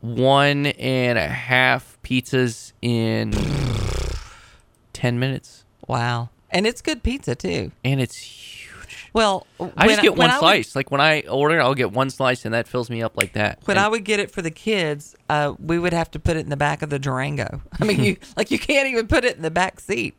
one 0.00 0.66
and 0.66 1.18
a 1.18 1.26
half 1.28 1.87
pizzas 2.02 2.72
in 2.82 3.32
ten 4.92 5.18
minutes, 5.18 5.64
Wow. 5.86 6.28
And 6.50 6.66
it's 6.66 6.80
good 6.82 7.02
pizza 7.02 7.34
too. 7.34 7.72
and 7.84 8.00
it's 8.00 8.16
huge. 8.16 9.10
Well, 9.12 9.46
I 9.76 9.86
just 9.88 10.02
get 10.02 10.12
when 10.16 10.28
one 10.28 10.30
I 10.30 10.34
would- 10.34 10.40
slice. 10.40 10.76
like 10.76 10.90
when 10.90 11.00
I 11.00 11.20
order, 11.22 11.60
I'll 11.60 11.74
get 11.74 11.92
one 11.92 12.08
slice, 12.10 12.44
and 12.44 12.54
that 12.54 12.66
fills 12.68 12.88
me 12.90 13.02
up 13.02 13.16
like 13.16 13.32
that. 13.34 13.58
when 13.64 13.76
And- 13.76 13.84
I 13.84 13.88
would 13.88 14.04
get 14.04 14.18
it 14.20 14.30
for 14.30 14.42
the 14.42 14.50
kids, 14.50 15.14
uh, 15.28 15.54
we 15.58 15.78
would 15.78 15.92
have 15.92 16.10
to 16.12 16.18
put 16.18 16.36
it 16.36 16.40
in 16.40 16.50
the 16.50 16.56
back 16.56 16.82
of 16.82 16.90
the 16.90 16.98
Durango. 16.98 17.62
I 17.80 17.84
mean, 17.84 18.02
you 18.02 18.16
like 18.36 18.50
you 18.50 18.58
can't 18.58 18.88
even 18.88 19.06
put 19.08 19.24
it 19.24 19.36
in 19.36 19.42
the 19.42 19.50
back 19.50 19.80
seat. 19.80 20.14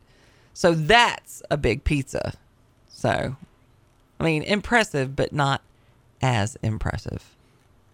So 0.54 0.74
that's 0.74 1.42
a 1.50 1.58
big 1.58 1.84
pizza. 1.84 2.34
So, 2.90 3.36
I 4.20 4.24
mean, 4.24 4.44
impressive, 4.44 5.16
but 5.16 5.32
not 5.34 5.62
as 6.22 6.58
impressive. 6.62 7.24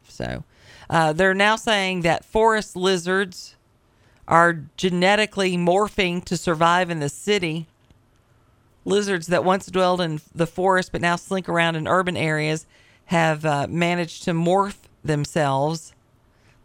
So, 0.08 0.44
uh, 0.90 1.14
they're 1.14 1.34
now 1.36 1.56
saying 1.58 2.02
that 2.02 2.26
forest 2.26 2.76
lizards 2.76 3.55
are 4.28 4.62
genetically 4.78 5.58
morphing 5.58 6.24
to 6.26 6.38
survive 6.38 6.90
in 6.90 7.00
the 7.00 7.10
city. 7.10 7.68
Lizards 8.84 9.28
that 9.28 9.44
once 9.44 9.68
dwelled 9.68 10.02
in 10.02 10.22
the 10.34 10.48
forest 10.48 10.92
but 10.92 11.02
now 11.02 11.16
slink 11.16 11.48
around 11.50 11.76
in 11.76 11.88
urban 11.88 12.18
areas 12.18 12.66
have 13.06 13.46
uh, 13.46 13.68
managed 13.70 14.24
to 14.24 14.32
morph 14.32 14.78
themselves. 15.04 15.94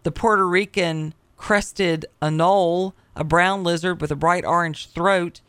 The 0.03 0.11
Puerto 0.11 0.49
Rican 0.49 1.15
crested 1.37 2.07
anole, 2.23 2.95
a 3.15 3.25
brown 3.25 3.63
lizard 3.65 4.01
with 4.01 4.11
a 4.11 4.17
bright 4.17 4.45
orange 4.45 4.89
throat, 4.91 5.41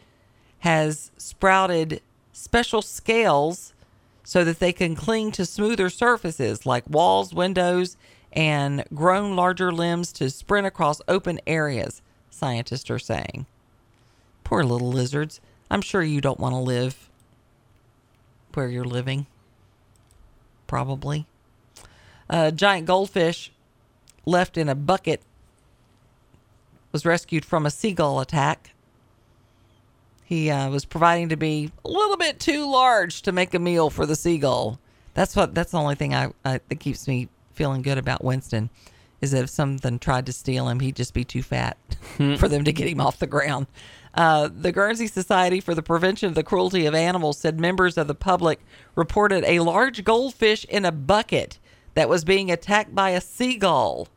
has 0.59 1.11
sprouted 1.17 2.01
special 2.33 2.81
scales 2.81 3.73
so 4.23 4.43
that 4.43 4.59
they 4.59 4.73
can 4.73 4.95
cling 4.95 5.31
to 5.31 5.45
smoother 5.45 5.89
surfaces 5.89 6.65
like 6.65 6.89
walls, 6.89 7.33
windows, 7.33 7.97
and 8.33 8.83
grown 8.93 9.35
larger 9.35 9.71
limbs 9.71 10.11
to 10.13 10.29
sprint 10.29 10.67
across 10.67 11.01
open 11.07 11.39
areas, 11.45 12.01
scientists 12.29 12.89
are 12.89 12.99
saying. 12.99 13.45
Poor 14.43 14.63
little 14.63 14.91
lizards. 14.91 15.39
I'm 15.69 15.81
sure 15.81 16.03
you 16.03 16.21
don't 16.21 16.39
want 16.39 16.53
to 16.53 16.59
live 16.59 17.09
where 18.53 18.67
you're 18.67 18.83
living. 18.83 19.27
Probably. 20.67 21.25
A 22.29 22.51
giant 22.51 22.87
goldfish 22.87 23.51
left 24.25 24.57
in 24.57 24.69
a 24.69 24.75
bucket 24.75 25.21
was 26.91 27.05
rescued 27.05 27.45
from 27.45 27.65
a 27.65 27.71
seagull 27.71 28.19
attack. 28.19 28.73
He 30.23 30.49
uh, 30.49 30.69
was 30.69 30.85
providing 30.85 31.29
to 31.29 31.37
be 31.37 31.71
a 31.83 31.89
little 31.89 32.17
bit 32.17 32.39
too 32.39 32.69
large 32.69 33.21
to 33.23 33.31
make 33.31 33.53
a 33.53 33.59
meal 33.59 33.89
for 33.89 34.05
the 34.05 34.15
seagull. 34.15 34.79
That's 35.13 35.35
what. 35.35 35.53
That's 35.53 35.71
the 35.71 35.77
only 35.77 35.95
thing 35.95 36.13
I, 36.13 36.31
I 36.45 36.61
that 36.69 36.79
keeps 36.79 37.07
me 37.07 37.27
feeling 37.53 37.81
good 37.81 37.97
about 37.97 38.23
Winston, 38.23 38.69
is 39.21 39.31
that 39.31 39.43
if 39.43 39.49
something 39.49 39.99
tried 39.99 40.25
to 40.25 40.33
steal 40.33 40.67
him, 40.67 40.79
he'd 40.79 40.95
just 40.95 41.13
be 41.13 41.23
too 41.23 41.43
fat 41.43 41.77
for 42.37 42.47
them 42.47 42.63
to 42.63 42.73
get 42.73 42.87
him 42.87 43.01
off 43.01 43.19
the 43.19 43.27
ground. 43.27 43.67
Uh, 44.13 44.49
the 44.53 44.71
Guernsey 44.71 45.07
Society 45.07 45.61
for 45.61 45.73
the 45.73 45.83
Prevention 45.83 46.27
of 46.27 46.35
the 46.35 46.43
Cruelty 46.43 46.85
of 46.85 46.93
Animals 46.93 47.37
said 47.37 47.59
members 47.59 47.97
of 47.97 48.07
the 48.07 48.15
public 48.15 48.59
reported 48.95 49.43
a 49.45 49.61
large 49.61 50.03
goldfish 50.03 50.65
in 50.65 50.83
a 50.83 50.91
bucket 50.91 51.59
that 51.93 52.09
was 52.09 52.25
being 52.25 52.51
attacked 52.51 52.93
by 52.93 53.11
a 53.11 53.21
seagull. 53.21 54.07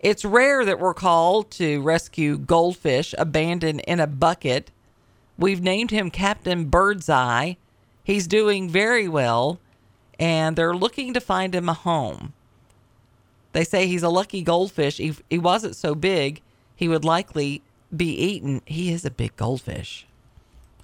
It's 0.00 0.24
rare 0.24 0.64
that 0.64 0.78
we're 0.78 0.94
called 0.94 1.50
to 1.52 1.80
rescue 1.80 2.38
goldfish 2.38 3.14
abandoned 3.18 3.80
in 3.80 3.98
a 3.98 4.06
bucket. 4.06 4.70
We've 5.38 5.62
named 5.62 5.90
him 5.90 6.10
Captain 6.10 6.66
Birdseye. 6.66 7.54
He's 8.04 8.26
doing 8.26 8.68
very 8.68 9.08
well, 9.08 9.58
and 10.18 10.54
they're 10.54 10.76
looking 10.76 11.14
to 11.14 11.20
find 11.20 11.54
him 11.54 11.68
a 11.68 11.74
home. 11.74 12.32
They 13.52 13.64
say 13.64 13.86
he's 13.86 14.02
a 14.02 14.08
lucky 14.08 14.42
goldfish. 14.42 15.00
If 15.00 15.22
he 15.30 15.38
wasn't 15.38 15.76
so 15.76 15.94
big, 15.94 16.42
he 16.76 16.88
would 16.88 17.04
likely 17.04 17.62
be 17.94 18.12
eaten. 18.14 18.62
He 18.66 18.92
is 18.92 19.04
a 19.04 19.10
big 19.10 19.36
goldfish. 19.36 20.06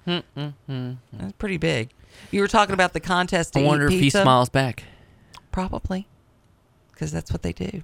That's 0.05 1.33
pretty 1.37 1.57
big. 1.57 1.89
You 2.31 2.41
were 2.41 2.47
talking 2.47 2.73
about 2.73 2.93
the 2.93 2.99
contest 2.99 3.53
to 3.53 3.59
I 3.59 3.63
wonder 3.63 3.85
if 3.85 3.91
he 3.91 3.99
pizza. 4.01 4.21
smiles 4.21 4.49
back. 4.49 4.83
Probably, 5.51 6.07
because 6.91 7.11
that's 7.11 7.31
what 7.31 7.41
they 7.41 7.53
do. 7.53 7.83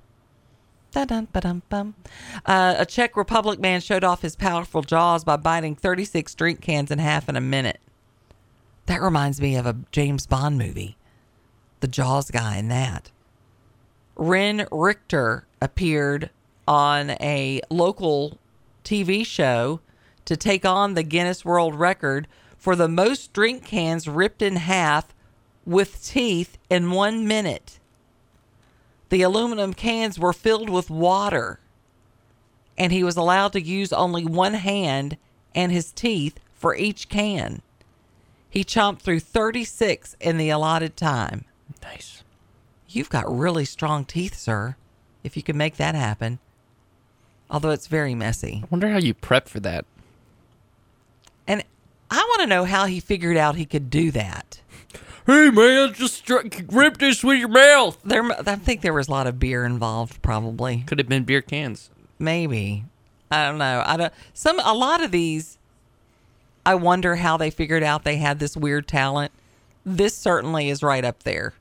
Dun-dun, 0.92 1.30
ba-dum-bum. 1.32 1.96
Uh, 2.46 2.76
a 2.78 2.86
Czech 2.86 3.16
Republic 3.16 3.60
man 3.60 3.80
showed 3.80 4.04
off 4.04 4.22
his 4.22 4.36
powerful 4.36 4.82
jaws 4.82 5.24
by 5.24 5.38
biting 5.38 5.74
36 5.76 6.36
drink 6.36 6.60
cans 6.60 6.92
in 6.92 7.00
half 7.00 7.30
in 7.30 7.38
a 7.38 7.42
minute. 7.42 7.80
That 8.88 9.02
reminds 9.02 9.40
me 9.40 9.56
of 9.56 9.66
a 9.66 9.78
James 9.94 10.26
Bond 10.28 10.58
movie, 10.58 10.98
the 11.80 11.88
Jaws 11.88 12.30
guy 12.30 12.58
in 12.58 12.68
that. 12.70 13.10
Ren 14.22 14.68
Richter 14.72 15.48
appeared 15.64 16.30
on 16.68 17.10
a 17.10 17.60
local 17.72 18.38
TV 18.84 19.26
show 19.26 19.80
to 20.26 20.38
take 20.38 20.64
on 20.64 20.94
the 20.94 21.02
Guinness 21.02 21.44
World 21.44 21.74
Record 21.74 22.28
for 22.56 22.76
the 22.76 22.88
most 22.88 23.34
drink 23.34 23.66
cans 23.66 24.08
ripped 24.08 24.44
in 24.44 24.58
half 24.58 25.16
with 25.66 26.06
teeth 26.06 26.60
in 26.70 26.92
one 26.92 27.28
minute. 27.28 27.80
The 29.10 29.24
aluminum 29.24 29.74
cans 29.74 30.20
were 30.20 30.34
filled 30.34 30.70
with 30.70 30.92
water, 30.92 31.60
and 32.78 32.92
he 32.92 33.04
was 33.04 33.18
allowed 33.18 33.54
to 33.54 33.62
use 33.62 33.92
only 33.92 34.24
one 34.24 34.54
hand 34.54 35.18
and 35.56 35.72
his 35.72 35.92
teeth 35.92 36.40
for 36.54 36.76
each 36.76 37.10
can. 37.10 37.64
He 38.52 38.64
chomped 38.64 39.00
through 39.00 39.22
36 39.22 40.16
in 40.20 40.38
the 40.38 40.52
allotted 40.52 40.96
time. 40.96 41.46
Nice. 41.82 42.21
You've 42.92 43.10
got 43.10 43.32
really 43.32 43.66
strong 43.66 44.06
teeth, 44.06 44.38
sir, 44.38 44.76
if 45.24 45.38
you 45.38 45.44
can 45.44 45.58
make 45.58 45.78
that 45.78 45.96
happen. 45.96 46.40
Although 47.50 47.72
it's 47.72 47.88
very 47.88 48.16
messy. 48.16 48.62
I 48.64 48.68
wonder 48.70 48.90
how 48.90 48.98
you 48.98 49.14
prep 49.14 49.48
for 49.48 49.60
that. 49.62 49.86
And 51.48 51.64
I 52.10 52.18
want 52.18 52.42
to 52.42 52.48
know 52.48 52.66
how 52.66 52.86
he 52.86 53.00
figured 53.00 53.38
out 53.38 53.56
he 53.56 53.66
could 53.66 53.90
do 53.90 54.12
that. 54.12 54.62
Hey 55.26 55.50
man, 55.50 55.94
just 55.94 56.30
rip 56.30 56.98
this 56.98 57.24
with 57.24 57.38
your 57.38 57.48
mouth. 57.48 57.98
There, 58.04 58.24
I 58.24 58.56
think 58.56 58.82
there 58.82 58.94
was 58.94 59.08
a 59.08 59.12
lot 59.12 59.28
of 59.28 59.40
beer 59.40 59.66
involved, 59.66 60.22
probably. 60.22 60.84
Could 60.88 60.98
have 60.98 61.08
been 61.08 61.24
beer 61.24 61.42
cans. 61.42 61.90
Maybe. 62.18 62.86
I 63.30 63.46
don't 63.46 63.58
know. 63.58 63.84
I 63.86 63.98
don't. 63.98 64.14
Some 64.34 64.60
a 64.60 64.74
lot 64.74 65.04
of 65.04 65.12
these. 65.12 65.58
I 66.66 66.76
wonder 66.76 67.18
how 67.18 67.38
they 67.38 67.50
figured 67.50 67.84
out 67.84 68.04
they 68.04 68.18
had 68.18 68.40
this 68.40 68.58
weird 68.58 68.88
talent. 68.88 69.32
This 69.86 70.18
certainly 70.18 70.70
is 70.70 70.84
right 70.84 71.06
up 71.06 71.24
there. 71.24 71.54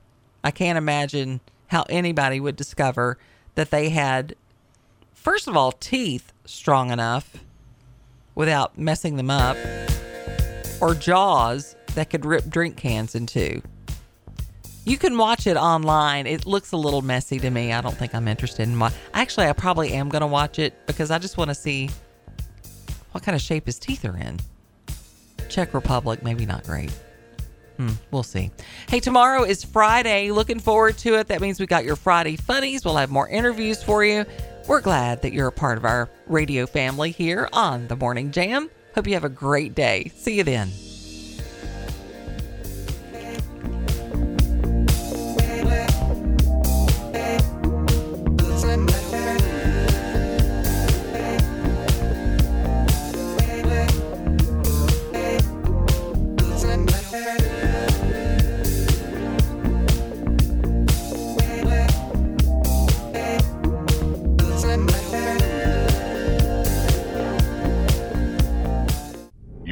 I 0.43 0.51
can't 0.51 0.78
imagine 0.78 1.41
how 1.68 1.84
anybody 1.88 2.41
would 2.41 2.57
discover 2.57 3.18
that 3.55 3.70
they 3.70 3.91
had, 3.91 4.34
first 5.12 5.49
of 5.49 5.57
all, 5.57 5.72
teeth 5.72 6.32
strong 6.45 6.91
enough 6.91 7.36
without 8.34 8.78
messing 8.78 9.16
them 9.16 9.30
up, 9.30 9.57
or 10.80 10.95
jaws 10.95 11.76
that 11.95 12.11
could 12.11 12.24
rip 12.24 12.49
drink 12.49 12.76
cans 12.76 13.14
in 13.14 13.26
two. 13.26 13.62
You 14.84 14.97
can 14.97 15.18
watch 15.18 15.47
it 15.47 15.57
online. 15.57 16.26
It 16.26 16.47
looks 16.47 16.72
a 16.72 16.76
little 16.76 17.03
messy 17.03 17.38
to 17.38 17.51
me. 17.51 17.72
I 17.72 17.80
don't 17.80 17.97
think 17.97 18.14
I'm 18.14 18.26
interested 18.26 18.62
in 18.62 18.78
watch. 18.78 18.95
Actually, 19.12 19.47
I 19.47 19.53
probably 19.53 19.93
am 19.93 20.09
going 20.09 20.22
to 20.22 20.26
watch 20.26 20.59
it 20.59 20.86
because 20.86 21.11
I 21.11 21.18
just 21.18 21.36
want 21.36 21.51
to 21.51 21.55
see 21.55 21.91
what 23.12 23.22
kind 23.22 23.36
of 23.36 23.43
shape 23.43 23.66
his 23.66 23.78
teeth 23.78 24.05
are 24.05 24.16
in. 24.16 24.41
Czech 25.49 25.74
Republic, 25.74 26.22
maybe 26.22 26.47
not 26.47 26.64
great. 26.64 26.93
Hmm, 27.81 27.93
we'll 28.11 28.22
see. 28.22 28.51
Hey, 28.91 29.01
tomorrow 29.01 29.43
is 29.43 29.64
Friday. 29.64 30.31
Looking 30.31 30.61
forward 30.61 30.99
to 30.99 31.14
it. 31.14 31.28
That 31.28 31.41
means 31.41 31.59
we 31.59 31.64
got 31.64 31.83
your 31.83 31.97
Friday 31.97 32.37
funnies. 32.37 32.85
We'll 32.85 32.99
have 32.99 33.09
more 33.09 33.26
interviews 33.26 33.83
for 33.83 34.05
you. 34.05 34.26
We're 34.68 34.83
glad 34.83 35.22
that 35.22 35.33
you're 35.33 35.49
a 35.49 35.53
part 35.53 35.78
of 35.78 35.87
our 35.87 36.11
radio 36.26 36.66
family 36.66 37.11
here 37.11 37.49
on 37.55 37.89
the 37.89 37.97
Morning 37.97 38.33
Jam. 38.33 38.68
Hope 38.95 39.07
you 39.07 39.14
have 39.14 39.24
a 39.24 39.31
great 39.31 39.74
day. 39.74 40.12
See 40.14 40.37
you 40.37 40.45
then. 40.45 40.89